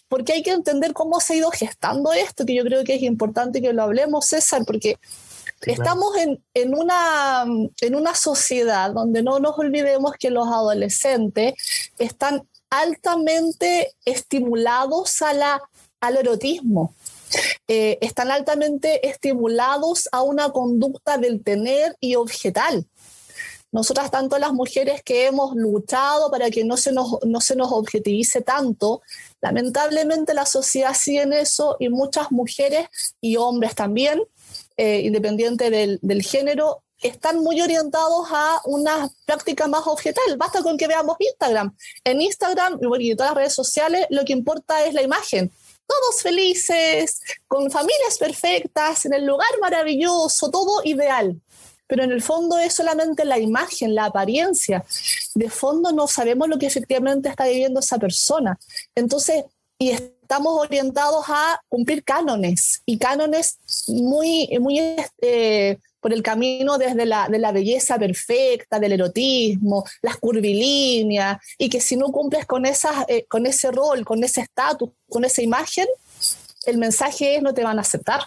Porque 0.08 0.34
hay 0.34 0.42
que 0.42 0.54
entender 0.54 0.94
cómo 0.94 1.20
se 1.20 1.34
ha 1.34 1.38
ido 1.38 1.52
gestando 1.52 2.12
esto, 2.14 2.48
que 2.48 2.56
yo 2.56 2.64
creo 2.64 2.84
que 2.84 2.96
es 2.96 3.04
importante 3.04 3.62
que 3.62 3.74
lo 3.74 3.84
hablemos, 3.84 4.26
César, 4.26 4.64
porque 4.66 4.98
estamos 5.62 6.16
en, 6.18 6.44
en, 6.54 6.76
una, 6.76 7.46
en 7.82 7.96
una 7.96 8.16
sociedad 8.16 8.92
donde 8.92 9.24
no 9.24 9.40
nos 9.40 9.58
olvidemos 9.58 10.14
que 10.20 10.30
los 10.30 10.48
adolescentes 10.48 11.54
están 11.98 12.48
altamente 12.70 13.94
estimulados 14.06 15.22
a 15.22 15.34
la, 15.34 15.62
al 16.00 16.18
erotismo. 16.18 16.94
Eh, 17.68 18.00
están 18.02 18.32
altamente 18.32 19.08
estimulados 19.08 20.10
a 20.12 20.22
una 20.22 20.50
conducta 20.50 21.18
del 21.18 21.44
tener 21.44 21.96
y 22.00 22.16
objetal. 22.16 22.86
Nosotras, 23.72 24.10
tanto 24.10 24.40
las 24.40 24.52
mujeres 24.52 25.04
que 25.04 25.28
hemos 25.28 25.56
luchado 25.56 26.32
para 26.32 26.50
que 26.50 26.64
no 26.64 26.76
se 26.76 26.92
nos, 26.92 27.18
no 27.24 27.40
se 27.40 27.56
nos 27.56 27.72
objetivice 27.72 28.42
tanto, 28.42 29.02
lamentablemente 29.42 30.34
la 30.34 30.46
sociedad 30.46 30.96
sigue 30.96 31.22
en 31.22 31.34
eso 31.34 31.78
y 31.80 31.90
muchas 31.90 32.32
mujeres 32.32 32.88
y 33.22 33.38
hombres 33.38 33.76
también, 33.76 34.24
eh, 34.76 35.02
independiente 35.02 35.70
del, 35.70 36.00
del 36.02 36.24
género, 36.24 36.84
están 37.02 37.40
muy 37.40 37.62
orientados 37.62 38.28
a 38.32 38.60
una 38.66 39.10
práctica 39.26 39.68
más 39.68 39.86
objetal. 39.86 40.36
Basta 40.38 40.62
con 40.64 40.78
que 40.78 40.88
veamos 40.88 41.16
Instagram. 41.20 41.76
En 42.04 42.22
Instagram 42.22 42.80
y 43.00 43.16
todas 43.16 43.32
las 43.32 43.38
redes 43.38 43.54
sociales 43.54 44.06
lo 44.10 44.26
que 44.26 44.34
importa 44.34 44.84
es 44.84 44.94
la 44.94 45.02
imagen. 45.02 45.52
Todos 45.88 46.22
felices, 46.22 47.22
con 47.48 47.72
familias 47.72 48.18
perfectas, 48.20 49.06
en 49.06 49.14
el 49.14 49.26
lugar 49.26 49.50
maravilloso, 49.62 50.50
todo 50.52 50.82
ideal 50.84 51.40
pero 51.90 52.04
en 52.04 52.12
el 52.12 52.22
fondo 52.22 52.60
es 52.60 52.76
solamente 52.76 53.26
la 53.26 53.40
imagen, 53.40 53.96
la 53.96 54.06
apariencia. 54.06 54.86
De 55.34 55.50
fondo 55.50 55.92
no 55.92 56.08
sabemos 56.08 56.48
lo 56.48 56.60
que 56.60 56.68
efectivamente 56.68 57.30
está 57.30 57.46
viviendo 57.48 57.80
esa 57.80 57.98
persona. 57.98 58.60
Entonces, 58.94 59.44
y 59.80 59.90
estamos 59.90 60.54
orientados 60.60 61.26
a 61.30 61.60
cumplir 61.68 62.04
cánones, 62.04 62.84
y 62.86 63.00
cánones 63.00 63.58
muy, 63.88 64.48
muy 64.60 64.80
eh, 65.22 65.78
por 66.00 66.14
el 66.14 66.22
camino 66.22 66.78
desde 66.78 67.08
la, 67.08 67.28
de 67.28 67.40
la 67.40 67.52
belleza 67.52 67.98
perfecta, 67.98 68.80
del 68.80 68.92
erotismo, 68.92 69.84
las 70.04 70.18
curvilíneas, 70.18 71.40
y 71.58 71.70
que 71.70 71.82
si 71.82 71.96
no 71.96 72.12
cumples 72.12 72.46
con, 72.46 72.68
esas, 72.68 73.04
eh, 73.08 73.26
con 73.28 73.48
ese 73.48 73.72
rol, 73.72 74.06
con 74.06 74.24
ese 74.24 74.42
estatus, 74.42 74.92
con 75.10 75.26
esa 75.26 75.42
imagen, 75.42 75.88
el 76.68 76.78
mensaje 76.78 77.38
es 77.38 77.42
no 77.42 77.56
te 77.56 77.64
van 77.64 77.80
a 77.80 77.82
aceptar 77.82 78.22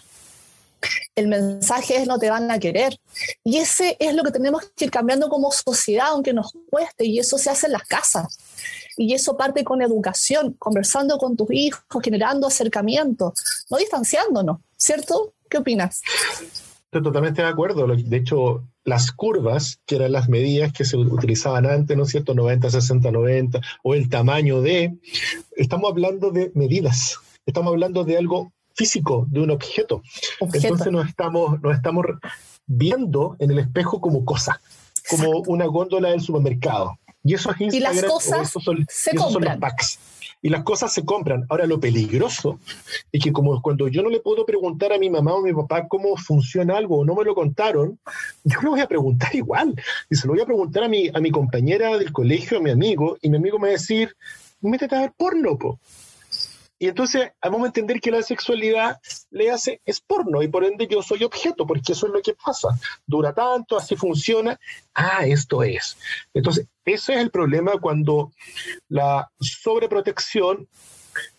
el 1.15 1.27
mensaje 1.27 1.97
es 1.97 2.07
no 2.07 2.19
te 2.19 2.29
van 2.29 2.49
a 2.51 2.59
querer. 2.59 2.97
Y 3.43 3.57
ese 3.57 3.97
es 3.99 4.13
lo 4.15 4.23
que 4.23 4.31
tenemos 4.31 4.71
que 4.75 4.85
ir 4.85 4.91
cambiando 4.91 5.29
como 5.29 5.51
sociedad, 5.51 6.07
aunque 6.09 6.33
nos 6.33 6.53
cueste, 6.69 7.05
y 7.05 7.19
eso 7.19 7.37
se 7.37 7.49
hace 7.49 7.67
en 7.67 7.73
las 7.73 7.83
casas. 7.83 8.37
Y 8.97 9.13
eso 9.13 9.37
parte 9.37 9.63
con 9.63 9.81
educación, 9.81 10.53
conversando 10.59 11.17
con 11.17 11.35
tus 11.35 11.47
hijos, 11.51 11.83
generando 12.03 12.47
acercamiento, 12.47 13.33
no 13.69 13.77
distanciándonos, 13.77 14.59
¿cierto? 14.77 15.33
¿Qué 15.49 15.57
opinas? 15.57 16.01
Estoy 16.85 17.01
totalmente 17.01 17.41
de 17.41 17.47
acuerdo. 17.47 17.87
De 17.87 18.17
hecho, 18.17 18.63
las 18.83 19.11
curvas, 19.11 19.79
que 19.85 19.95
eran 19.95 20.11
las 20.11 20.29
medidas 20.29 20.73
que 20.73 20.85
se 20.85 20.97
utilizaban 20.97 21.65
antes, 21.65 21.97
¿no 21.97 22.03
es 22.03 22.09
cierto? 22.09 22.35
90, 22.35 22.69
60, 22.69 23.11
90, 23.11 23.61
o 23.83 23.93
el 23.95 24.09
tamaño 24.09 24.61
de, 24.61 24.95
estamos 25.55 25.89
hablando 25.89 26.31
de 26.31 26.51
medidas, 26.53 27.17
estamos 27.45 27.71
hablando 27.71 28.03
de 28.03 28.17
algo 28.17 28.53
físico 28.73 29.25
de 29.29 29.41
un 29.41 29.51
objeto. 29.51 30.01
Entonces 30.39 30.91
nos 30.91 31.07
estamos, 31.07 31.61
nos 31.61 31.75
estamos 31.75 32.05
viendo 32.65 33.35
en 33.39 33.51
el 33.51 33.59
espejo 33.59 34.01
como 34.01 34.25
cosa, 34.25 34.61
como 35.09 35.43
una 35.47 35.65
góndola 35.65 36.09
del 36.09 36.21
supermercado. 36.21 36.97
Y 37.23 37.35
eso 37.35 37.51
es 37.51 37.61
Instagram, 37.61 37.97
y 37.97 38.01
las 38.01 38.11
cosas 38.11 38.51
son, 38.51 38.85
se 38.89 39.15
compran. 39.15 39.59
packs. 39.59 39.99
Y 40.41 40.49
las 40.49 40.63
cosas 40.63 40.91
se 40.91 41.05
compran. 41.05 41.45
Ahora, 41.47 41.65
lo 41.65 41.79
peligroso 41.79 42.59
es 43.13 43.23
que 43.23 43.31
como 43.31 43.61
cuando 43.61 43.87
yo 43.87 44.03
no 44.03 44.09
le 44.09 44.19
puedo 44.19 44.45
preguntar 44.45 44.91
a 44.91 44.97
mi 44.97 45.09
mamá 45.09 45.33
o 45.33 45.39
a 45.39 45.41
mi 45.41 45.53
papá 45.53 45.87
cómo 45.87 46.17
funciona 46.17 46.75
algo 46.75 46.97
o 46.97 47.05
no 47.05 47.15
me 47.15 47.23
lo 47.23 47.33
contaron, 47.33 47.97
yo 48.43 48.59
lo 48.61 48.71
voy 48.71 48.81
a 48.81 48.87
preguntar 48.87 49.33
igual. 49.33 49.73
Y 50.09 50.15
se 50.15 50.27
lo 50.27 50.33
voy 50.33 50.41
a 50.41 50.45
preguntar 50.45 50.83
a 50.83 50.89
mi, 50.89 51.09
a 51.13 51.21
mi 51.21 51.31
compañera 51.31 51.97
del 51.97 52.11
colegio, 52.11 52.57
a 52.57 52.61
mi 52.61 52.71
amigo, 52.71 53.17
y 53.21 53.29
mi 53.29 53.37
amigo 53.37 53.57
me 53.57 53.67
va 53.67 53.69
a 53.69 53.77
decir, 53.77 54.17
métete 54.59 54.93
a 54.97 55.01
ver 55.01 55.13
porno, 55.15 55.57
po. 55.57 55.79
Y 56.79 56.87
entonces 56.87 57.31
vamos 57.41 57.63
a 57.63 57.67
entender 57.67 58.01
que 58.01 58.11
la 58.11 58.21
sexualidad 58.21 58.99
le 59.31 59.51
hace 59.51 59.81
es 59.85 60.01
porno 60.01 60.41
y 60.41 60.47
por 60.47 60.63
ende 60.63 60.87
yo 60.87 61.01
soy 61.01 61.23
objeto, 61.23 61.65
porque 61.65 61.93
eso 61.93 62.07
es 62.07 62.13
lo 62.13 62.21
que 62.21 62.33
pasa. 62.33 62.69
Dura 63.05 63.33
tanto, 63.33 63.77
así 63.77 63.95
funciona. 63.95 64.59
Ah, 64.93 65.25
esto 65.25 65.63
es. 65.63 65.97
Entonces, 66.33 66.67
ese 66.85 67.13
es 67.13 67.19
el 67.21 67.31
problema 67.31 67.79
cuando 67.79 68.31
la 68.89 69.31
sobreprotección 69.39 70.67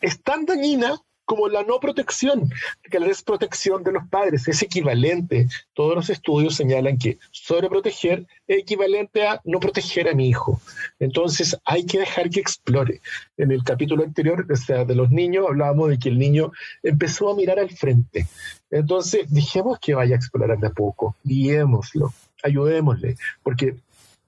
es 0.00 0.22
tan 0.22 0.46
dañina 0.46 0.98
como 1.24 1.48
la 1.48 1.62
no 1.62 1.80
protección, 1.80 2.50
que 2.90 3.00
la 3.00 3.06
desprotección 3.06 3.82
de 3.82 3.92
los 3.92 4.06
padres 4.08 4.46
es 4.48 4.62
equivalente. 4.62 5.48
Todos 5.72 5.94
los 5.94 6.10
estudios 6.10 6.54
señalan 6.54 6.98
que 6.98 7.18
sobreproteger 7.30 8.26
es 8.46 8.58
equivalente 8.58 9.26
a 9.26 9.40
no 9.44 9.60
proteger 9.60 10.08
a 10.08 10.14
mi 10.14 10.28
hijo. 10.28 10.60
Entonces 10.98 11.56
hay 11.64 11.86
que 11.86 12.00
dejar 12.00 12.30
que 12.30 12.40
explore. 12.40 13.00
En 13.36 13.50
el 13.50 13.64
capítulo 13.64 14.04
anterior, 14.04 14.46
o 14.50 14.56
sea, 14.56 14.84
de 14.84 14.94
los 14.94 15.10
niños, 15.10 15.46
hablábamos 15.48 15.90
de 15.90 15.98
que 15.98 16.08
el 16.08 16.18
niño 16.18 16.52
empezó 16.82 17.30
a 17.30 17.36
mirar 17.36 17.58
al 17.58 17.70
frente. 17.70 18.26
Entonces, 18.70 19.32
dijimos 19.32 19.78
que 19.80 19.94
vaya 19.94 20.14
a 20.14 20.18
explorar 20.18 20.58
de 20.58 20.66
a 20.66 20.70
poco, 20.70 21.16
guiémoslo, 21.22 22.12
ayudémosle, 22.42 23.16
porque 23.42 23.76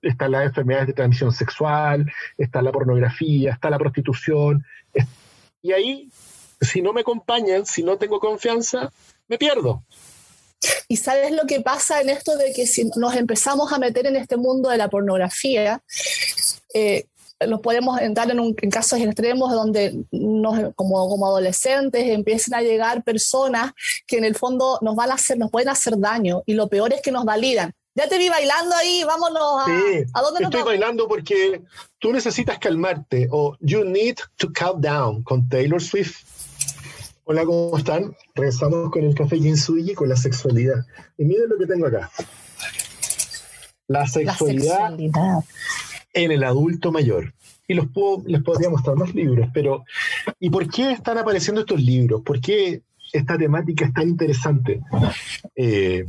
están 0.02 0.32
las 0.32 0.46
enfermedades 0.46 0.88
de 0.88 0.92
transmisión 0.92 1.32
sexual, 1.32 2.10
está 2.38 2.62
la 2.62 2.72
pornografía, 2.72 3.52
está 3.52 3.70
la 3.70 3.78
prostitución. 3.78 4.64
Y 5.62 5.72
ahí, 5.72 6.08
si 6.60 6.82
no 6.82 6.92
me 6.92 7.02
acompañan, 7.02 7.66
si 7.66 7.82
no 7.82 7.98
tengo 7.98 8.20
confianza, 8.20 8.92
me 9.28 9.38
pierdo. 9.38 9.82
Y 10.88 10.96
sabes 10.96 11.32
lo 11.32 11.46
que 11.46 11.60
pasa 11.60 12.00
en 12.00 12.08
esto 12.08 12.36
de 12.36 12.52
que 12.52 12.66
si 12.66 12.90
nos 12.96 13.14
empezamos 13.14 13.72
a 13.72 13.78
meter 13.78 14.06
en 14.06 14.16
este 14.16 14.36
mundo 14.36 14.70
de 14.70 14.78
la 14.78 14.88
pornografía, 14.88 15.82
eh, 16.74 17.06
nos 17.46 17.60
podemos 17.60 18.00
entrar 18.00 18.30
en, 18.30 18.54
casos 18.70 18.98
extremos 19.00 19.52
donde 19.52 20.04
nos, 20.10 20.74
como, 20.74 21.08
como 21.08 21.26
adolescentes 21.26 22.08
empiecen 22.08 22.54
a 22.54 22.62
llegar 22.62 23.04
personas 23.04 23.72
que 24.06 24.16
en 24.16 24.24
el 24.24 24.34
fondo 24.34 24.78
nos 24.80 24.96
van 24.96 25.10
a 25.10 25.14
hacer, 25.14 25.36
nos 25.36 25.50
pueden 25.50 25.68
hacer 25.68 25.98
daño 25.98 26.42
y 26.46 26.54
lo 26.54 26.68
peor 26.68 26.92
es 26.92 27.02
que 27.02 27.12
nos 27.12 27.24
validan. 27.24 27.72
Ya 27.94 28.08
te 28.08 28.18
vi 28.18 28.28
bailando 28.28 28.74
ahí, 28.74 29.04
vámonos 29.04 29.62
a, 29.62 29.64
sí, 29.64 30.04
¿a 30.12 30.20
dónde 30.20 30.44
Estoy 30.44 30.62
bailando 30.62 31.08
porque 31.08 31.62
tú 31.98 32.12
necesitas 32.12 32.58
calmarte 32.58 33.26
o 33.30 33.56
You 33.60 33.84
Need 33.84 34.16
to 34.36 34.52
Calm 34.52 34.80
Down 34.82 35.22
con 35.22 35.48
Taylor 35.48 35.82
Swift. 35.82 36.24
Hola, 37.28 37.44
¿cómo 37.44 37.76
están? 37.76 38.14
Regresamos 38.36 38.88
con 38.92 39.02
el 39.02 39.12
café 39.12 39.40
Jinsuji 39.40 39.94
con 39.94 40.08
la 40.08 40.14
sexualidad. 40.14 40.86
Y 41.18 41.24
miren 41.24 41.48
lo 41.48 41.58
que 41.58 41.66
tengo 41.66 41.88
acá. 41.88 42.08
La 43.88 44.06
sexualidad, 44.06 44.90
la 44.90 44.96
sexualidad 44.96 45.44
en 46.12 46.30
el 46.30 46.44
adulto 46.44 46.92
mayor. 46.92 47.34
Y 47.66 47.74
los 47.74 47.88
puedo, 47.88 48.22
les 48.26 48.44
podría 48.44 48.70
mostrar 48.70 48.94
más 48.94 49.12
libros, 49.12 49.48
pero 49.52 49.84
¿y 50.38 50.50
por 50.50 50.70
qué 50.70 50.92
están 50.92 51.18
apareciendo 51.18 51.62
estos 51.62 51.82
libros? 51.82 52.22
¿Por 52.22 52.40
qué 52.40 52.82
esta 53.12 53.36
temática 53.36 53.86
es 53.86 53.92
tan 53.92 54.08
interesante? 54.08 54.82
Eh, 55.56 56.04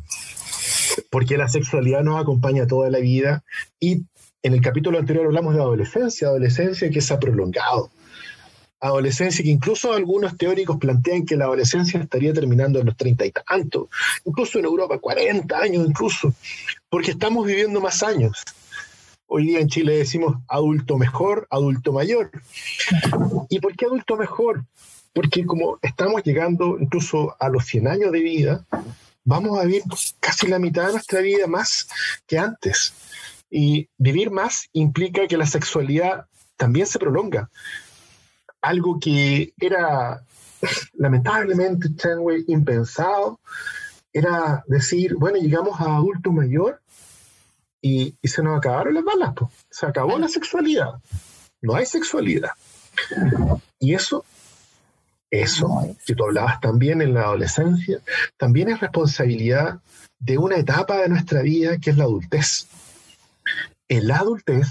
porque 1.09 1.35
la 1.35 1.47
sexualidad 1.47 2.03
nos 2.03 2.21
acompaña 2.21 2.67
toda 2.67 2.91
la 2.91 2.99
vida 2.99 3.43
y 3.79 4.03
en 4.43 4.53
el 4.53 4.61
capítulo 4.61 4.99
anterior 4.99 5.25
hablamos 5.25 5.55
de 5.55 5.61
adolescencia, 5.61 6.27
adolescencia 6.27 6.91
que 6.91 7.01
se 7.01 7.11
ha 7.11 7.19
prolongado. 7.19 7.89
Adolescencia 8.79 9.43
que 9.43 9.49
incluso 9.49 9.93
algunos 9.93 10.37
teóricos 10.37 10.77
plantean 10.77 11.25
que 11.25 11.35
la 11.35 11.45
adolescencia 11.45 11.99
estaría 11.99 12.33
terminando 12.33 12.79
en 12.79 12.85
los 12.85 12.95
treinta 12.95 13.25
y 13.25 13.31
tantos, 13.31 13.87
incluso 14.23 14.59
en 14.59 14.65
Europa 14.65 14.99
40 14.99 15.57
años 15.57 15.87
incluso, 15.87 16.33
porque 16.89 17.11
estamos 17.11 17.45
viviendo 17.45 17.81
más 17.81 18.03
años. 18.03 18.43
Hoy 19.25 19.47
día 19.47 19.59
en 19.59 19.67
Chile 19.67 19.97
decimos 19.97 20.37
adulto 20.47 20.97
mejor, 20.97 21.47
adulto 21.49 21.91
mayor. 21.91 22.31
¿Y 23.49 23.59
por 23.59 23.75
qué 23.75 23.85
adulto 23.85 24.15
mejor? 24.15 24.63
Porque 25.11 25.45
como 25.45 25.79
estamos 25.81 26.23
llegando 26.23 26.77
incluso 26.79 27.35
a 27.39 27.49
los 27.49 27.65
100 27.65 27.87
años 27.87 28.11
de 28.11 28.21
vida, 28.21 28.65
vamos 29.25 29.59
a 29.59 29.65
vivir 29.65 29.83
casi 30.21 30.47
la 30.47 30.59
mitad 30.59 30.85
de 30.85 30.93
nuestra 30.93 31.19
vida 31.19 31.45
más 31.47 31.89
que 32.25 32.37
antes. 32.37 32.93
Y 33.49 33.89
vivir 33.97 34.31
más 34.31 34.69
implica 34.71 35.27
que 35.27 35.35
la 35.37 35.45
sexualidad 35.45 36.27
también 36.55 36.87
se 36.87 36.97
prolonga. 36.97 37.49
Algo 38.61 38.99
que 38.99 39.53
era 39.59 40.21
lamentablemente 40.93 41.89
impensado, 42.47 43.39
era 44.11 44.63
decir, 44.67 45.15
bueno, 45.15 45.37
llegamos 45.37 45.79
a 45.79 45.97
adulto 45.97 46.31
mayor 46.31 46.81
y, 47.81 48.15
se 48.23 48.41
nos 48.41 48.57
acabaron 48.57 48.95
las 48.95 49.03
balas, 49.03 49.33
se 49.69 49.85
acabó 49.85 50.17
la 50.17 50.27
sexualidad, 50.27 50.95
no 51.61 51.75
hay 51.75 51.85
sexualidad. 51.85 52.51
Y 53.79 53.93
eso, 53.93 54.25
eso, 55.29 55.95
que 56.05 56.15
tú 56.15 56.25
hablabas 56.25 56.59
también 56.59 57.01
en 57.01 57.13
la 57.13 57.25
adolescencia, 57.25 57.99
también 58.37 58.69
es 58.69 58.79
responsabilidad 58.79 59.79
de 60.19 60.37
una 60.37 60.57
etapa 60.57 60.97
de 60.97 61.09
nuestra 61.09 61.41
vida 61.41 61.77
que 61.77 61.91
es 61.91 61.97
la 61.97 62.05
adultez. 62.05 62.67
En 63.87 64.07
la 64.07 64.17
adultez, 64.17 64.67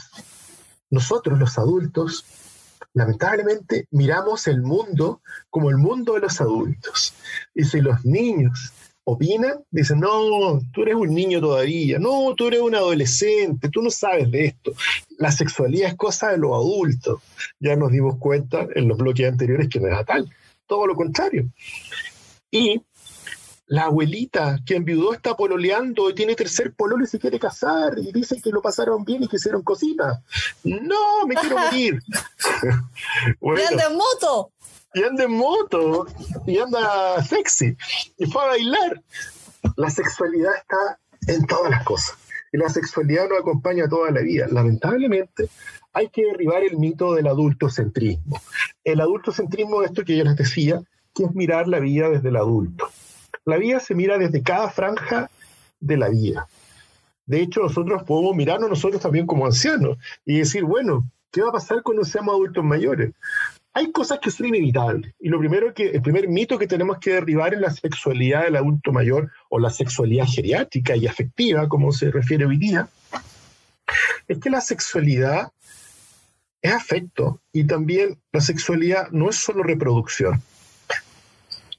nosotros 0.90 1.38
los 1.38 1.56
adultos, 1.56 2.24
lamentablemente 2.96 3.86
miramos 3.90 4.46
el 4.48 4.62
mundo 4.62 5.20
como 5.50 5.68
el 5.68 5.76
mundo 5.76 6.14
de 6.14 6.20
los 6.20 6.40
adultos. 6.40 7.12
Y 7.54 7.62
si 7.64 7.82
los 7.82 8.02
niños 8.06 8.72
opinan, 9.04 9.62
dicen, 9.70 10.00
no, 10.00 10.60
tú 10.72 10.82
eres 10.82 10.94
un 10.94 11.14
niño 11.14 11.38
todavía, 11.40 11.98
no, 11.98 12.34
tú 12.34 12.48
eres 12.48 12.60
un 12.60 12.74
adolescente, 12.74 13.68
tú 13.68 13.82
no 13.82 13.90
sabes 13.90 14.30
de 14.30 14.46
esto. 14.46 14.72
La 15.18 15.30
sexualidad 15.30 15.90
es 15.90 15.94
cosa 15.94 16.30
de 16.30 16.38
los 16.38 16.52
adultos. 16.52 17.20
Ya 17.60 17.76
nos 17.76 17.92
dimos 17.92 18.16
cuenta 18.16 18.66
en 18.74 18.88
los 18.88 18.96
bloques 18.96 19.28
anteriores 19.28 19.68
que 19.68 19.78
no 19.78 19.88
era 19.88 20.02
tal, 20.02 20.28
todo 20.66 20.86
lo 20.86 20.94
contrario. 20.94 21.50
Y 22.50 22.80
la 23.66 23.84
abuelita 23.84 24.58
que 24.64 24.76
enviudó 24.76 25.12
está 25.12 25.34
pololeando 25.34 26.08
y 26.10 26.14
tiene 26.14 26.34
tercer 26.34 26.72
pololo 26.74 27.04
y 27.04 27.08
se 27.08 27.18
quiere 27.18 27.38
casar 27.38 27.98
y 27.98 28.12
dicen 28.12 28.40
que 28.40 28.50
lo 28.50 28.62
pasaron 28.62 29.04
bien 29.04 29.22
y 29.22 29.28
que 29.28 29.36
hicieron 29.36 29.62
cositas. 29.62 30.20
No, 30.62 31.26
me 31.26 31.34
quiero 31.34 31.58
morir. 31.58 32.00
bueno, 33.40 33.76
de 33.76 33.94
moto! 33.94 34.52
y 34.96 35.02
anda 35.02 35.24
en 35.24 35.32
moto 35.32 36.06
y 36.46 36.58
anda 36.58 37.22
sexy 37.22 37.76
y 38.16 38.26
fue 38.26 38.42
a 38.42 38.46
bailar. 38.46 39.02
La 39.76 39.90
sexualidad 39.90 40.52
está 40.56 40.98
en 41.34 41.46
todas 41.46 41.70
las 41.70 41.84
cosas 41.84 42.16
y 42.50 42.56
la 42.56 42.70
sexualidad 42.70 43.28
nos 43.28 43.40
acompaña 43.40 43.88
toda 43.88 44.10
la 44.10 44.22
vida. 44.22 44.46
Lamentablemente, 44.50 45.50
hay 45.92 46.08
que 46.08 46.24
derribar 46.24 46.62
el 46.62 46.78
mito 46.78 47.14
del 47.14 47.26
adultocentrismo. 47.26 48.40
El 48.84 49.02
adultocentrismo 49.02 49.82
es 49.82 49.90
esto 49.90 50.02
que 50.02 50.16
yo 50.16 50.24
les 50.24 50.36
decía, 50.36 50.80
que 51.14 51.24
es 51.24 51.34
mirar 51.34 51.68
la 51.68 51.80
vida 51.80 52.08
desde 52.08 52.30
el 52.30 52.36
adulto. 52.36 52.88
La 53.46 53.56
vida 53.56 53.80
se 53.80 53.94
mira 53.94 54.18
desde 54.18 54.42
cada 54.42 54.68
franja 54.68 55.30
de 55.80 55.96
la 55.96 56.08
vida. 56.08 56.46
De 57.24 57.40
hecho, 57.40 57.62
nosotros 57.62 58.02
podemos 58.02 58.36
mirarnos 58.36 58.68
nosotros 58.68 59.00
también 59.00 59.26
como 59.26 59.46
ancianos 59.46 59.98
y 60.24 60.38
decir, 60.38 60.64
bueno, 60.64 61.08
¿qué 61.32 61.42
va 61.42 61.48
a 61.48 61.52
pasar 61.52 61.82
cuando 61.82 62.04
seamos 62.04 62.34
adultos 62.34 62.64
mayores? 62.64 63.12
hay 63.76 63.92
cosas 63.92 64.20
que 64.20 64.30
son 64.30 64.46
inevitables. 64.46 65.12
Y 65.20 65.28
lo 65.28 65.38
primero 65.38 65.74
que, 65.74 65.90
el 65.90 66.00
primer 66.00 66.28
mito 66.28 66.58
que 66.58 66.66
tenemos 66.66 66.96
que 66.98 67.12
derribar 67.12 67.52
en 67.52 67.60
la 67.60 67.70
sexualidad 67.70 68.44
del 68.44 68.56
adulto 68.56 68.90
mayor 68.90 69.30
o 69.50 69.58
la 69.58 69.68
sexualidad 69.68 70.24
geriátrica 70.26 70.96
y 70.96 71.06
afectiva, 71.06 71.68
como 71.68 71.92
se 71.92 72.10
refiere 72.10 72.46
hoy 72.46 72.56
día, 72.56 72.88
es 74.28 74.38
que 74.38 74.48
la 74.48 74.62
sexualidad 74.62 75.52
es 76.62 76.72
afecto 76.72 77.42
y 77.52 77.64
también 77.64 78.18
la 78.32 78.40
sexualidad 78.40 79.10
no 79.10 79.28
es 79.28 79.36
solo 79.36 79.62
reproducción. 79.62 80.40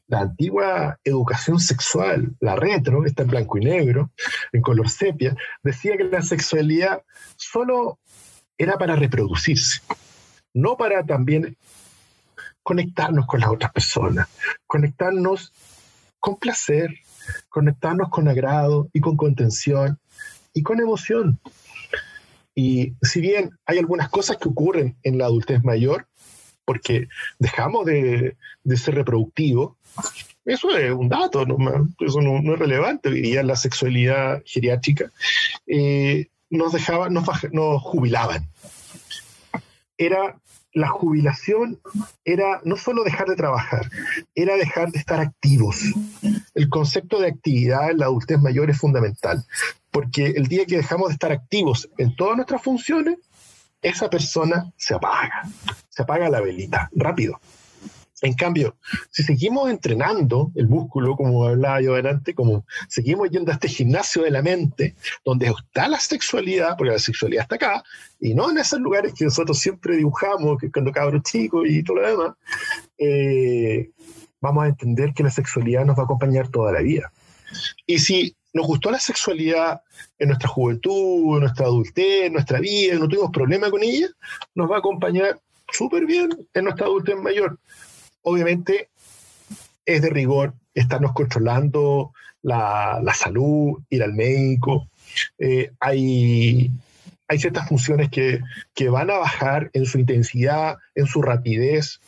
La 0.08 0.22
antigua 0.22 0.98
educación 1.04 1.60
sexual, 1.60 2.36
la 2.40 2.56
retro, 2.56 3.06
está 3.06 3.24
en 3.24 3.30
blanco 3.30 3.58
y 3.58 3.66
negro, 3.66 4.12
en 4.54 4.62
color 4.62 4.90
sepia, 4.90 5.36
decía 5.64 5.98
que 5.98 6.06
la 6.06 6.22
sexualidad 6.22 7.04
solo 7.36 8.00
era 8.58 8.78
para 8.78 8.96
reproducirse, 8.96 9.82
no 10.54 10.78
para 10.78 11.06
también 11.06 11.58
conectarnos 12.64 13.28
con 13.28 13.42
las 13.42 13.50
otras 13.50 13.72
personas, 13.72 14.28
conectarnos 14.66 15.52
con 16.20 16.38
placer, 16.38 16.94
conectarnos 17.50 18.10
con 18.10 18.28
agrado 18.28 18.90
y 18.94 19.02
con 19.02 19.18
contención 19.18 20.00
y 20.54 20.64
con 20.64 20.80
emoción. 20.80 21.40
Y 22.56 22.96
si 23.02 23.22
bien 23.22 23.52
hay 23.66 23.78
algunas 23.78 24.10
cosas 24.10 24.38
que 24.38 24.50
ocurren 24.50 24.98
en 25.04 25.18
la 25.18 25.26
adultez 25.26 25.64
mayor, 25.64 26.08
porque 26.66 27.08
dejamos 27.40 27.86
de, 27.86 28.36
ser 28.76 28.96
reproductivo, 28.96 29.77
eso 30.46 30.76
es 30.78 30.92
un 30.92 31.10
dato, 31.10 31.46
no, 31.46 31.58
eso 32.00 32.22
no, 32.22 32.54
es 32.54 32.60
relevante, 32.60 33.12
diría 33.12 33.44
la 33.44 33.56
sexualidad 33.56 34.42
geriátrica, 34.46 35.12
eh, 35.66 36.28
nos, 36.50 36.74
dejaban, 36.74 37.14
nos, 37.14 37.26
nos 37.52 37.82
jubilaban. 37.82 38.48
Era 39.98 40.38
la 40.78 40.90
jubilación 40.90 41.80
era 42.24 42.62
no 42.64 42.78
solo 42.78 43.04
dejar 43.04 43.28
de 43.28 43.36
trabajar, 43.36 43.90
era 44.36 44.56
dejar 44.56 44.92
de 44.92 45.00
estar 45.00 45.20
activos. 45.20 45.82
El 46.54 46.70
concepto 46.70 47.20
de 47.20 47.28
actividad 47.28 47.90
en 47.90 47.98
la 47.98 48.06
adultez 48.06 48.40
mayor 48.40 48.70
es 48.70 48.78
fundamental, 48.78 49.44
porque 49.92 50.28
el 50.28 50.48
día 50.48 50.66
que 50.66 50.78
dejamos 50.78 51.08
de 51.10 51.14
estar 51.14 51.32
activos 51.32 51.90
en 51.98 52.16
todas 52.16 52.36
nuestras 52.36 52.62
funciones, 52.62 53.18
esa 53.82 54.10
persona 54.10 54.72
se 54.78 54.94
apaga, 54.94 55.44
se 55.90 56.04
apaga 56.04 56.30
la 56.30 56.42
velita, 56.42 56.90
rápido. 56.94 57.40
En 58.22 58.34
cambio, 58.34 58.76
si 59.12 59.22
seguimos 59.22 59.70
entrenando 59.70 60.52
el 60.56 60.68
músculo, 60.68 61.16
como 61.16 61.46
hablaba 61.46 61.82
yo 61.82 61.94
adelante, 61.94 62.34
como 62.34 62.66
seguimos 62.90 63.30
yendo 63.30 63.52
a 63.52 63.56
este 63.56 63.68
gimnasio 63.68 64.24
de 64.24 64.32
la 64.32 64.42
mente, 64.42 64.96
donde 65.24 65.48
está 65.48 65.88
la 65.88 66.00
sexualidad, 66.00 66.76
porque 66.78 66.94
la 66.94 67.00
sexualidad 67.00 67.44
está 67.44 67.56
acá, 67.56 67.84
y 68.20 68.34
no 68.34 68.50
en 68.50 68.58
esos 68.58 68.80
lugares 68.80 69.14
que 69.14 69.26
nosotros 69.26 69.60
siempre 69.60 69.98
dibujamos, 69.98 70.58
que 70.58 70.72
cuando 70.72 70.92
cabros 70.92 71.22
chicos 71.24 71.66
y 71.68 71.84
todo 71.84 71.98
lo 71.98 72.08
demás, 72.08 72.36
eh, 72.98 73.92
vamos 74.42 74.64
a 74.64 74.68
entender 74.68 75.14
que 75.14 75.24
la 75.24 75.32
sexualidad 75.32 75.86
nos 75.86 75.96
va 75.96 76.02
a 76.02 76.06
acompañar 76.06 76.48
toda 76.48 76.72
la 76.72 76.82
vida. 76.82 77.12
Y 77.86 78.00
si 78.00 78.36
nos 78.52 78.66
gustó 78.66 78.90
la 78.90 79.00
sexualidad 79.00 79.82
en 80.18 80.30
nuestra 80.30 80.50
juventud, 80.50 81.36
en 81.36 81.42
nuestra 81.42 81.68
adultez, 81.68 82.26
en 82.26 82.34
nuestra 82.34 82.60
vida, 82.60 82.96
y 82.96 83.00
no 83.00 83.08
tuvimos 83.08 83.30
problema 83.30 83.70
con 83.70 83.84
ella, 83.84 84.08
nos 84.56 84.72
va 84.72 84.78
a 84.78 84.80
acompañar 84.80 85.40
súper 85.72 86.08
bien 86.08 86.30
en 86.56 86.64
nuestra 86.64 86.88
adultez 86.88 87.16
mayor 87.18 87.60
obviamente 88.28 88.90
es 89.86 90.02
de 90.02 90.10
rigor 90.10 90.54
estarnos 90.74 91.14
controlando 91.14 92.12
la, 92.42 93.02
salud, 93.16 93.80
ir 93.90 94.04
al 94.04 94.14
médico. 94.14 94.90
Eh, 95.40 95.72
hay 95.80 96.72
hay 97.30 97.40
ciertas 97.40 97.68
funciones 97.68 98.10
que, 98.10 98.40
que, 98.74 98.88
van 98.88 99.10
a 99.10 99.18
bajar 99.18 99.70
en 99.74 99.86
su 99.86 100.00
intensidad, 100.00 100.78
en 100.96 101.08
su 101.08 101.22
rapidez. 101.22 102.00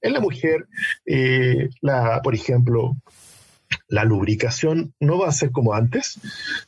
En 0.00 0.14
la 0.14 0.20
mujer, 0.20 0.66
eh, 1.06 1.68
la, 1.80 2.20
por 2.22 2.34
ejemplo, 2.34 2.96
la 3.86 4.02
lubricación 4.02 4.92
no 4.98 5.18
va 5.18 5.28
a 5.28 5.32
ser 5.32 5.52
como 5.52 5.74
antes, 5.74 6.18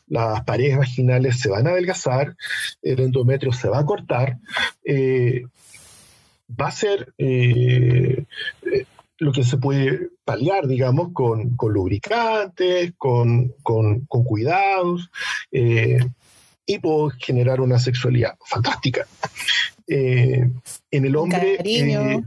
las 0.06 0.44
paredes 0.44 0.78
vaginales 0.78 1.40
se 1.40 1.48
van 1.48 1.66
a 1.66 1.70
adelgazar, 1.70 2.36
el 2.82 3.00
endometrio 3.00 3.52
se 3.52 3.68
va 3.68 3.80
a 3.80 3.86
cortar, 3.86 4.38
eh, 4.84 5.46
va 6.48 6.68
a 6.68 6.72
ser 6.72 7.12
lo 9.18 9.32
que 9.32 9.44
se 9.44 9.56
puede 9.56 10.10
paliar, 10.24 10.66
digamos, 10.66 11.10
con, 11.12 11.56
lubricantes, 11.58 12.92
con, 12.98 13.54
cuidados, 14.08 15.10
eh, 15.50 15.98
y 16.66 16.78
puedo 16.78 17.10
generar 17.18 17.60
una 17.60 17.78
sexualidad 17.78 18.36
fantástica. 18.44 19.06
Eh, 19.86 20.50
en 20.90 21.04
el 21.04 21.16
hombre... 21.16 21.56
Cariño. 21.56 22.10
Eh, 22.10 22.22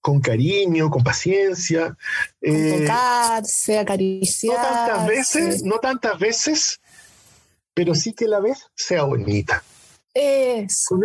con 0.00 0.20
cariño, 0.20 0.90
con 0.90 1.02
paciencia. 1.02 1.96
Tocarse, 2.38 3.78
acariciar. 3.78 4.54
No 4.54 4.62
tantas 4.62 5.06
veces, 5.06 5.62
no 5.62 5.78
tantas 5.78 6.18
veces, 6.18 6.80
pero 7.72 7.94
sí 7.94 8.12
que 8.12 8.28
la 8.28 8.38
vez 8.38 8.66
sea 8.76 9.04
bonita. 9.04 9.64
Eso. 10.12 11.00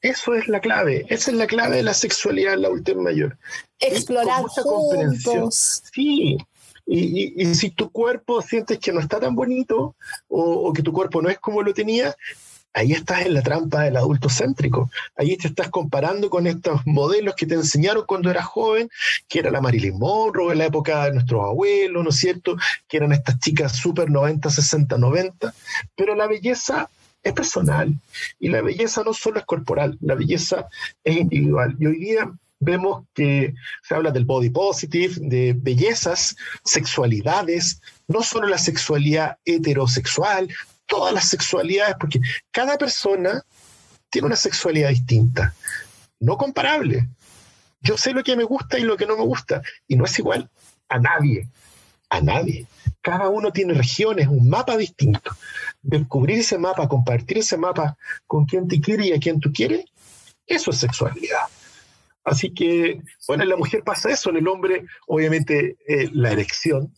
Eso 0.00 0.34
es 0.34 0.46
la 0.46 0.60
clave, 0.60 1.04
esa 1.08 1.32
es 1.32 1.36
la 1.36 1.48
clave 1.48 1.78
de 1.78 1.82
la 1.82 1.92
sexualidad 1.92 2.54
en 2.54 2.62
la 2.62 2.70
última 2.70 3.02
mayor. 3.02 3.36
Explorar 3.80 4.44
juntos. 4.44 5.82
Sí, 5.92 6.38
y, 6.86 7.40
y, 7.40 7.54
si 7.54 7.70
tu 7.70 7.90
cuerpo 7.90 8.42
sientes 8.42 8.78
que 8.78 8.92
no 8.92 9.00
está 9.00 9.20
tan 9.20 9.34
bonito 9.34 9.94
o, 10.28 10.72
que 10.72 10.82
tu 10.82 10.92
cuerpo 10.92 11.22
no 11.22 11.28
es 11.28 11.38
como 11.38 11.62
lo 11.62 11.72
tenía, 11.72 12.16
ahí 12.72 12.92
estás 12.92 13.26
en 13.26 13.34
la 13.34 13.42
trampa 13.42 13.82
del 13.82 13.96
adulto 13.96 14.28
céntrico. 14.28 14.90
Ahí 15.16 15.36
te 15.36 15.48
estás 15.48 15.68
comparando 15.68 16.30
con 16.30 16.46
estos 16.46 16.80
modelos 16.86 17.34
que 17.36 17.46
te 17.46 17.54
enseñaron 17.54 18.04
cuando 18.06 18.30
eras 18.30 18.46
joven, 18.46 18.90
que 19.28 19.38
era 19.38 19.50
la 19.50 19.60
Marilyn 19.60 19.98
Monroe 19.98 20.52
en 20.52 20.58
la 20.58 20.66
época 20.66 21.04
de 21.04 21.12
nuestros 21.12 21.44
abuelos, 21.44 22.02
¿no 22.02 22.10
es 22.10 22.16
cierto? 22.16 22.56
Que 22.88 22.96
eran 22.96 23.12
estas 23.12 23.38
chicas 23.38 23.76
súper 23.76 24.10
90, 24.10 24.50
60, 24.50 24.98
90. 24.98 25.54
Pero 25.94 26.14
la 26.14 26.26
belleza 26.26 26.90
es 27.22 27.32
personal. 27.32 27.94
Y 28.38 28.48
la 28.48 28.62
belleza 28.62 29.02
no 29.04 29.14
solo 29.14 29.38
es 29.38 29.44
corporal, 29.44 29.96
la 30.00 30.14
belleza 30.14 30.68
es 31.04 31.16
individual. 31.16 31.76
Y 31.78 31.86
hoy 31.86 31.98
día 31.98 32.32
vemos 32.60 33.04
que 33.14 33.54
se 33.82 33.94
habla 33.94 34.10
del 34.10 34.26
body 34.26 34.50
positive, 34.50 35.14
de 35.18 35.54
bellezas, 35.56 36.36
sexualidades, 36.64 37.80
no 38.06 38.22
solo 38.22 38.46
la 38.46 38.58
sexualidad 38.58 39.38
heterosexual, 39.44 40.48
todas 40.86 41.12
las 41.12 41.28
sexualidades, 41.28 41.96
porque 41.98 42.20
cada 42.50 42.76
persona 42.76 43.42
tiene 44.10 44.26
una 44.26 44.36
sexualidad 44.36 44.90
distinta, 44.90 45.54
no 46.20 46.36
comparable. 46.36 47.08
Yo 47.80 47.96
sé 47.96 48.12
lo 48.12 48.22
que 48.22 48.36
me 48.36 48.44
gusta 48.44 48.78
y 48.78 48.82
lo 48.82 48.96
que 48.96 49.06
no 49.06 49.16
me 49.16 49.24
gusta, 49.24 49.62
y 49.88 49.96
no 49.96 50.04
es 50.04 50.18
igual 50.18 50.50
a 50.88 50.98
nadie, 50.98 51.48
a 52.10 52.20
nadie. 52.20 52.66
Cada 53.00 53.28
uno 53.30 53.52
tiene 53.52 53.72
regiones, 53.72 54.28
un 54.28 54.50
mapa 54.50 54.76
distinto. 54.76 55.30
Descubrir 55.80 56.40
ese 56.40 56.58
mapa, 56.58 56.88
compartir 56.88 57.38
ese 57.38 57.56
mapa 57.56 57.96
con 58.26 58.44
quien 58.44 58.68
te 58.68 58.80
quiere 58.80 59.06
y 59.06 59.12
a 59.12 59.18
quien 59.18 59.40
tú 59.40 59.50
quieres, 59.50 59.86
eso 60.46 60.72
es 60.72 60.78
sexualidad. 60.78 61.46
Así 62.24 62.52
que, 62.52 63.00
bueno, 63.26 63.42
en 63.42 63.48
la 63.48 63.56
mujer 63.56 63.82
pasa 63.82 64.10
eso, 64.10 64.30
en 64.30 64.36
el 64.36 64.48
hombre, 64.48 64.84
obviamente, 65.06 65.76
eh, 65.86 66.08
la 66.12 66.32
erección 66.32 66.92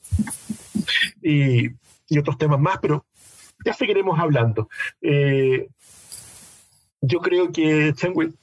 y, 1.22 1.68
otros 2.18 2.36
temas 2.36 2.60
más, 2.60 2.78
pero 2.82 3.06
ya 3.64 3.72
seguiremos 3.72 4.18
hablando. 4.20 4.68
Eh, 5.00 5.66
yo 7.00 7.20
creo 7.20 7.50
que, 7.50 7.94
Chengui, 7.96 8.34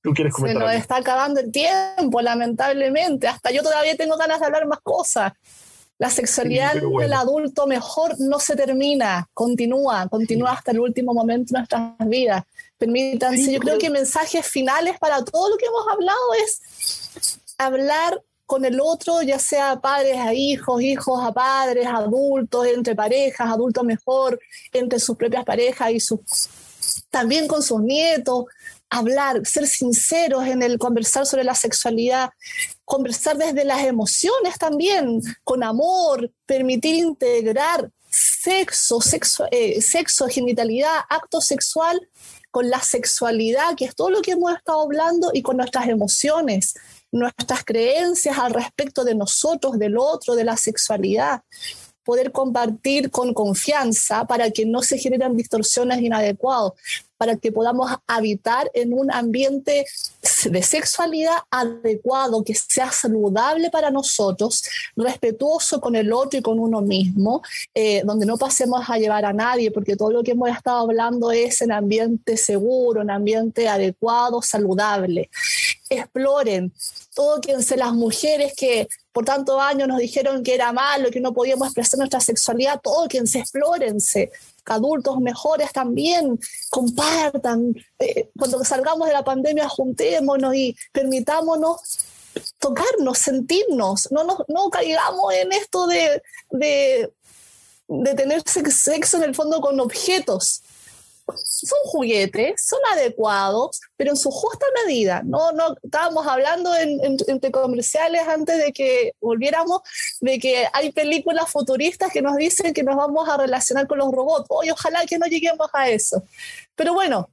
tú 0.00 0.12
quieres 0.14 0.32
comentar. 0.32 0.62
Se 0.62 0.66
nos 0.68 0.76
está 0.76 0.96
acabando 0.98 1.40
el 1.40 1.50
tiempo, 1.50 2.20
lamentablemente. 2.20 3.26
Hasta 3.26 3.50
yo 3.50 3.62
todavía 3.62 3.96
tengo 3.96 4.16
ganas 4.16 4.38
de 4.38 4.46
hablar 4.46 4.66
más 4.68 4.78
cosas. 4.80 5.32
La 5.98 6.10
sexualidad 6.10 6.74
del 6.74 7.12
adulto 7.14 7.66
mejor 7.66 8.14
no 8.20 8.38
se 8.38 8.54
termina, 8.54 9.26
continúa, 9.32 10.06
continúa 10.08 10.52
hasta 10.52 10.70
el 10.70 10.80
último 10.80 11.14
momento 11.14 11.54
de 11.54 11.60
nuestras 11.60 11.96
vidas. 12.06 12.44
Permítanse, 12.78 13.52
yo 13.52 13.60
creo 13.60 13.78
que 13.78 13.88
mensajes 13.88 14.46
finales 14.46 14.98
para 14.98 15.24
todo 15.24 15.48
lo 15.48 15.56
que 15.56 15.66
hemos 15.66 15.86
hablado 15.88 16.34
es 16.44 17.40
hablar 17.56 18.22
con 18.44 18.64
el 18.64 18.80
otro, 18.80 19.22
ya 19.22 19.38
sea 19.38 19.80
padres 19.80 20.16
a 20.18 20.32
hijos, 20.32 20.80
hijos 20.80 21.20
a 21.22 21.32
padres, 21.32 21.86
adultos, 21.86 22.66
entre 22.66 22.94
parejas, 22.94 23.48
adultos 23.50 23.82
mejor, 23.82 24.38
entre 24.72 25.00
sus 25.00 25.16
propias 25.16 25.44
parejas 25.44 25.90
y 25.90 26.00
sus, 26.00 26.20
también 27.10 27.48
con 27.48 27.62
sus 27.62 27.80
nietos, 27.80 28.44
hablar, 28.88 29.44
ser 29.44 29.66
sinceros 29.66 30.46
en 30.46 30.62
el 30.62 30.78
conversar 30.78 31.26
sobre 31.26 31.42
la 31.44 31.54
sexualidad, 31.54 32.30
conversar 32.84 33.36
desde 33.36 33.64
las 33.64 33.84
emociones 33.84 34.58
también, 34.58 35.20
con 35.42 35.64
amor, 35.64 36.30
permitir 36.46 36.94
integrar 36.96 37.90
sexo, 38.08 39.00
sexo, 39.00 39.46
eh, 39.50 39.82
sexo, 39.82 40.28
genitalidad, 40.28 41.00
acto 41.08 41.40
sexual 41.40 42.00
con 42.56 42.70
la 42.70 42.80
sexualidad, 42.80 43.74
que 43.76 43.84
es 43.84 43.94
todo 43.94 44.08
lo 44.08 44.22
que 44.22 44.30
hemos 44.30 44.50
estado 44.50 44.80
hablando, 44.80 45.28
y 45.34 45.42
con 45.42 45.58
nuestras 45.58 45.88
emociones, 45.88 46.72
nuestras 47.12 47.62
creencias 47.66 48.38
al 48.38 48.54
respecto 48.54 49.04
de 49.04 49.14
nosotros, 49.14 49.78
del 49.78 49.98
otro, 49.98 50.34
de 50.34 50.44
la 50.44 50.56
sexualidad 50.56 51.42
poder 52.06 52.30
compartir 52.30 53.10
con 53.10 53.34
confianza 53.34 54.24
para 54.24 54.50
que 54.52 54.64
no 54.64 54.80
se 54.80 54.96
generen 54.96 55.36
distorsiones 55.36 56.00
inadecuadas, 56.00 56.72
para 57.18 57.36
que 57.36 57.50
podamos 57.50 57.90
habitar 58.06 58.70
en 58.74 58.92
un 58.92 59.10
ambiente 59.10 59.86
de 60.44 60.62
sexualidad 60.62 61.38
adecuado, 61.50 62.44
que 62.44 62.54
sea 62.54 62.92
saludable 62.92 63.70
para 63.70 63.90
nosotros, 63.90 64.62
respetuoso 64.94 65.80
con 65.80 65.96
el 65.96 66.12
otro 66.12 66.38
y 66.38 66.42
con 66.42 66.60
uno 66.60 66.80
mismo, 66.80 67.42
eh, 67.74 68.02
donde 68.04 68.24
no 68.24 68.36
pasemos 68.36 68.88
a 68.88 68.98
llevar 68.98 69.24
a 69.24 69.32
nadie, 69.32 69.70
porque 69.70 69.96
todo 69.96 70.12
lo 70.12 70.22
que 70.22 70.32
hemos 70.32 70.50
estado 70.50 70.80
hablando 70.80 71.32
es 71.32 71.60
en 71.60 71.72
ambiente 71.72 72.36
seguro, 72.36 73.02
en 73.02 73.10
ambiente 73.10 73.68
adecuado, 73.68 74.42
saludable. 74.42 75.28
Exploren, 75.88 76.72
todo 77.14 77.40
quien 77.40 77.62
se 77.62 77.76
las 77.76 77.92
mujeres 77.92 78.54
que 78.56 78.88
por 79.12 79.24
tantos 79.24 79.60
años 79.60 79.88
nos 79.88 79.98
dijeron 79.98 80.42
que 80.42 80.54
era 80.54 80.72
malo, 80.72 81.10
que 81.10 81.20
no 81.20 81.32
podíamos 81.32 81.68
expresar 81.68 81.98
nuestra 81.98 82.20
sexualidad, 82.20 82.80
todo 82.82 83.08
quien 83.08 83.26
se 83.26 83.38
explórense, 83.38 84.30
adultos 84.66 85.18
mejores 85.20 85.72
también, 85.72 86.38
compartan, 86.70 87.74
eh, 87.98 88.28
cuando 88.38 88.62
salgamos 88.64 89.06
de 89.06 89.14
la 89.14 89.24
pandemia 89.24 89.68
juntémonos 89.68 90.54
y 90.54 90.76
permitámonos 90.92 91.80
tocarnos, 92.58 93.18
sentirnos, 93.18 94.10
no, 94.10 94.24
no, 94.24 94.44
no 94.48 94.70
caigamos 94.70 95.32
en 95.32 95.52
esto 95.52 95.86
de, 95.86 96.22
de, 96.50 97.10
de 97.88 98.14
tener 98.14 98.42
sexo 98.46 99.16
en 99.16 99.22
el 99.22 99.34
fondo 99.34 99.60
con 99.60 99.80
objetos, 99.80 100.62
son 101.34 101.78
juguetes, 101.84 102.64
son 102.64 102.78
adecuados, 102.92 103.80
pero 103.96 104.10
en 104.10 104.16
su 104.16 104.30
justa 104.30 104.66
medida. 104.84 105.22
No, 105.24 105.52
no 105.52 105.76
estábamos 105.82 106.26
hablando 106.26 106.74
en, 106.76 107.16
entre 107.26 107.50
comerciales 107.50 108.22
antes 108.28 108.58
de 108.58 108.72
que 108.72 109.12
volviéramos 109.20 109.80
de 110.20 110.38
que 110.38 110.66
hay 110.72 110.92
películas 110.92 111.50
futuristas 111.50 112.12
que 112.12 112.22
nos 112.22 112.36
dicen 112.36 112.72
que 112.72 112.82
nos 112.82 112.96
vamos 112.96 113.28
a 113.28 113.36
relacionar 113.36 113.86
con 113.86 113.98
los 113.98 114.10
robots. 114.12 114.46
Hoy 114.48 114.70
ojalá 114.70 115.04
que 115.06 115.18
no 115.18 115.26
lleguemos 115.26 115.68
a 115.72 115.88
eso. 115.88 116.22
Pero 116.74 116.94
bueno, 116.94 117.30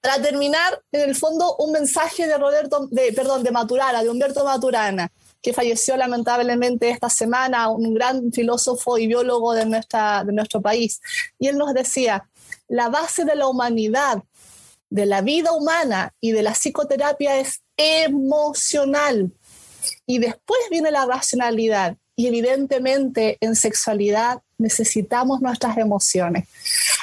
para 0.00 0.20
terminar, 0.22 0.80
en 0.92 1.02
el 1.02 1.14
fondo, 1.14 1.56
un 1.56 1.72
mensaje 1.72 2.26
de 2.26 2.38
Roberto, 2.38 2.88
de, 2.90 3.12
perdón, 3.12 3.42
de 3.42 3.50
Maturana, 3.50 4.02
de 4.02 4.08
Humberto 4.08 4.44
Maturana, 4.44 5.10
que 5.42 5.52
falleció 5.52 5.96
lamentablemente 5.96 6.90
esta 6.90 7.10
semana, 7.10 7.68
un 7.68 7.94
gran 7.94 8.32
filósofo 8.32 8.98
y 8.98 9.06
biólogo 9.06 9.52
de, 9.52 9.66
nuestra, 9.66 10.24
de 10.24 10.32
nuestro 10.32 10.60
país. 10.60 11.00
Y 11.38 11.48
él 11.48 11.58
nos 11.58 11.74
decía, 11.74 12.26
la 12.70 12.88
base 12.88 13.24
de 13.24 13.34
la 13.34 13.48
humanidad, 13.48 14.22
de 14.88 15.04
la 15.04 15.20
vida 15.20 15.52
humana 15.52 16.14
y 16.20 16.30
de 16.30 16.42
la 16.42 16.54
psicoterapia 16.54 17.36
es 17.36 17.62
emocional. 17.76 19.32
Y 20.06 20.18
después 20.18 20.60
viene 20.70 20.90
la 20.90 21.04
racionalidad. 21.04 21.96
Y 22.14 22.28
evidentemente 22.28 23.38
en 23.40 23.56
sexualidad 23.56 24.40
necesitamos 24.56 25.40
nuestras 25.40 25.78
emociones. 25.78 26.48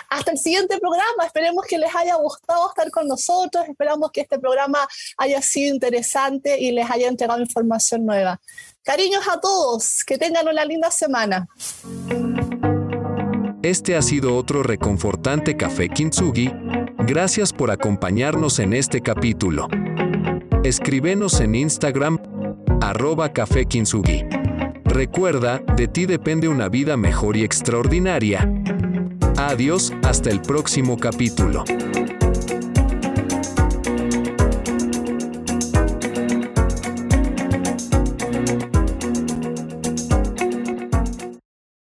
Hasta 0.09 0.31
el 0.31 0.37
siguiente 0.37 0.77
programa. 0.79 1.25
Esperemos 1.25 1.65
que 1.65 1.77
les 1.77 1.93
haya 1.93 2.15
gustado 2.15 2.69
estar 2.69 2.89
con 2.89 3.07
nosotros. 3.07 3.67
Esperamos 3.67 4.11
que 4.11 4.21
este 4.21 4.39
programa 4.39 4.87
haya 5.17 5.41
sido 5.41 5.73
interesante 5.73 6.59
y 6.59 6.71
les 6.71 6.89
haya 6.89 7.09
entregado 7.09 7.41
información 7.41 8.05
nueva. 8.05 8.39
Cariños 8.83 9.27
a 9.27 9.41
todos. 9.41 10.03
Que 10.05 10.17
tengan 10.17 10.47
una 10.47 10.63
linda 10.63 10.91
semana. 10.91 11.47
Este 13.63 13.95
ha 13.95 14.03
sido 14.03 14.35
otro 14.35 14.61
reconfortante 14.61 15.57
Café 15.57 15.89
Kintsugi. 15.89 16.51
Gracias 16.99 17.51
por 17.51 17.71
acompañarnos 17.71 18.59
en 18.59 18.73
este 18.73 19.01
capítulo. 19.01 19.67
Escríbenos 20.63 21.41
en 21.41 21.55
Instagram, 21.55 22.19
arroba 22.81 23.33
Café 23.33 23.65
Kintsugi. 23.65 24.25
Recuerda, 24.85 25.63
de 25.75 25.87
ti 25.87 26.05
depende 26.05 26.47
una 26.47 26.69
vida 26.69 26.97
mejor 26.97 27.35
y 27.35 27.43
extraordinaria. 27.43 28.47
Adiós, 29.37 29.91
hasta 30.03 30.29
el 30.29 30.41
próximo 30.41 30.97
capítulo. 30.97 31.63